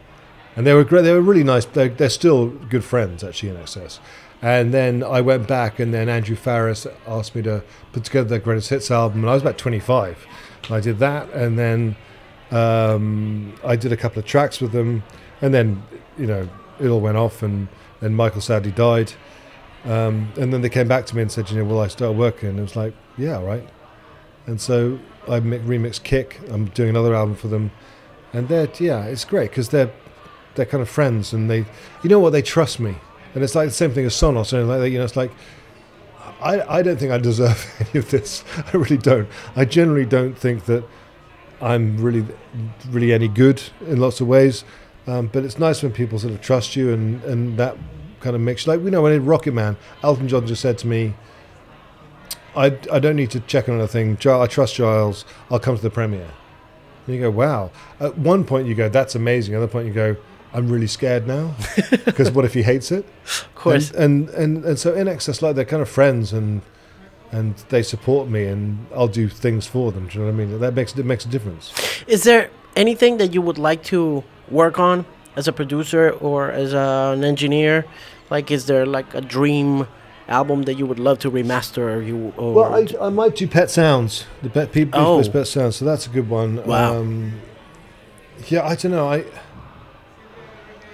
and 0.57 0.67
they 0.67 0.73
were 0.73 0.85
great. 0.85 1.03
They 1.03 1.13
were 1.13 1.21
really 1.21 1.45
nice. 1.45 1.67
They're, 1.67 1.91
they're 1.91 2.09
still 2.09 2.49
good 2.49 2.85
friends 2.85 3.23
actually 3.23 3.51
INXS. 3.51 3.99
And 4.41 4.73
then 4.73 5.03
I 5.03 5.21
went 5.21 5.47
back, 5.47 5.79
and 5.81 5.93
then 5.93 6.09
Andrew 6.09 6.37
Farriss 6.37 6.87
asked 7.07 7.35
me 7.35 7.43
to 7.43 7.63
put 7.93 8.05
together 8.05 8.29
their 8.29 8.39
greatest 8.39 8.71
hits 8.71 8.91
album, 8.91 9.21
and 9.21 9.31
I 9.31 9.35
was 9.35 9.43
about 9.43 9.59
25. 9.59 10.27
I 10.71 10.81
did 10.81 10.99
that, 10.99 11.31
and 11.31 11.59
then 11.59 11.97
um, 12.55 13.53
I 13.65 13.75
did 13.75 13.93
a 13.93 13.97
couple 13.97 14.21
of 14.21 14.27
tracks 14.27 14.61
with 14.61 14.73
them, 14.73 15.03
and 15.43 15.53
then 15.53 15.83
you 16.17 16.27
know 16.27 16.49
it 16.81 16.89
all 16.89 17.01
went 17.01 17.17
off, 17.17 17.43
and 17.43 17.69
then 18.01 18.15
Michael 18.15 18.41
sadly 18.41 18.71
died. 18.71 19.13
Um, 19.85 20.33
and 20.39 20.53
then 20.53 20.63
they 20.63 20.71
came 20.71 20.89
back 20.89 21.05
to 21.07 21.17
me 21.17 21.23
and 21.23 21.31
said, 21.31 21.51
you 21.51 21.59
know, 21.59 21.65
will 21.65 21.81
I 21.81 21.89
start 21.89 22.15
working? 22.17 22.51
And 22.51 22.59
it 22.59 22.63
was 22.63 22.75
like, 22.75 22.95
yeah, 23.19 23.43
right. 23.43 23.69
And 24.47 24.59
so 24.59 24.99
I 25.29 25.41
mi- 25.41 25.59
remixed 25.59 26.05
Kick. 26.05 26.41
I'm 26.49 26.67
doing 26.67 26.89
another 26.91 27.15
album 27.15 27.35
for 27.35 27.49
them, 27.49 27.71
and 28.33 28.49
they're 28.49 28.69
yeah, 28.79 29.05
it's 29.05 29.25
great 29.25 29.51
because 29.51 29.71
they're 29.71 29.93
they're 30.55 30.67
kind 30.67 30.83
of 30.83 30.89
friends, 30.89 31.33
and 31.33 31.51
they, 31.51 31.67
you 32.03 32.11
know 32.11 32.21
what, 32.21 32.31
they 32.31 32.43
trust 32.43 32.79
me, 32.79 32.97
and 33.35 33.43
it's 33.43 33.55
like 33.55 33.69
the 33.69 33.75
same 33.75 33.93
thing 33.93 34.07
as 34.07 34.15
Sonos, 34.15 34.53
and 34.53 34.69
like 34.69 34.93
you 34.93 34.99
know, 34.99 35.05
it's 35.05 35.17
like. 35.17 35.33
I, 36.41 36.79
I 36.79 36.83
don't 36.83 36.99
think 36.99 37.11
I 37.11 37.17
deserve 37.17 37.73
any 37.81 38.01
of 38.01 38.11
this. 38.11 38.45
I 38.57 38.77
really 38.77 38.99
don't. 38.99 39.29
I 39.57 39.65
generally 39.65 40.05
don't 40.05 40.37
think 40.37 40.67
that 40.67 40.85
I'm 41.61 41.99
really, 41.99 42.27
really 42.91 43.13
any 43.13 43.29
good 43.29 43.63
in 43.87 43.99
lots 44.01 44.21
of 44.21 44.27
ways. 44.27 44.65
Um, 45.07 45.29
but 45.33 45.45
it's 45.45 45.59
nice 45.59 45.83
when 45.83 45.93
people 45.93 46.19
sort 46.19 46.33
of 46.33 46.41
trust 46.41 46.77
you 46.77 46.93
and, 46.93 47.23
and 47.25 47.59
that 47.59 47.77
kind 48.21 48.35
of 48.35 48.41
makes 48.41 48.65
you 48.65 48.73
like 48.73 48.83
you 48.83 48.91
know 48.91 49.03
when 49.03 49.13
in 49.13 49.25
Rocketman, 49.25 49.77
Elton 50.03 50.29
John 50.29 50.47
just 50.47 50.63
said 50.63 50.79
to 50.79 50.87
me, 50.87 51.15
"I, 52.57 52.79
I 52.91 52.99
don't 52.99 53.17
need 53.17 53.31
to 53.33 53.41
check 53.41 53.69
on 53.69 53.79
anything. 53.79 54.17
I 54.27 54.47
trust 54.47 54.75
Giles. 54.75 55.25
I'll 55.51 55.61
come 55.61 55.77
to 55.77 55.83
the 55.83 55.91
premiere." 55.91 56.31
And 57.07 57.15
you 57.15 57.21
go, 57.21 57.31
"Wow." 57.31 57.71
At 58.01 58.17
one 58.17 58.45
point 58.45 58.67
you 58.67 58.75
go, 58.75 58.89
"That's 58.89 59.15
amazing." 59.15 59.55
At 59.55 59.59
another 59.59 59.71
point 59.71 59.87
you 59.87 59.93
go, 59.93 60.17
"I'm 60.55 60.71
really 60.71 60.87
scared 60.87 61.27
now," 61.27 61.55
because 62.07 62.31
what 62.31 62.47
if 62.47 62.55
he 62.55 62.63
hates 62.63 62.91
it? 62.91 63.05
Of 63.25 63.55
course. 63.55 63.91
And, 63.91 64.31
and 64.31 64.31
and 64.31 64.65
and 64.65 64.79
so 64.79 64.95
INXS, 64.95 65.43
like 65.43 65.55
they're 65.55 65.67
kind 65.67 65.83
of 65.83 65.89
friends 65.91 66.33
and 66.33 66.63
and 67.35 67.55
they 67.69 67.83
support 67.83 68.29
me 68.29 68.45
and 68.53 68.87
I'll 68.95 69.09
do 69.23 69.29
things 69.29 69.67
for 69.67 69.91
them. 69.93 70.07
Do 70.07 70.13
you 70.15 70.21
know 70.21 70.27
what 70.33 70.43
I 70.43 70.47
mean? 70.47 70.61
That 70.61 70.75
makes 70.75 70.97
it 70.97 71.05
makes 71.05 71.25
a 71.25 71.29
difference. 71.29 71.73
Is 72.07 72.23
there 72.23 72.49
anything 72.77 73.19
that 73.19 73.35
you 73.35 73.43
would 73.43 73.59
like 73.59 73.83
to 73.95 74.23
work 74.51 74.79
on 74.79 75.05
as 75.37 75.49
a 75.49 75.53
producer 75.53 76.11
or 76.21 76.51
as 76.51 76.73
a, 76.73 77.13
an 77.17 77.25
engineer? 77.25 77.85
Like, 78.31 78.51
is 78.51 78.67
there 78.67 78.87
like 78.87 79.13
a 79.15 79.21
dream 79.21 79.87
album 80.29 80.63
that 80.63 80.75
you 80.79 80.87
would 80.87 80.99
love 80.99 81.19
to 81.21 81.31
remaster? 81.31 81.85
Or 81.97 82.01
you 82.01 82.33
or 82.37 82.55
Well, 82.55 82.75
I, 82.75 83.07
I 83.07 83.11
might 83.11 83.35
do 83.37 83.47
Pet 83.49 83.71
Sounds, 83.71 84.27
the 84.43 84.51
Pet 84.51 84.73
People 84.73 85.01
Oh. 85.01 85.23
Pet 85.31 85.47
Sounds. 85.47 85.77
So 85.77 85.85
that's 85.85 86.07
a 86.07 86.11
good 86.11 86.29
one. 86.31 86.65
Wow. 86.65 86.99
Um, 87.01 87.33
yeah, 88.49 88.65
I 88.65 88.75
don't 88.77 88.93
know. 88.93 89.09
I. 89.09 89.25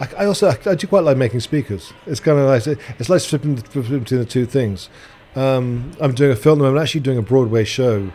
I, 0.02 0.08
I 0.22 0.24
also 0.24 0.48
I 0.48 0.74
do 0.74 0.86
quite 0.86 1.04
like 1.04 1.18
making 1.18 1.40
speakers. 1.40 1.92
It's 2.06 2.20
kind 2.20 2.38
of 2.38 2.46
like 2.46 2.66
it's 2.98 3.10
like 3.10 3.20
flipping 3.20 3.56
between 3.56 4.04
the 4.04 4.24
two 4.24 4.46
things. 4.46 4.88
Um, 5.36 5.92
I'm 6.00 6.12
doing 6.14 6.32
a 6.32 6.36
film. 6.36 6.60
I'm 6.62 6.78
actually 6.78 7.02
doing 7.02 7.18
a 7.18 7.22
Broadway 7.22 7.64
show, 7.64 8.12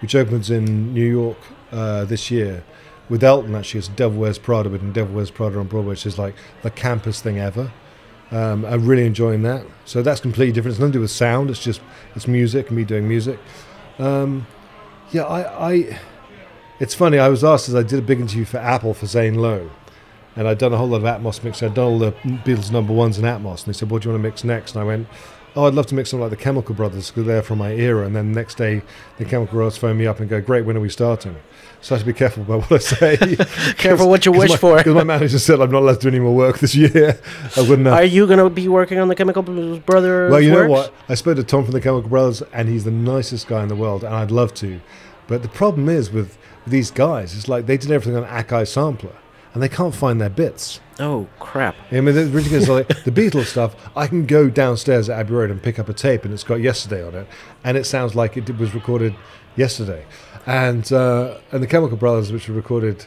which 0.00 0.14
opens 0.14 0.50
in 0.50 0.92
New 0.92 1.08
York 1.08 1.38
uh, 1.72 2.04
this 2.04 2.30
year, 2.30 2.64
with 3.08 3.22
Elton. 3.22 3.54
Actually, 3.54 3.78
it's 3.78 3.88
Devil 3.88 4.18
Wears 4.18 4.38
Prada, 4.38 4.68
but 4.68 4.80
in 4.80 4.92
Devil 4.92 5.14
Wears 5.14 5.30
Prada 5.30 5.58
on 5.58 5.66
Broadway, 5.66 5.90
which 5.90 6.06
is 6.06 6.18
like 6.18 6.34
the 6.62 6.70
campus 6.70 7.20
thing 7.20 7.38
ever. 7.38 7.72
Um, 8.32 8.64
I'm 8.64 8.86
really 8.86 9.06
enjoying 9.06 9.42
that. 9.42 9.64
So 9.84 10.02
that's 10.02 10.20
completely 10.20 10.52
different. 10.52 10.72
It's 10.72 10.80
nothing 10.80 10.92
to 10.92 10.98
do 10.98 11.02
with 11.02 11.12
sound. 11.12 11.50
It's 11.50 11.62
just 11.62 11.80
it's 12.16 12.26
music 12.26 12.70
me 12.70 12.84
doing 12.84 13.06
music. 13.06 13.38
Um, 13.98 14.46
yeah, 15.12 15.22
I, 15.22 15.70
I. 15.70 16.00
It's 16.80 16.94
funny. 16.94 17.18
I 17.18 17.28
was 17.28 17.44
asked 17.44 17.68
as 17.68 17.74
I 17.74 17.82
did 17.82 17.98
a 17.98 18.02
big 18.02 18.20
interview 18.20 18.44
for 18.44 18.58
Apple 18.58 18.92
for 18.92 19.06
Zane 19.06 19.36
Lowe, 19.36 19.70
and 20.34 20.48
I'd 20.48 20.58
done 20.58 20.72
a 20.72 20.76
whole 20.76 20.88
lot 20.88 20.98
of 20.98 21.04
Atmos 21.04 21.42
mix. 21.44 21.62
I'd 21.62 21.74
done 21.74 21.84
all 21.86 21.98
the 21.98 22.12
Beatles 22.44 22.72
number 22.72 22.92
ones 22.92 23.18
in 23.18 23.24
Atmos, 23.24 23.64
and 23.64 23.72
they 23.72 23.78
said, 23.78 23.90
"What 23.90 24.02
do 24.02 24.08
you 24.08 24.12
want 24.12 24.22
to 24.22 24.28
mix 24.28 24.42
next?" 24.42 24.74
And 24.74 24.82
I 24.82 24.84
went, 24.84 25.06
"Oh, 25.56 25.66
I'd 25.66 25.74
love 25.74 25.86
to 25.86 25.94
mix 25.94 26.10
something 26.10 26.22
like 26.22 26.30
the 26.30 26.42
Chemical 26.42 26.74
Brothers 26.74 27.10
because 27.10 27.26
they're 27.26 27.42
from 27.42 27.58
my 27.58 27.72
era." 27.72 28.06
And 28.06 28.14
then 28.14 28.32
the 28.32 28.38
next 28.38 28.56
day, 28.56 28.82
the 29.18 29.24
Chemical 29.24 29.56
Brothers 29.56 29.76
phone 29.76 29.98
me 29.98 30.06
up 30.06 30.20
and 30.20 30.28
go, 30.28 30.40
"Great, 30.40 30.64
when 30.64 30.76
are 30.76 30.80
we 30.80 30.90
starting?" 30.90 31.36
So 31.80 31.94
I 31.94 31.98
have 31.98 32.06
to 32.06 32.12
be 32.12 32.18
careful 32.18 32.42
about 32.42 32.62
what 32.62 32.72
I 32.72 32.78
say. 32.78 33.16
Careful 33.76 34.08
what 34.08 34.26
you 34.26 34.32
wish 34.32 34.50
my, 34.50 34.56
for. 34.56 34.76
Because 34.76 34.94
my 34.94 35.04
manager 35.04 35.38
said 35.38 35.60
I'm 35.60 35.70
not 35.70 35.82
allowed 35.82 36.00
to 36.00 36.00
do 36.00 36.08
any 36.08 36.18
more 36.18 36.34
work 36.34 36.58
this 36.58 36.74
year. 36.74 37.20
I 37.56 37.60
wouldn't 37.60 37.86
have. 37.86 37.94
Are 37.94 38.04
you 38.04 38.26
gonna 38.26 38.50
be 38.50 38.66
working 38.66 38.98
on 38.98 39.08
the 39.08 39.14
Chemical 39.14 39.42
Brothers? 39.42 40.32
Well, 40.32 40.40
you 40.40 40.50
know 40.50 40.68
works? 40.68 40.90
what? 40.90 40.94
I 41.08 41.14
spoke 41.14 41.36
to 41.36 41.44
Tom 41.44 41.64
from 41.64 41.72
the 41.72 41.80
Chemical 41.80 42.08
Brothers, 42.08 42.42
and 42.52 42.68
he's 42.68 42.84
the 42.84 42.90
nicest 42.90 43.46
guy 43.46 43.62
in 43.62 43.68
the 43.68 43.76
world, 43.76 44.02
and 44.02 44.14
I'd 44.14 44.30
love 44.30 44.52
to. 44.54 44.80
But 45.28 45.42
the 45.42 45.48
problem 45.48 45.88
is 45.88 46.10
with 46.10 46.38
these 46.66 46.90
guys, 46.90 47.36
it's 47.36 47.48
like 47.48 47.66
they 47.66 47.76
did 47.76 47.90
everything 47.90 48.16
on 48.16 48.28
Akai 48.28 48.66
Sampler, 48.66 49.14
and 49.56 49.62
they 49.62 49.70
can't 49.70 49.94
find 49.94 50.20
their 50.20 50.28
bits. 50.28 50.80
Oh 51.00 51.28
crap! 51.38 51.76
I 51.90 52.02
mean, 52.02 52.14
the 52.14 52.26
ridiculous 52.26 52.68
like 52.68 52.88
the 53.04 53.10
Beatles 53.10 53.46
stuff. 53.46 53.74
I 53.96 54.06
can 54.06 54.26
go 54.26 54.50
downstairs 54.50 55.08
at 55.08 55.18
Abbey 55.18 55.32
Road 55.32 55.50
and 55.50 55.62
pick 55.62 55.78
up 55.78 55.88
a 55.88 55.94
tape, 55.94 56.26
and 56.26 56.34
it's 56.34 56.44
got 56.44 56.56
yesterday 56.56 57.02
on 57.02 57.14
it, 57.14 57.26
and 57.64 57.78
it 57.78 57.84
sounds 57.84 58.14
like 58.14 58.36
it 58.36 58.54
was 58.58 58.74
recorded 58.74 59.14
yesterday. 59.56 60.04
And 60.44 60.92
uh, 60.92 61.38
and 61.52 61.62
the 61.62 61.66
Chemical 61.66 61.96
Brothers, 61.96 62.30
which 62.30 62.50
were 62.50 62.54
recorded 62.54 63.06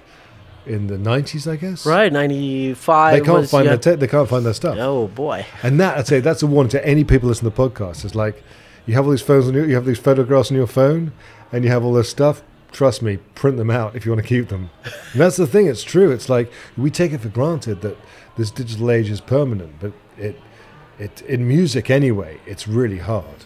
in 0.65 0.87
the 0.87 0.97
nineties, 0.97 1.47
I 1.47 1.55
guess. 1.55 1.85
Right, 1.85 2.11
ninety 2.11 2.73
five. 2.73 3.13
They 3.13 3.23
can't 3.23 3.41
was, 3.41 3.51
find 3.51 3.65
yeah. 3.65 3.75
their 3.75 3.77
tape. 3.77 3.99
They 3.99 4.07
can't 4.07 4.27
find 4.27 4.43
their 4.43 4.55
stuff. 4.55 4.75
Oh 4.79 5.07
boy. 5.09 5.45
And 5.61 5.79
that 5.79 5.99
I'd 5.99 6.07
say 6.07 6.19
that's 6.19 6.41
a 6.41 6.47
warning 6.47 6.71
to 6.71 6.83
any 6.83 7.03
people 7.03 7.29
listening 7.29 7.51
to 7.51 7.55
the 7.55 7.69
podcast. 7.69 8.05
It's 8.05 8.15
like 8.15 8.43
you 8.87 8.95
have 8.95 9.05
all 9.05 9.11
these 9.11 9.21
phones 9.21 9.47
on 9.47 9.53
your, 9.53 9.67
you 9.67 9.75
have 9.75 9.85
these 9.85 9.99
photographs 9.99 10.49
on 10.49 10.57
your 10.57 10.65
phone, 10.65 11.11
and 11.51 11.63
you 11.63 11.69
have 11.69 11.85
all 11.85 11.93
this 11.93 12.09
stuff. 12.09 12.41
Trust 12.71 13.01
me, 13.01 13.17
print 13.35 13.57
them 13.57 13.71
out 13.71 13.95
if 13.95 14.05
you 14.05 14.11
want 14.11 14.21
to 14.21 14.27
keep 14.27 14.49
them. 14.49 14.69
And 14.83 15.21
that's 15.21 15.37
the 15.37 15.47
thing. 15.47 15.67
It's 15.67 15.83
true. 15.83 16.11
It's 16.11 16.29
like 16.29 16.51
we 16.77 16.91
take 16.91 17.11
it 17.11 17.21
for 17.21 17.29
granted 17.29 17.81
that 17.81 17.97
this 18.37 18.51
digital 18.51 18.91
age 18.91 19.09
is 19.09 19.21
permanent, 19.21 19.73
but 19.79 19.91
it, 20.17 20.39
it 20.99 21.21
in 21.23 21.47
music 21.47 21.89
anyway, 21.89 22.39
it's 22.45 22.67
really 22.67 22.99
hard. 22.99 23.45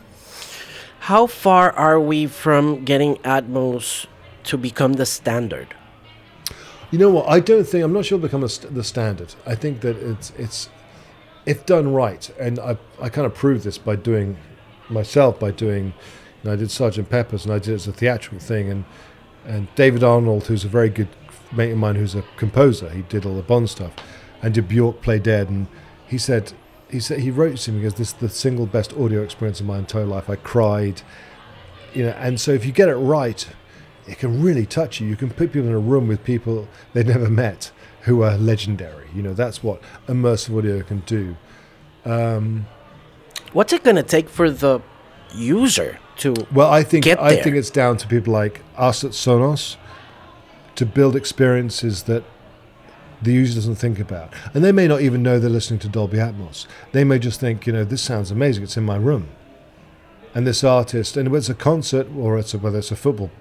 How 1.00 1.28
far 1.28 1.72
are 1.72 2.00
we 2.00 2.28
from 2.28 2.86
getting 2.86 3.16
Atmos 3.18 4.06
to 4.46 4.58
become 4.58 4.94
the 4.94 5.06
standard? 5.06 5.74
You 6.92 7.00
know 7.00 7.10
what? 7.10 7.28
I 7.28 7.40
don't 7.40 7.66
think 7.66 7.84
I'm 7.84 7.92
not 7.92 8.06
sure 8.06 8.18
it'll 8.18 8.28
become 8.28 8.44
a 8.44 8.50
st- 8.50 8.74
the 8.74 8.84
standard. 8.84 9.34
I 9.46 9.56
think 9.56 9.82
that 9.82 9.98
it's 9.98 10.32
it's 10.38 10.70
if 11.46 11.66
done 11.66 11.92
right, 11.92 12.30
and 12.40 12.60
I 12.60 12.78
I 13.02 13.10
kind 13.10 13.26
of 13.26 13.34
proved 13.34 13.64
this 13.64 13.78
by 13.78 13.96
doing 13.96 14.38
myself 14.90 15.40
by 15.40 15.52
doing. 15.52 15.88
You 16.44 16.50
know, 16.50 16.54
I 16.54 16.56
did 16.56 16.72
Sergeant 16.72 17.10
Pepper's, 17.10 17.46
and 17.46 17.54
I 17.54 17.60
did 17.60 17.70
it 17.70 17.76
as 17.76 17.88
a 17.88 17.94
theatrical 17.94 18.40
thing, 18.40 18.70
and 18.70 18.86
and 19.46 19.68
David 19.76 20.04
Arnold, 20.04 20.48
who's 20.48 20.64
a 20.64 20.70
very 20.70 20.90
good 20.90 21.10
mate 21.52 21.72
of 21.72 21.78
mine, 21.78 21.96
who's 21.96 22.16
a 22.16 22.24
composer, 22.38 22.90
he 22.90 23.02
did 23.04 23.26
all 23.26 23.36
the 23.36 23.42
Bond 23.42 23.70
stuff, 23.70 23.94
and 24.42 24.54
did 24.54 24.68
Bjork 24.68 25.02
play 25.02 25.20
dead, 25.20 25.50
and 25.50 25.68
he 26.08 26.18
said 26.18 26.54
he 26.90 27.00
said 27.00 27.20
he 27.20 27.32
wrote 27.32 27.58
to 27.58 27.72
me 27.72 27.80
because 27.80 27.96
this 27.96 28.10
is 28.10 28.14
the 28.14 28.30
single 28.30 28.68
best 28.68 28.94
audio 28.94 29.24
experience 29.24 29.60
of 29.60 29.66
my 29.66 29.80
entire 29.80 30.06
life. 30.06 30.30
I 30.30 30.36
cried, 30.36 31.02
you 31.94 32.04
know, 32.04 32.12
and 32.12 32.40
so 32.40 32.52
if 32.52 32.66
you 32.66 32.72
get 32.72 32.88
it 32.88 32.96
right, 32.96 33.48
it 34.08 34.20
can 34.20 34.44
really 34.44 34.66
touch 34.66 35.00
you. 35.00 35.08
You 35.08 35.16
can 35.16 35.30
put 35.30 35.52
people 35.52 35.68
in 35.68 35.74
a 35.74 35.80
room 35.80 36.08
with 36.08 36.24
people 36.24 36.68
they've 36.94 37.06
never 37.06 37.30
met 37.30 37.72
who 38.02 38.22
are 38.22 38.38
legendary. 38.38 39.08
You 39.16 39.24
know, 39.24 39.34
that's 39.34 39.64
what 39.64 39.82
immersive 40.08 40.56
audio 40.58 40.84
can 40.84 41.00
do. 41.00 41.36
Um, 42.06 42.68
What's 43.54 43.74
it 43.74 43.84
gonna 43.84 44.04
take 44.04 44.30
for 44.30 44.52
the 44.52 44.82
user 45.34 46.00
to? 46.18 46.34
well, 46.52 46.72
I 46.72 46.84
think 46.84 47.08
I 47.08 47.42
think 47.42 47.56
it's 47.56 47.70
down 47.70 47.98
to 47.98 48.08
people 48.08 48.34
like 48.34 48.62
us 48.78 49.04
at 49.04 49.12
Sonos 49.12 49.78
to 50.76 50.86
build 50.86 51.16
experiences 51.16 52.04
that 52.04 52.24
the 53.22 53.32
user 53.32 53.56
doesn't 53.56 53.76
think 53.76 54.00
about, 54.00 54.34
and 54.54 54.64
they 54.64 54.72
may 54.72 54.88
not 54.88 55.02
even 55.02 55.24
know 55.24 55.40
they're 55.40 55.50
listening 55.50 55.80
to 55.82 55.90
Dolby 55.90 56.18
Atmos. 56.18 56.68
They 56.92 57.04
may 57.04 57.20
just 57.20 57.40
think, 57.40 57.66
you 57.66 57.74
know, 57.74 57.84
this 57.84 58.02
sounds 58.02 58.32
amazing. 58.32 58.64
It's 58.64 58.78
in 58.78 58.84
my 58.84 58.98
room, 58.98 59.30
and 60.34 60.46
this 60.46 60.64
artist, 60.64 61.16
and 61.18 61.30
whether 61.30 61.40
it's 61.40 61.50
a 61.50 61.56
concert 61.56 62.08
or 62.18 62.38
it's 62.38 62.54
a, 62.54 62.58
whether 62.58 62.80
it's 62.80 62.92
a 62.92 62.96
football 62.96 63.32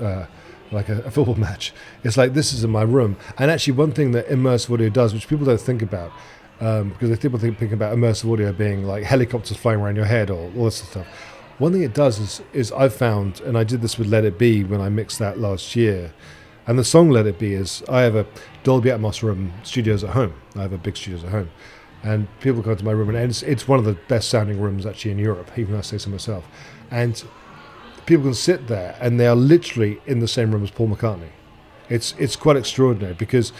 uh, 0.00 0.26
like 0.70 0.88
a, 0.88 1.00
a 1.02 1.10
football 1.10 1.34
match. 1.48 1.72
It's 2.04 2.16
like 2.16 2.34
this 2.34 2.52
is 2.52 2.64
in 2.64 2.70
my 2.70 2.82
room. 2.82 3.16
And 3.38 3.50
actually, 3.50 3.74
one 3.74 3.92
thing 3.92 4.12
that 4.12 4.28
immersive 4.28 4.72
audio 4.72 4.88
does, 4.88 5.14
which 5.14 5.28
people 5.28 5.46
don't 5.46 5.60
think 5.60 5.82
about, 5.82 6.12
um, 6.60 6.90
because 6.90 7.18
people 7.18 7.38
think, 7.38 7.58
think 7.58 7.72
about 7.72 7.96
immersive 7.96 8.32
audio 8.32 8.52
being 8.52 8.84
like 8.84 9.04
helicopters 9.04 9.56
flying 9.56 9.80
around 9.80 9.96
your 9.96 10.04
head 10.04 10.30
or 10.30 10.50
all 10.56 10.64
this 10.64 10.76
stuff. 10.76 11.06
One 11.58 11.72
thing 11.72 11.82
it 11.82 11.94
does 11.94 12.18
is, 12.18 12.42
is 12.52 12.72
I've 12.72 12.94
found, 12.94 13.40
and 13.40 13.56
I 13.56 13.64
did 13.64 13.82
this 13.82 13.98
with 13.98 14.08
Let 14.08 14.24
It 14.24 14.38
Be 14.38 14.64
when 14.64 14.80
I 14.80 14.88
mixed 14.88 15.18
that 15.18 15.38
last 15.38 15.76
year, 15.76 16.12
and 16.66 16.78
the 16.78 16.84
song 16.84 17.10
Let 17.10 17.26
It 17.26 17.38
Be 17.38 17.54
is 17.54 17.82
I 17.88 18.02
have 18.02 18.14
a 18.14 18.26
Dolby 18.62 18.90
Atmos 18.90 19.22
room 19.22 19.52
studios 19.62 20.04
at 20.04 20.10
home. 20.10 20.34
I 20.56 20.62
have 20.62 20.72
a 20.72 20.78
big 20.78 20.96
studios 20.96 21.24
at 21.24 21.30
home. 21.30 21.50
And 22.04 22.26
people 22.40 22.62
come 22.62 22.76
to 22.76 22.84
my 22.84 22.92
room, 22.92 23.08
and 23.10 23.18
it's, 23.18 23.42
it's 23.42 23.68
one 23.68 23.78
of 23.78 23.84
the 23.84 23.94
best 24.08 24.28
sounding 24.28 24.60
rooms 24.60 24.86
actually 24.86 25.12
in 25.12 25.18
Europe, 25.18 25.50
even 25.56 25.72
though 25.72 25.78
I 25.78 25.82
say 25.82 25.98
so 25.98 26.10
myself. 26.10 26.44
And 26.90 27.22
people 28.06 28.24
can 28.24 28.34
sit 28.34 28.66
there, 28.66 28.96
and 29.00 29.20
they 29.20 29.26
are 29.26 29.36
literally 29.36 30.00
in 30.06 30.20
the 30.20 30.28
same 30.28 30.52
room 30.52 30.64
as 30.64 30.70
Paul 30.70 30.88
McCartney. 30.88 31.30
It's 31.88 32.14
it's 32.18 32.36
quite 32.36 32.56
extraordinary 32.56 33.14
because 33.14 33.52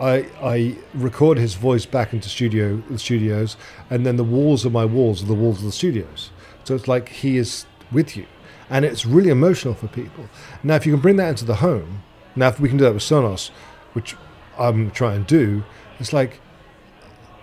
I 0.00 0.28
I 0.42 0.76
record 0.94 1.38
his 1.38 1.54
voice 1.54 1.86
back 1.86 2.12
into 2.12 2.28
studio 2.28 2.82
the 2.90 2.98
studios, 2.98 3.56
and 3.88 4.04
then 4.04 4.16
the 4.16 4.24
walls 4.24 4.64
of 4.64 4.72
my 4.72 4.84
walls 4.84 5.22
are 5.22 5.26
the 5.26 5.34
walls 5.34 5.58
of 5.58 5.64
the 5.64 5.72
studios. 5.72 6.30
So 6.66 6.74
it's 6.74 6.88
like 6.88 7.08
he 7.08 7.36
is 7.36 7.64
with 7.92 8.16
you, 8.16 8.26
and 8.68 8.84
it's 8.84 9.06
really 9.06 9.30
emotional 9.30 9.72
for 9.72 9.86
people. 9.86 10.28
Now, 10.64 10.74
if 10.74 10.84
you 10.84 10.92
can 10.92 11.00
bring 11.00 11.14
that 11.16 11.28
into 11.28 11.44
the 11.44 11.56
home, 11.56 12.02
now 12.34 12.48
if 12.48 12.58
we 12.58 12.68
can 12.68 12.76
do 12.76 12.84
that 12.84 12.92
with 12.92 13.04
Sonos, 13.04 13.50
which 13.92 14.16
I'm 14.58 14.90
trying 14.90 15.24
to 15.24 15.28
do, 15.28 15.64
it's 16.00 16.12
like 16.12 16.40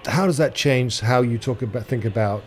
how 0.08 0.26
does 0.26 0.36
that 0.36 0.54
change 0.54 1.00
how 1.00 1.22
you 1.22 1.38
talk 1.38 1.62
about 1.62 1.86
think 1.86 2.04
about 2.04 2.44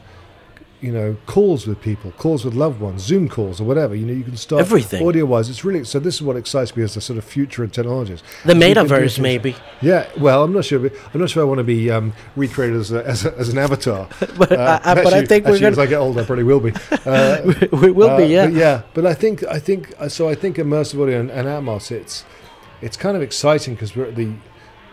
you 0.80 0.92
know 0.92 1.16
calls 1.26 1.66
with 1.66 1.80
people 1.80 2.12
calls 2.18 2.44
with 2.44 2.52
loved 2.54 2.80
ones 2.80 3.00
zoom 3.02 3.28
calls 3.28 3.60
or 3.60 3.64
whatever 3.64 3.94
you 3.94 4.04
know 4.04 4.12
you 4.12 4.22
can 4.22 4.36
start 4.36 4.60
Everything. 4.60 5.06
audio 5.06 5.24
wise 5.24 5.48
it's 5.48 5.64
really 5.64 5.84
so 5.84 5.98
this 5.98 6.16
is 6.16 6.22
what 6.22 6.36
excites 6.36 6.76
me 6.76 6.82
as 6.82 6.92
the 6.94 7.00
sort 7.00 7.18
of 7.18 7.24
future 7.24 7.64
in 7.64 7.70
technologies 7.70 8.22
The 8.44 8.52
metaverse, 8.52 9.18
maybe. 9.18 9.56
yeah 9.80 10.06
well 10.18 10.44
i'm 10.44 10.52
not 10.52 10.66
sure 10.66 10.90
i'm 11.14 11.20
not 11.20 11.30
sure 11.30 11.42
i 11.42 11.46
want 11.46 11.58
to 11.58 11.64
be 11.64 11.90
um, 11.90 12.12
recreated 12.36 12.76
as, 12.76 12.92
a, 12.92 13.02
as, 13.06 13.24
a, 13.24 13.34
as 13.38 13.48
an 13.48 13.58
avatar 13.58 14.06
But, 14.38 14.52
Uh, 14.52 14.80
I, 14.84 14.90
I, 14.90 14.94
but 14.94 15.06
I 15.14 15.18
actually- 15.18 15.26
think 15.26 15.44
we're 15.46 15.52
actually, 15.54 15.66
as 15.68 15.76
gonna. 15.76 15.86
i 15.86 15.90
get 15.90 15.98
older 15.98 16.20
i 16.20 16.24
probably 16.24 16.44
will 16.44 16.60
be 16.60 16.72
uh, 17.06 17.52
we 17.72 17.90
will 17.90 18.10
uh, 18.10 18.16
be, 18.18 18.26
yeah. 18.26 18.46
But 18.46 18.52
yeah, 18.54 18.82
but 18.94 19.06
I 19.06 19.14
think 19.14 19.44
I 19.44 19.58
think 19.58 19.94
uh, 19.98 20.08
so. 20.08 20.28
I 20.28 20.34
think 20.34 20.56
immersive 20.56 21.00
audio 21.02 21.20
and, 21.20 21.30
and 21.30 21.48
Atmos. 21.48 21.90
It's 21.90 22.24
it's 22.82 22.96
kind 22.98 23.16
of 23.16 23.22
exciting 23.22 23.74
because 23.74 23.96
we're 23.96 24.06
at 24.06 24.16
the 24.16 24.28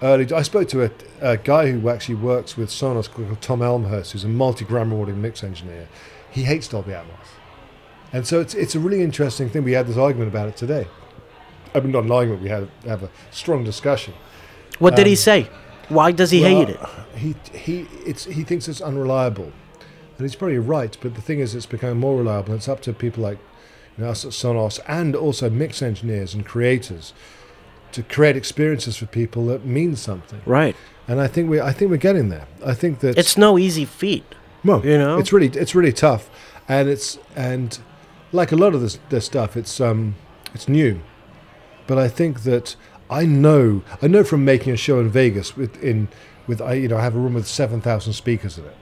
early. 0.03 0.31
I 0.31 0.41
spoke 0.43 0.67
to 0.69 0.83
a, 0.83 0.91
a 1.21 1.37
guy 1.37 1.71
who 1.71 1.89
actually 1.89 2.15
works 2.15 2.55
with 2.57 2.69
Sonos 2.69 3.09
called 3.09 3.41
Tom 3.41 3.61
Elmhirst, 3.61 4.11
who's 4.11 4.23
a 4.23 4.27
multi-gram 4.27 4.93
audio 4.93 5.15
mix 5.15 5.43
engineer. 5.43 5.87
He 6.29 6.43
hates 6.43 6.67
Dolby 6.67 6.91
Atmos, 6.91 7.29
and 8.11 8.27
so 8.27 8.39
it's 8.41 8.53
it's 8.53 8.75
a 8.75 8.79
really 8.79 9.01
interesting 9.01 9.49
thing. 9.49 9.63
We 9.63 9.71
had 9.71 9.87
this 9.87 9.97
argument 9.97 10.29
about 10.29 10.49
it 10.49 10.57
today. 10.57 10.87
I 11.73 11.79
mean, 11.79 11.91
not 11.91 12.03
an 12.03 12.11
argument. 12.11 12.43
We 12.43 12.49
had 12.49 12.69
have 12.85 13.03
a 13.03 13.09
strong 13.31 13.63
discussion. 13.63 14.13
What 14.79 14.95
did 14.95 15.07
he 15.07 15.13
um, 15.13 15.17
say? 15.17 15.49
Why 15.89 16.11
does 16.11 16.31
he 16.31 16.41
Well, 16.41 16.65
hate 16.65 16.69
it? 16.69 16.79
He 17.15 17.35
he 17.53 17.87
it's 18.05 18.25
he 18.25 18.43
thinks 18.43 18.67
it's 18.67 18.81
unreliable, 18.81 19.51
and 20.17 20.21
he's 20.21 20.35
probably 20.35 20.59
right. 20.59 20.95
But 21.01 21.15
the 21.15 21.21
thing 21.21 21.39
is, 21.39 21.55
it's 21.55 21.65
becoming 21.65 21.97
more 21.97 22.17
reliable. 22.17 22.53
It's 22.55 22.67
up 22.67 22.81
to 22.81 22.93
people 22.93 23.23
like 23.23 23.37
you 23.97 24.03
know, 24.03 24.09
us 24.09 24.25
at 24.25 24.31
Sonos 24.31 24.79
and 24.87 25.15
also 25.15 25.49
mix 25.49 25.81
engineers 25.81 26.33
and 26.33 26.45
creators 26.45 27.13
to 27.93 28.03
create 28.03 28.35
experiences 28.35 28.97
for 28.97 29.05
people 29.05 29.45
that 29.47 29.65
mean 29.65 29.95
something. 29.95 30.41
Right. 30.45 30.75
And 31.07 31.19
I 31.21 31.27
think 31.27 31.49
we 31.49 31.59
I 31.61 31.71
think 31.73 31.91
we're 31.91 31.97
getting 31.97 32.29
there. 32.29 32.47
I 32.65 32.73
think 32.73 32.99
that 32.99 33.17
It's 33.17 33.37
no 33.37 33.57
easy 33.57 33.85
feat. 33.85 34.23
well, 34.63 34.85
you 34.85 34.97
know? 34.97 35.17
it's 35.17 35.31
really 35.33 35.47
it's 35.47 35.75
really 35.75 35.93
tough, 35.93 36.29
and 36.67 36.89
it's 36.89 37.17
and 37.35 37.79
like 38.31 38.51
a 38.51 38.55
lot 38.55 38.73
of 38.73 38.81
this 38.81 38.99
this 39.09 39.25
stuff, 39.25 39.55
it's 39.57 39.79
um 39.81 40.15
it's 40.53 40.67
new, 40.67 41.01
but 41.87 41.97
I 41.97 42.07
think 42.07 42.43
that 42.43 42.75
I 43.09 43.25
know 43.25 43.83
I 44.01 44.07
know 44.07 44.23
from 44.23 44.45
making 44.45 44.73
a 44.73 44.77
show 44.77 44.99
in 44.99 45.09
Vegas 45.09 45.55
with 45.57 45.81
in 45.83 46.07
with 46.47 46.61
I 46.61 46.73
you 46.73 46.87
know 46.87 46.97
I 46.97 47.03
have 47.03 47.15
a 47.15 47.19
room 47.19 47.33
with 47.33 47.47
seven 47.47 47.81
thousand 47.81 48.13
speakers 48.13 48.57
in 48.57 48.63
it, 48.65 48.77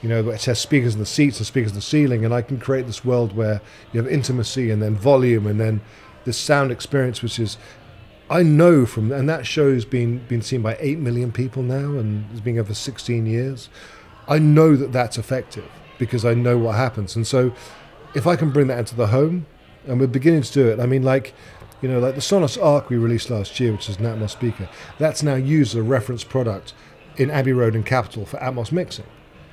you 0.00 0.08
know 0.08 0.30
it 0.30 0.44
has 0.44 0.60
speakers 0.60 0.94
in 0.94 1.00
the 1.00 1.06
seats 1.06 1.38
and 1.38 1.46
speakers 1.46 1.72
in 1.72 1.76
the 1.76 1.82
ceiling, 1.82 2.24
and 2.24 2.32
I 2.32 2.40
can 2.42 2.58
create 2.58 2.86
this 2.86 3.04
world 3.04 3.34
where 3.36 3.60
you 3.92 4.00
have 4.00 4.10
intimacy 4.10 4.70
and 4.70 4.80
then 4.80 4.94
volume 4.94 5.46
and 5.48 5.60
then 5.60 5.80
this 6.24 6.38
sound 6.38 6.70
experience, 6.70 7.20
which 7.20 7.38
is 7.38 7.58
I 8.30 8.42
know 8.42 8.86
from 8.86 9.12
and 9.12 9.28
that 9.28 9.46
show's 9.46 9.84
been 9.84 10.18
been 10.28 10.42
seen 10.42 10.62
by 10.62 10.76
eight 10.80 10.98
million 10.98 11.30
people 11.30 11.62
now 11.62 11.98
and 11.98 12.24
it's 12.30 12.40
been 12.40 12.58
over 12.58 12.74
sixteen 12.74 13.26
years. 13.26 13.68
I 14.26 14.38
know 14.38 14.76
that 14.76 14.92
that's 14.92 15.18
effective 15.18 15.70
because 15.98 16.24
I 16.24 16.34
know 16.34 16.56
what 16.56 16.76
happens, 16.76 17.14
and 17.16 17.26
so 17.26 17.54
if 18.14 18.26
I 18.26 18.36
can 18.36 18.50
bring 18.50 18.68
that 18.68 18.78
into 18.78 18.94
the 18.94 19.08
home, 19.08 19.46
and 19.86 20.00
we're 20.00 20.06
beginning 20.06 20.42
to 20.42 20.52
do 20.52 20.68
it. 20.68 20.80
I 20.80 20.86
mean, 20.86 21.02
like 21.02 21.34
you 21.82 21.88
know, 21.88 21.98
like 21.98 22.14
the 22.14 22.20
Sonos 22.20 22.62
Arc 22.62 22.88
we 22.88 22.96
released 22.96 23.30
last 23.30 23.60
year, 23.60 23.72
which 23.72 23.88
is 23.88 23.98
an 23.98 24.04
Atmos 24.04 24.30
speaker. 24.30 24.68
That's 24.98 25.22
now 25.22 25.34
used 25.34 25.72
as 25.72 25.80
a 25.80 25.82
reference 25.82 26.24
product 26.24 26.72
in 27.16 27.30
Abbey 27.30 27.52
Road 27.52 27.74
and 27.74 27.84
Capitol 27.84 28.24
for 28.24 28.38
Atmos 28.38 28.72
mixing, 28.72 29.06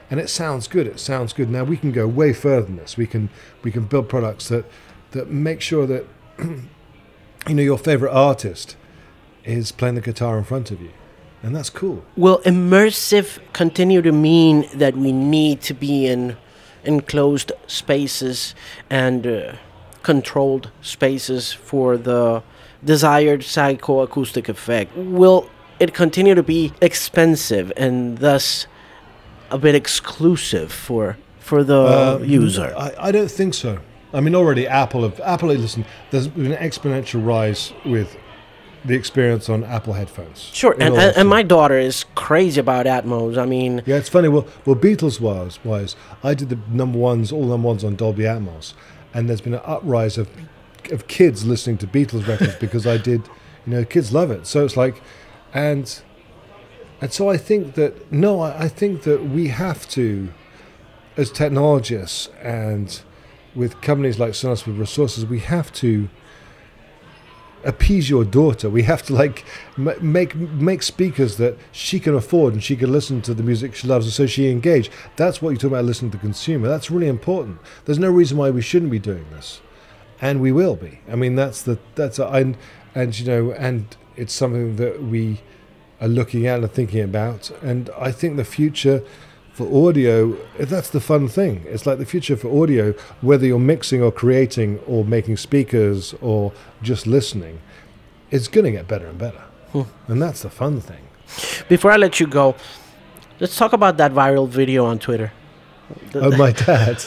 and 0.09 0.19
it 0.19 0.29
sounds 0.29 0.67
good. 0.67 0.87
It 0.87 0.99
sounds 0.99 1.33
good. 1.33 1.49
Now 1.49 1.63
we 1.63 1.77
can 1.77 1.91
go 1.91 2.07
way 2.07 2.33
further 2.33 2.65
than 2.65 2.77
this. 2.77 2.97
We 2.97 3.07
can 3.07 3.29
we 3.63 3.71
can 3.71 3.85
build 3.85 4.09
products 4.09 4.47
that 4.49 4.65
that 5.11 5.29
make 5.29 5.61
sure 5.61 5.85
that 5.87 6.05
you 7.47 7.55
know 7.55 7.63
your 7.63 7.77
favorite 7.77 8.11
artist 8.13 8.75
is 9.43 9.71
playing 9.71 9.95
the 9.95 10.01
guitar 10.01 10.37
in 10.37 10.43
front 10.43 10.71
of 10.71 10.81
you, 10.81 10.91
and 11.43 11.55
that's 11.55 11.69
cool. 11.69 12.03
Will 12.15 12.39
immersive 12.45 13.39
continue 13.53 14.01
to 14.01 14.11
mean 14.11 14.67
that 14.73 14.95
we 14.95 15.11
need 15.11 15.61
to 15.61 15.73
be 15.73 16.05
in 16.07 16.37
enclosed 16.83 17.51
spaces 17.67 18.55
and 18.89 19.25
uh, 19.27 19.53
controlled 20.03 20.69
spaces 20.81 21.51
for 21.51 21.97
the 21.97 22.43
desired 22.83 23.41
psychoacoustic 23.41 24.49
effect? 24.49 24.95
Will 24.95 25.49
it 25.79 25.93
continue 25.93 26.35
to 26.35 26.43
be 26.43 26.73
expensive 26.81 27.71
and 27.77 28.17
thus 28.19 28.67
a 29.49 29.57
bit 29.57 29.75
exclusive 29.75 30.71
for 30.71 31.17
for 31.39 31.63
the 31.63 31.73
Uh, 31.75 32.19
user? 32.23 32.73
I, 32.77 32.93
I 33.07 33.11
don't 33.11 33.31
think 33.31 33.53
so. 33.53 33.79
I 34.13 34.21
mean, 34.21 34.35
already 34.35 34.67
Apple 34.67 35.03
have 35.03 35.19
Apple. 35.21 35.49
Listen, 35.49 35.85
there's 36.11 36.27
been 36.27 36.51
an 36.51 36.57
exponential 36.69 37.25
rise 37.25 37.73
with 37.85 38.17
the 38.83 38.95
experience 38.95 39.47
on 39.49 39.63
Apple 39.63 39.93
headphones. 39.93 40.39
Sure, 40.53 40.73
and, 40.73 40.95
and, 40.95 41.15
and 41.15 41.29
my 41.29 41.43
daughter 41.43 41.77
is 41.77 42.05
crazy 42.15 42.59
about 42.59 42.85
Atmos. 42.85 43.37
I 43.37 43.45
mean, 43.45 43.83
yeah, 43.85 43.97
it's 43.97 44.09
funny. 44.09 44.27
Well, 44.27 44.47
well, 44.65 44.75
Beatles 44.75 45.19
wise, 45.19 45.63
wise, 45.63 45.95
I 46.23 46.33
did 46.33 46.49
the 46.49 46.59
number 46.69 46.97
ones, 46.97 47.31
all 47.31 47.45
number 47.45 47.67
ones 47.67 47.83
on 47.83 47.95
Dolby 47.95 48.23
Atmos, 48.23 48.73
and 49.13 49.29
there's 49.29 49.41
been 49.41 49.53
an 49.53 49.61
uprise 49.63 50.17
of 50.17 50.29
of 50.91 51.07
kids 51.07 51.45
listening 51.45 51.77
to 51.77 51.87
Beatles 51.87 52.27
records 52.27 52.55
because 52.55 52.87
I 52.87 52.97
did. 52.97 53.27
You 53.65 53.73
know, 53.73 53.85
kids 53.85 54.11
love 54.11 54.31
it. 54.31 54.47
So 54.47 54.65
it's 54.65 54.75
like, 54.75 55.01
and 55.53 56.01
and 56.99 57.13
so 57.13 57.29
I 57.29 57.37
think 57.37 57.75
that 57.75 58.11
no, 58.11 58.41
I, 58.41 58.63
I 58.63 58.67
think 58.67 59.03
that 59.03 59.29
we 59.29 59.49
have 59.49 59.87
to, 59.89 60.33
as 61.15 61.31
technologists 61.31 62.29
and 62.41 63.01
with 63.55 63.81
companies 63.81 64.19
like 64.19 64.31
Sonos 64.33 64.65
with 64.65 64.77
resources, 64.77 65.25
we 65.25 65.39
have 65.39 65.71
to 65.73 66.09
appease 67.63 68.09
your 68.09 68.23
daughter. 68.23 68.69
We 68.69 68.83
have 68.83 69.03
to 69.03 69.13
like 69.13 69.45
make 69.77 70.35
make 70.35 70.83
speakers 70.83 71.37
that 71.37 71.57
she 71.71 71.99
can 71.99 72.15
afford 72.15 72.53
and 72.53 72.63
she 72.63 72.75
can 72.75 72.91
listen 72.91 73.21
to 73.23 73.33
the 73.33 73.43
music 73.43 73.75
she 73.75 73.87
loves, 73.87 74.05
and 74.05 74.13
so 74.13 74.25
she 74.25 74.49
engage. 74.49 74.89
That's 75.15 75.41
what 75.41 75.51
you're 75.51 75.57
talking 75.57 75.73
about 75.73 75.85
listening 75.85 76.11
to 76.11 76.17
the 76.17 76.21
consumer. 76.21 76.67
That's 76.67 76.91
really 76.91 77.07
important. 77.07 77.59
There's 77.85 77.99
no 77.99 78.09
reason 78.09 78.37
why 78.37 78.49
we 78.49 78.61
shouldn't 78.61 78.91
be 78.91 78.99
doing 78.99 79.25
this, 79.31 79.61
and 80.19 80.41
we 80.41 80.51
will 80.51 80.75
be. 80.75 80.99
I 81.09 81.15
mean, 81.15 81.35
that's 81.35 81.61
the 81.61 81.77
that's 81.95 82.19
a, 82.19 82.27
and 82.27 82.57
and 82.95 83.17
you 83.17 83.25
know, 83.25 83.51
and 83.51 83.95
it's 84.15 84.33
something 84.33 84.75
that 84.77 85.03
we 85.03 85.41
are 85.99 86.07
looking 86.07 86.47
at 86.47 86.59
and 86.59 86.71
thinking 86.71 87.01
about. 87.01 87.51
And 87.61 87.89
I 87.97 88.11
think 88.11 88.37
the 88.37 88.43
future 88.43 89.03
for 89.61 89.87
audio, 89.89 90.37
that's 90.59 90.89
the 90.89 90.99
fun 90.99 91.27
thing. 91.27 91.63
It's 91.67 91.85
like 91.85 91.97
the 91.97 92.05
future 92.05 92.35
for 92.35 92.63
audio, 92.63 92.93
whether 93.21 93.45
you're 93.45 93.59
mixing 93.59 94.01
or 94.01 94.11
creating 94.11 94.79
or 94.87 95.05
making 95.05 95.37
speakers 95.37 96.13
or 96.21 96.51
just 96.81 97.05
listening, 97.07 97.59
it's 98.31 98.47
going 98.47 98.65
to 98.65 98.71
get 98.71 98.87
better 98.87 99.07
and 99.07 99.17
better. 99.17 99.41
Hmm. 99.71 99.81
And 100.07 100.21
that's 100.21 100.41
the 100.41 100.49
fun 100.49 100.81
thing. 100.81 101.07
before 101.69 101.91
I 101.91 101.97
let 101.97 102.19
you 102.19 102.27
go, 102.27 102.55
let's 103.39 103.55
talk 103.55 103.73
about 103.73 103.97
that 103.97 104.11
viral 104.13 104.47
video 104.47 104.85
on 104.85 104.99
Twitter. 104.99 105.31
Oh, 106.15 106.35
my 106.37 106.51
dad. 106.67 107.03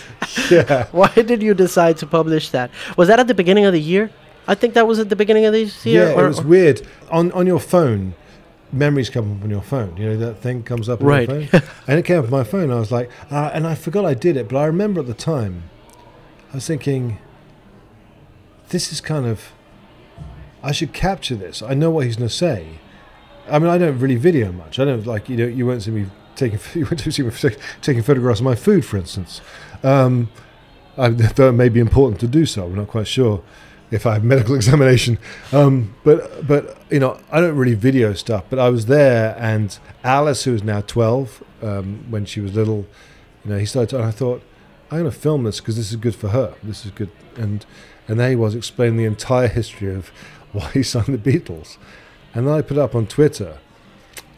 yeah. 0.50 0.86
Why 0.92 1.08
did 1.08 1.42
you 1.42 1.54
decide 1.54 1.96
to 1.98 2.06
publish 2.06 2.50
that? 2.50 2.70
Was 2.96 3.08
that 3.08 3.20
at 3.20 3.26
the 3.26 3.34
beginning 3.34 3.64
of 3.66 3.72
the 3.72 3.80
year? 3.80 4.10
I 4.46 4.54
think 4.54 4.74
that 4.74 4.86
was 4.86 4.98
at 4.98 5.10
the 5.10 5.16
beginning 5.16 5.44
of 5.44 5.52
this 5.52 5.84
year. 5.84 6.08
Yeah, 6.08 6.14
or- 6.14 6.24
it 6.24 6.28
was 6.28 6.42
weird. 6.42 6.80
On 7.10 7.30
on 7.32 7.46
your 7.46 7.60
phone, 7.60 8.14
memories 8.72 9.10
come 9.10 9.36
up 9.38 9.42
on 9.44 9.50
your 9.50 9.62
phone. 9.62 9.96
You 9.96 10.10
know 10.10 10.16
that 10.18 10.38
thing 10.38 10.62
comes 10.62 10.88
up 10.88 11.00
on 11.00 11.06
Right. 11.06 11.28
your 11.28 11.44
phone, 11.46 11.62
and 11.86 11.98
it 11.98 12.04
came 12.04 12.18
up 12.18 12.24
on 12.26 12.30
my 12.30 12.44
phone. 12.44 12.70
I 12.70 12.78
was 12.78 12.92
like, 12.92 13.10
uh, 13.30 13.50
and 13.52 13.66
I 13.66 13.74
forgot 13.74 14.04
I 14.04 14.14
did 14.14 14.36
it, 14.36 14.48
but 14.48 14.56
I 14.58 14.66
remember 14.66 15.00
at 15.00 15.06
the 15.06 15.14
time, 15.14 15.64
I 16.52 16.56
was 16.56 16.66
thinking, 16.66 17.18
this 18.68 18.92
is 18.92 19.00
kind 19.00 19.26
of, 19.26 19.52
I 20.62 20.72
should 20.72 20.92
capture 20.92 21.34
this. 21.36 21.62
I 21.62 21.74
know 21.74 21.90
what 21.90 22.04
he's 22.06 22.16
going 22.16 22.28
to 22.28 22.34
say. 22.34 22.78
I 23.50 23.58
mean, 23.58 23.68
I 23.70 23.78
don't 23.78 23.98
really 23.98 24.16
video 24.16 24.52
much. 24.52 24.78
I 24.78 24.84
don't 24.84 25.06
like 25.06 25.28
you 25.28 25.36
know 25.38 25.46
you 25.46 25.66
won't 25.66 25.82
see 25.82 25.90
me 25.90 26.06
taking 26.36 26.58
you 26.74 26.84
won't 26.84 27.00
see 27.00 27.22
me 27.22 27.30
taking 27.82 28.02
photographs 28.02 28.40
of 28.40 28.44
my 28.44 28.54
food, 28.54 28.84
for 28.84 28.96
instance. 28.98 29.40
Um, 29.82 30.28
I, 30.98 31.08
though 31.10 31.48
it 31.48 31.52
may 31.52 31.68
be 31.68 31.80
important 31.80 32.20
to 32.20 32.26
do 32.26 32.44
so, 32.44 32.66
we're 32.66 32.76
not 32.76 32.88
quite 32.88 33.06
sure. 33.06 33.42
If 33.90 34.06
I 34.06 34.14
have 34.14 34.24
medical 34.24 34.54
examination. 34.60 35.18
Um, 35.52 35.94
but 36.04 36.46
but 36.46 36.78
you 36.90 37.00
know, 37.00 37.20
I 37.30 37.40
don't 37.40 37.56
really 37.56 37.74
video 37.74 38.12
stuff. 38.14 38.44
But 38.50 38.58
I 38.58 38.68
was 38.68 38.86
there, 38.86 39.36
and 39.38 39.76
Alice, 40.04 40.44
who 40.44 40.54
is 40.54 40.62
now 40.62 40.80
twelve, 40.82 41.42
um, 41.62 42.06
when 42.10 42.24
she 42.24 42.40
was 42.40 42.54
little, 42.54 42.86
you 43.44 43.52
know, 43.52 43.58
he 43.58 43.66
started. 43.66 43.90
To, 43.90 43.96
and 43.96 44.04
I 44.06 44.10
thought, 44.10 44.42
I'm 44.90 45.00
going 45.00 45.10
to 45.10 45.18
film 45.18 45.44
this 45.44 45.60
because 45.60 45.76
this 45.76 45.90
is 45.90 45.96
good 45.96 46.14
for 46.14 46.28
her. 46.28 46.54
This 46.62 46.84
is 46.84 46.90
good, 46.92 47.10
and 47.36 47.64
and 48.06 48.18
there 48.18 48.30
he 48.30 48.36
was 48.36 48.54
explaining 48.54 48.96
the 48.96 49.04
entire 49.04 49.48
history 49.48 49.94
of 49.94 50.08
why 50.52 50.70
he 50.70 50.82
signed 50.82 51.06
the 51.06 51.18
Beatles, 51.18 51.76
and 52.34 52.46
then 52.46 52.54
I 52.54 52.62
put 52.62 52.78
up 52.78 52.94
on 52.94 53.06
Twitter. 53.06 53.58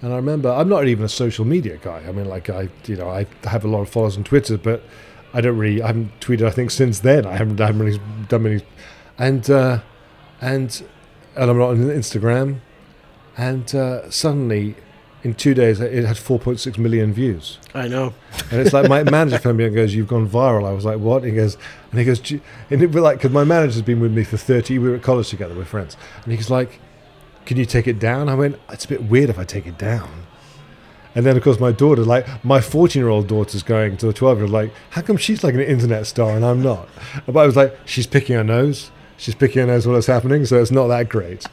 And 0.02 0.14
I 0.14 0.16
remember, 0.16 0.50
I'm 0.50 0.70
not 0.70 0.88
even 0.88 1.04
a 1.04 1.10
social 1.10 1.44
media 1.44 1.76
guy. 1.76 2.02
I 2.08 2.12
mean, 2.12 2.24
like 2.24 2.48
I, 2.48 2.70
you 2.86 2.96
know, 2.96 3.10
I 3.10 3.26
have 3.44 3.66
a 3.66 3.68
lot 3.68 3.82
of 3.82 3.90
followers 3.90 4.16
on 4.16 4.24
Twitter, 4.24 4.56
but 4.56 4.82
I 5.34 5.42
don't 5.42 5.58
really, 5.58 5.82
I 5.82 5.88
haven't 5.88 6.18
tweeted. 6.20 6.46
I 6.46 6.50
think 6.50 6.70
since 6.70 7.00
then, 7.00 7.26
I 7.26 7.36
haven't, 7.36 7.60
I 7.60 7.66
haven't 7.66 7.82
really 7.82 8.00
done 8.28 8.44
many 8.44 8.62
and 9.20 9.48
uh, 9.50 9.80
and 10.40 10.82
and 11.36 11.50
I'm 11.50 11.58
not 11.58 11.68
on 11.68 11.76
Instagram, 11.76 12.60
and 13.36 13.72
uh, 13.72 14.10
suddenly 14.10 14.74
in 15.22 15.34
two 15.34 15.52
days 15.52 15.80
it 15.80 16.04
had 16.06 16.16
4.6 16.16 16.78
million 16.78 17.12
views. 17.12 17.58
I 17.74 17.88
know. 17.88 18.14
And 18.50 18.60
it's 18.62 18.72
like 18.72 18.88
my 18.88 19.02
manager 19.10 19.38
phoned 19.38 19.58
me 19.58 19.66
and 19.66 19.74
goes, 19.74 19.94
"You've 19.94 20.08
gone 20.08 20.28
viral." 20.28 20.66
I 20.66 20.72
was 20.72 20.86
like, 20.86 20.98
"What?" 20.98 21.22
And 21.22 21.32
he 21.32 21.36
goes, 21.36 21.56
and 21.90 22.00
he 22.00 22.06
goes, 22.06 22.18
and 22.70 22.82
it 22.82 22.92
was 22.92 23.02
like 23.02 23.18
because 23.18 23.30
my 23.30 23.44
manager's 23.44 23.82
been 23.82 24.00
with 24.00 24.12
me 24.12 24.24
for 24.24 24.38
30. 24.38 24.78
We 24.78 24.88
were 24.88 24.96
at 24.96 25.02
college 25.02 25.28
together, 25.28 25.54
we're 25.54 25.64
friends, 25.66 25.96
and 26.24 26.32
he's 26.32 26.50
like, 26.50 26.80
"Can 27.44 27.58
you 27.58 27.66
take 27.66 27.86
it 27.86 27.98
down?" 27.98 28.30
I 28.30 28.34
went, 28.34 28.58
"It's 28.70 28.86
a 28.86 28.88
bit 28.88 29.04
weird 29.04 29.28
if 29.28 29.38
I 29.38 29.44
take 29.44 29.66
it 29.66 29.78
down." 29.78 30.08
And 31.12 31.26
then, 31.26 31.36
of 31.36 31.42
course, 31.42 31.58
my 31.58 31.72
daughter, 31.72 32.04
like 32.04 32.42
my 32.44 32.60
14 32.60 33.02
year 33.02 33.08
old 33.08 33.26
daughter's 33.26 33.64
going 33.64 33.96
to 33.98 34.08
a 34.08 34.12
12 34.12 34.38
year 34.38 34.44
old, 34.44 34.52
like, 34.52 34.72
how 34.90 35.02
come 35.02 35.16
she's 35.16 35.42
like 35.42 35.54
an 35.54 35.60
internet 35.60 36.06
star 36.06 36.36
and 36.36 36.44
I'm 36.44 36.62
not? 36.62 36.88
But 37.26 37.36
I 37.36 37.46
was 37.46 37.56
like, 37.56 37.76
she's 37.84 38.06
picking 38.06 38.36
her 38.36 38.44
nose 38.44 38.92
she's 39.20 39.34
picking 39.34 39.60
her 39.60 39.66
nose 39.66 39.86
what's 39.86 40.06
happening, 40.06 40.44
so 40.46 40.60
it's 40.60 40.70
not 40.70 40.88
that 40.88 41.08
great. 41.08 41.46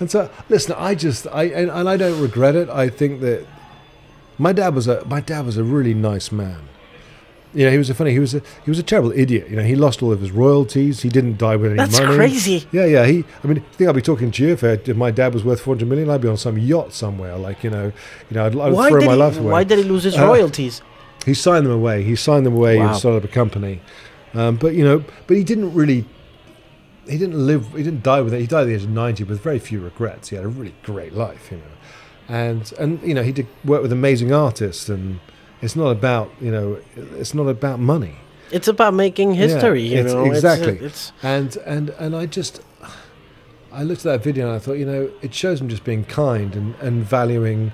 And 0.00 0.10
so, 0.10 0.28
listen, 0.48 0.74
I 0.76 0.94
just, 0.94 1.26
I 1.28 1.44
and, 1.44 1.70
and 1.70 1.88
I 1.88 1.96
don't 1.96 2.20
regret 2.20 2.54
it. 2.56 2.68
I 2.68 2.88
think 2.88 3.20
that 3.20 3.46
my 4.38 4.52
dad 4.52 4.74
was 4.74 4.88
a 4.88 5.04
my 5.06 5.20
dad 5.20 5.46
was 5.46 5.56
a 5.56 5.64
really 5.64 5.94
nice 5.94 6.32
man. 6.32 6.58
You 7.54 7.66
know, 7.66 7.70
he 7.70 7.76
was 7.78 7.90
a 7.90 7.94
funny. 7.94 8.12
He 8.12 8.18
was 8.18 8.34
a 8.34 8.40
he 8.64 8.70
was 8.70 8.78
a 8.78 8.82
terrible 8.82 9.12
idiot. 9.12 9.48
You 9.50 9.56
know, 9.56 9.62
he 9.62 9.76
lost 9.76 10.02
all 10.02 10.10
of 10.10 10.20
his 10.20 10.30
royalties. 10.32 11.02
He 11.02 11.10
didn't 11.10 11.36
die 11.36 11.56
with 11.56 11.72
any 11.72 11.76
That's 11.76 12.00
money. 12.00 12.16
crazy. 12.16 12.66
Yeah, 12.72 12.86
yeah. 12.86 13.04
He. 13.04 13.24
I 13.44 13.46
mean, 13.46 13.58
I 13.58 13.74
think 13.76 13.90
I'd 13.90 13.94
be 13.94 14.00
talking 14.02 14.30
to 14.30 14.42
you 14.42 14.52
if, 14.54 14.64
I, 14.64 14.68
if 14.68 14.96
my 14.96 15.10
dad 15.10 15.34
was 15.34 15.44
worth 15.44 15.60
four 15.60 15.74
hundred 15.74 15.88
million. 15.88 16.08
I'd 16.08 16.22
be 16.22 16.28
on 16.28 16.38
some 16.38 16.56
yacht 16.58 16.94
somewhere. 16.94 17.36
Like 17.36 17.62
you 17.62 17.68
know, 17.68 17.92
you 18.30 18.34
know, 18.34 18.46
I'd, 18.46 18.56
I'd 18.56 18.72
why 18.72 18.88
throw 18.88 19.00
my 19.04 19.12
he, 19.12 19.18
life 19.18 19.38
away. 19.38 19.50
Why 19.52 19.64
did 19.64 19.78
he 19.78 19.84
lose 19.84 20.04
his 20.04 20.16
Uh, 20.16 20.26
royalties? 20.26 20.80
He 21.26 21.34
signed 21.34 21.66
them 21.66 21.72
away. 21.72 22.02
He 22.02 22.16
signed 22.16 22.46
them 22.46 22.54
away 22.56 22.78
Wow. 22.78 22.88
and 22.88 22.96
started 22.96 23.18
up 23.18 23.24
a 23.24 23.32
company. 23.32 23.80
Um, 24.34 24.56
but 24.56 24.74
you 24.74 24.82
know, 24.82 25.04
but 25.26 25.36
he 25.36 25.44
didn't 25.44 25.74
really. 25.74 26.06
He 27.08 27.18
didn't 27.18 27.46
live. 27.46 27.72
He 27.72 27.82
didn't 27.82 28.02
die 28.02 28.20
with 28.20 28.32
it. 28.34 28.40
He 28.40 28.46
died 28.46 28.62
at 28.62 28.66
the 28.66 28.74
age 28.74 28.84
of 28.84 28.90
ninety 28.90 29.24
with 29.24 29.40
very 29.40 29.58
few 29.58 29.80
regrets. 29.80 30.28
He 30.28 30.36
had 30.36 30.44
a 30.44 30.48
really 30.48 30.74
great 30.82 31.12
life, 31.14 31.50
you 31.50 31.56
know, 31.58 31.64
and 32.28 32.72
and 32.78 33.02
you 33.02 33.14
know 33.14 33.22
he 33.22 33.32
did 33.32 33.46
work 33.64 33.82
with 33.82 33.92
amazing 33.92 34.32
artists. 34.32 34.88
And 34.88 35.18
it's 35.60 35.74
not 35.76 35.88
about 35.90 36.30
you 36.40 36.50
know 36.52 36.78
it's 36.94 37.34
not 37.34 37.48
about 37.48 37.80
money. 37.80 38.16
It's 38.52 38.68
about 38.68 38.92
making 38.94 39.34
history, 39.34 39.82
Yeah, 39.82 39.94
you 39.94 39.98
it's- 40.00 40.14
know. 40.14 40.20
It's- 40.26 40.36
exactly. 40.36 40.78
It's, 40.86 41.12
And 41.22 41.56
and 41.64 41.90
and 41.98 42.14
I 42.14 42.26
just, 42.26 42.60
I 43.72 43.82
looked 43.82 44.04
at 44.04 44.12
that 44.12 44.22
video 44.22 44.46
and 44.46 44.54
I 44.54 44.58
thought, 44.58 44.74
you 44.76 44.84
know, 44.84 45.10
it 45.22 45.32
shows 45.32 45.60
him 45.60 45.68
just 45.70 45.84
being 45.84 46.04
kind 46.04 46.54
and, 46.54 46.74
and 46.76 47.02
valuing 47.02 47.72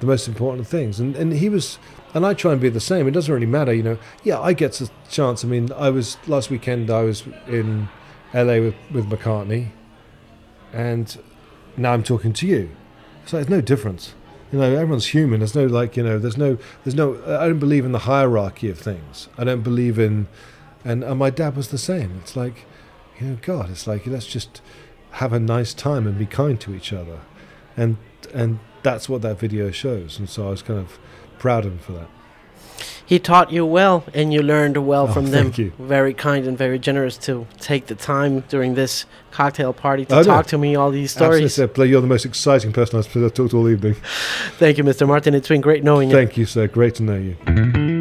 the 0.00 0.06
most 0.06 0.26
important 0.26 0.66
things. 0.66 0.98
And 1.00 1.14
and 1.16 1.32
he 1.32 1.48
was, 1.48 1.78
and 2.12 2.26
I 2.26 2.34
try 2.34 2.52
and 2.52 2.60
be 2.60 2.68
the 2.68 2.80
same. 2.80 3.06
It 3.06 3.12
doesn't 3.12 3.32
really 3.32 3.46
matter, 3.46 3.72
you 3.72 3.84
know. 3.84 3.98
Yeah, 4.24 4.40
I 4.40 4.52
get 4.52 4.80
a 4.80 4.90
chance. 5.08 5.44
I 5.44 5.48
mean, 5.48 5.70
I 5.76 5.90
was 5.90 6.18
last 6.26 6.50
weekend. 6.50 6.90
I 6.90 7.02
was 7.02 7.22
in 7.46 7.88
L.A. 8.32 8.60
with 8.60 8.74
with 8.90 9.08
McCartney, 9.08 9.68
and 10.72 11.18
now 11.76 11.92
I'm 11.92 12.02
talking 12.02 12.32
to 12.34 12.46
you. 12.46 12.70
So 13.24 13.36
there's 13.36 13.48
no 13.48 13.60
difference. 13.60 14.14
You 14.52 14.60
know, 14.60 14.72
everyone's 14.72 15.08
human. 15.08 15.40
There's 15.40 15.54
no 15.54 15.66
like, 15.66 15.96
you 15.96 16.04
know, 16.04 16.18
there's 16.18 16.36
no, 16.36 16.58
there's 16.84 16.94
no. 16.94 17.16
I 17.26 17.48
don't 17.48 17.58
believe 17.58 17.84
in 17.84 17.92
the 17.92 18.00
hierarchy 18.00 18.70
of 18.70 18.78
things. 18.78 19.28
I 19.36 19.44
don't 19.44 19.62
believe 19.62 19.98
in, 19.98 20.28
and, 20.84 21.02
and 21.02 21.18
my 21.18 21.30
dad 21.30 21.56
was 21.56 21.68
the 21.68 21.78
same. 21.78 22.18
It's 22.22 22.36
like, 22.36 22.64
you 23.18 23.26
know, 23.26 23.38
God, 23.42 23.70
it's 23.70 23.86
like 23.86 24.06
let's 24.06 24.26
just 24.26 24.60
have 25.12 25.32
a 25.32 25.40
nice 25.40 25.74
time 25.74 26.06
and 26.06 26.18
be 26.18 26.26
kind 26.26 26.60
to 26.60 26.74
each 26.74 26.92
other, 26.92 27.20
and 27.76 27.96
and 28.32 28.60
that's 28.82 29.08
what 29.08 29.22
that 29.22 29.38
video 29.40 29.72
shows. 29.72 30.18
And 30.18 30.28
so 30.30 30.46
I 30.46 30.50
was 30.50 30.62
kind 30.62 30.78
of 30.78 30.98
proud 31.38 31.64
of 31.64 31.72
him 31.72 31.78
for 31.80 31.92
that. 31.92 32.08
He 33.06 33.18
taught 33.18 33.52
you 33.52 33.64
well, 33.64 34.04
and 34.12 34.32
you 34.34 34.42
learned 34.42 34.76
well 34.86 35.06
Oh, 35.08 35.12
from 35.12 35.26
them. 35.26 35.44
thank 35.44 35.58
you. 35.58 35.72
Very 35.78 36.12
kind 36.12 36.46
and 36.46 36.58
very 36.58 36.78
generous 36.78 37.16
to 37.18 37.46
take 37.60 37.86
the 37.86 37.94
time 37.94 38.40
during 38.48 38.74
this 38.74 39.06
cocktail 39.30 39.72
party 39.72 40.04
to 40.06 40.16
Oh, 40.18 40.22
talk 40.22 40.46
to 40.46 40.58
me 40.58 40.74
all 40.76 40.90
these 40.90 41.14
Absolutely, 41.16 41.48
stories. 41.48 41.70
Blair, 41.74 41.86
You're 41.86 42.00
the 42.00 42.06
most 42.06 42.24
exciting 42.24 42.72
person 42.72 42.98
I've 42.98 43.10
talked 43.12 43.36
to 43.50 43.56
all 43.56 43.68
evening. 43.68 43.94
Thank 44.58 44.76
you, 44.78 44.84
Mr. 44.84 45.06
Martin. 45.06 45.34
It's 45.34 45.48
been 45.48 45.60
great 45.60 45.84
knowing 45.84 46.10
you. 46.10 46.16
Thank 46.16 46.36
you, 46.36 46.46
sir. 46.46 46.66
Great 46.66 46.94
to 46.96 47.02
know 47.04 47.16
you. 47.16 47.95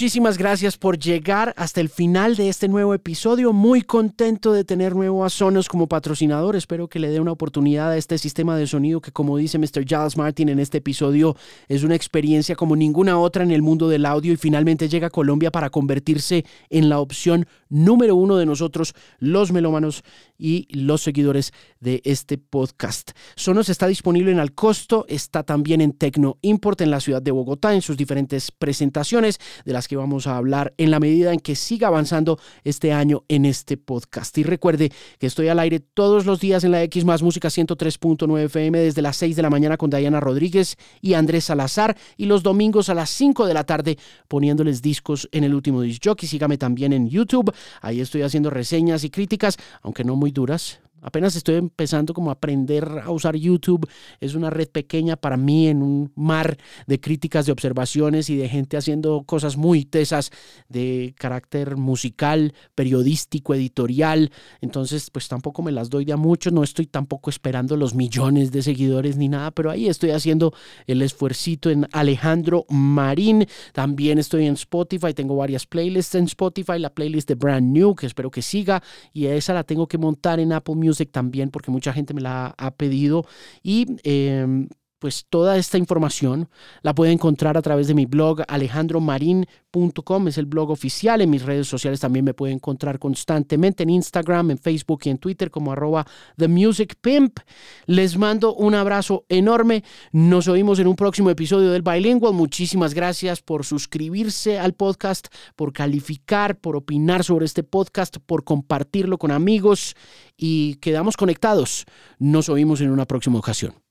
Muchísimas 0.00 0.38
gracias 0.38 0.78
por 0.78 0.98
llegar 0.98 1.52
hasta 1.58 1.82
el 1.82 1.90
final 1.90 2.34
de 2.34 2.48
este 2.48 2.68
nuevo 2.68 2.94
episodio. 2.94 3.52
Muy 3.52 3.82
contento 3.82 4.54
de 4.54 4.64
tener 4.64 4.96
nuevo 4.96 5.26
a 5.26 5.28
Sonos 5.28 5.68
como 5.68 5.88
patrocinador. 5.88 6.56
Espero 6.56 6.88
que 6.88 6.98
le 6.98 7.10
dé 7.10 7.20
una 7.20 7.32
oportunidad 7.32 7.90
a 7.90 7.98
este 7.98 8.16
sistema 8.16 8.56
de 8.56 8.66
sonido 8.66 9.02
que, 9.02 9.12
como 9.12 9.36
dice 9.36 9.58
Mr. 9.58 9.84
Giles 9.86 10.16
Martin 10.16 10.48
en 10.48 10.58
este 10.58 10.78
episodio, 10.78 11.36
es 11.68 11.84
una 11.84 11.96
experiencia 11.96 12.56
como 12.56 12.76
ninguna 12.76 13.18
otra 13.18 13.44
en 13.44 13.50
el 13.50 13.60
mundo 13.60 13.90
del 13.90 14.06
audio 14.06 14.32
y 14.32 14.38
finalmente 14.38 14.88
llega 14.88 15.08
a 15.08 15.10
Colombia 15.10 15.50
para 15.50 15.68
convertirse 15.68 16.46
en 16.70 16.88
la 16.88 16.98
opción 16.98 17.46
número 17.68 18.16
uno 18.16 18.38
de 18.38 18.46
nosotros, 18.46 18.94
los 19.18 19.52
melómanos 19.52 20.02
y 20.38 20.66
los 20.70 21.02
seguidores 21.02 21.52
de 21.78 22.00
este 22.06 22.38
podcast. 22.38 23.10
Sonos 23.36 23.68
está 23.68 23.86
disponible 23.86 24.32
en 24.32 24.40
al 24.40 24.54
costo, 24.54 25.04
está 25.08 25.42
también 25.42 25.82
en 25.82 25.92
Tecno 25.92 26.38
Import 26.40 26.80
en 26.80 26.90
la 26.90 27.00
ciudad 27.00 27.20
de 27.20 27.32
Bogotá 27.32 27.74
en 27.74 27.82
sus 27.82 27.98
diferentes 27.98 28.50
presentaciones 28.50 29.38
de 29.66 29.74
las 29.74 29.89
que 29.90 29.96
vamos 29.96 30.28
a 30.28 30.36
hablar 30.36 30.72
en 30.78 30.92
la 30.92 31.00
medida 31.00 31.32
en 31.32 31.40
que 31.40 31.56
siga 31.56 31.88
avanzando 31.88 32.38
este 32.62 32.92
año 32.92 33.24
en 33.26 33.44
este 33.44 33.76
podcast. 33.76 34.38
Y 34.38 34.44
recuerde 34.44 34.92
que 35.18 35.26
estoy 35.26 35.48
al 35.48 35.58
aire 35.58 35.80
todos 35.80 36.26
los 36.26 36.38
días 36.38 36.62
en 36.62 36.70
la 36.70 36.80
X 36.84 37.04
más 37.04 37.24
Música 37.24 37.48
103.9 37.48 38.44
FM 38.44 38.78
desde 38.78 39.02
las 39.02 39.16
6 39.16 39.34
de 39.34 39.42
la 39.42 39.50
mañana 39.50 39.76
con 39.76 39.90
Diana 39.90 40.20
Rodríguez 40.20 40.76
y 41.00 41.14
Andrés 41.14 41.46
Salazar 41.46 41.96
y 42.16 42.26
los 42.26 42.44
domingos 42.44 42.88
a 42.88 42.94
las 42.94 43.10
5 43.10 43.46
de 43.46 43.54
la 43.54 43.64
tarde 43.64 43.98
poniéndoles 44.28 44.80
discos 44.80 45.28
en 45.32 45.42
el 45.42 45.56
último 45.56 45.82
disc 45.82 46.00
jockey. 46.04 46.28
Sígame 46.28 46.56
también 46.56 46.92
en 46.92 47.08
YouTube. 47.08 47.52
Ahí 47.80 48.00
estoy 48.00 48.22
haciendo 48.22 48.48
reseñas 48.50 49.02
y 49.02 49.10
críticas, 49.10 49.56
aunque 49.82 50.04
no 50.04 50.14
muy 50.14 50.30
duras. 50.30 50.78
Apenas 51.02 51.34
estoy 51.36 51.56
empezando 51.56 52.14
como 52.14 52.30
a 52.30 52.34
aprender 52.34 53.02
a 53.04 53.10
usar 53.10 53.36
YouTube. 53.36 53.88
Es 54.20 54.34
una 54.34 54.50
red 54.50 54.68
pequeña 54.68 55.16
para 55.16 55.36
mí 55.36 55.68
en 55.68 55.82
un 55.82 56.12
mar 56.14 56.58
de 56.86 57.00
críticas, 57.00 57.46
de 57.46 57.52
observaciones 57.52 58.30
y 58.30 58.36
de 58.36 58.48
gente 58.48 58.76
haciendo 58.76 59.22
cosas 59.24 59.56
muy 59.56 59.84
tesas 59.84 60.30
de 60.68 61.14
carácter 61.18 61.76
musical, 61.76 62.52
periodístico, 62.74 63.54
editorial. 63.54 64.30
Entonces, 64.60 65.10
pues 65.10 65.28
tampoco 65.28 65.62
me 65.62 65.72
las 65.72 65.90
doy 65.90 66.04
de 66.04 66.12
a 66.12 66.16
mucho. 66.16 66.50
No 66.50 66.62
estoy 66.62 66.86
tampoco 66.86 67.30
esperando 67.30 67.76
los 67.76 67.94
millones 67.94 68.52
de 68.52 68.62
seguidores 68.62 69.16
ni 69.16 69.28
nada, 69.28 69.50
pero 69.50 69.70
ahí 69.70 69.88
estoy 69.88 70.10
haciendo 70.10 70.52
el 70.86 71.02
esfuercito 71.02 71.70
en 71.70 71.86
Alejandro 71.92 72.66
Marín. 72.68 73.46
También 73.72 74.18
estoy 74.18 74.46
en 74.46 74.54
Spotify. 74.54 75.14
Tengo 75.14 75.36
varias 75.36 75.66
playlists 75.66 76.14
en 76.14 76.24
Spotify. 76.24 76.78
La 76.78 76.90
playlist 76.90 77.28
de 77.28 77.34
Brand 77.34 77.72
New, 77.72 77.94
que 77.94 78.06
espero 78.06 78.30
que 78.30 78.42
siga. 78.42 78.82
Y 79.12 79.26
esa 79.26 79.54
la 79.54 79.64
tengo 79.64 79.86
que 79.86 79.98
montar 79.98 80.40
en 80.40 80.52
Apple 80.52 80.74
Music 80.74 80.89
también 81.12 81.50
porque 81.50 81.70
mucha 81.70 81.92
gente 81.92 82.14
me 82.14 82.20
la 82.20 82.54
ha 82.58 82.70
pedido. 82.72 83.26
Y 83.62 83.86
eh, 84.04 84.68
pues 85.00 85.26
toda 85.28 85.56
esta 85.56 85.78
información 85.78 86.48
la 86.82 86.94
puede 86.94 87.10
encontrar 87.10 87.56
a 87.56 87.62
través 87.62 87.88
de 87.88 87.94
mi 87.94 88.04
blog 88.04 88.42
alejandromarin.com, 88.46 90.28
es 90.28 90.36
el 90.36 90.44
blog 90.44 90.70
oficial. 90.70 91.22
En 91.22 91.30
mis 91.30 91.42
redes 91.42 91.66
sociales 91.66 92.00
también 92.00 92.24
me 92.24 92.34
puede 92.34 92.52
encontrar 92.52 92.98
constantemente 92.98 93.82
en 93.82 93.90
Instagram, 93.90 94.52
en 94.52 94.58
Facebook 94.58 95.00
y 95.04 95.08
en 95.08 95.16
Twitter 95.18 95.50
como 95.50 95.72
arroba 95.72 96.06
The 96.36 96.48
Music 96.48 96.96
Pimp. 97.00 97.40
Les 97.86 98.18
mando 98.18 98.54
un 98.54 98.74
abrazo 98.74 99.24
enorme. 99.30 99.82
Nos 100.12 100.48
oímos 100.48 100.78
en 100.78 100.86
un 100.86 100.96
próximo 100.96 101.30
episodio 101.30 101.70
del 101.70 101.82
Bilingual. 101.82 102.34
Muchísimas 102.34 102.92
gracias 102.92 103.40
por 103.40 103.64
suscribirse 103.64 104.58
al 104.58 104.74
podcast, 104.74 105.28
por 105.56 105.72
calificar, 105.72 106.58
por 106.58 106.76
opinar 106.76 107.24
sobre 107.24 107.46
este 107.46 107.62
podcast, 107.62 108.18
por 108.18 108.44
compartirlo 108.44 109.16
con 109.16 109.30
amigos 109.30 109.96
y 110.36 110.74
quedamos 110.76 111.16
conectados. 111.16 111.86
Nos 112.18 112.50
oímos 112.50 112.82
en 112.82 112.90
una 112.90 113.06
próxima 113.06 113.38
ocasión. 113.38 113.89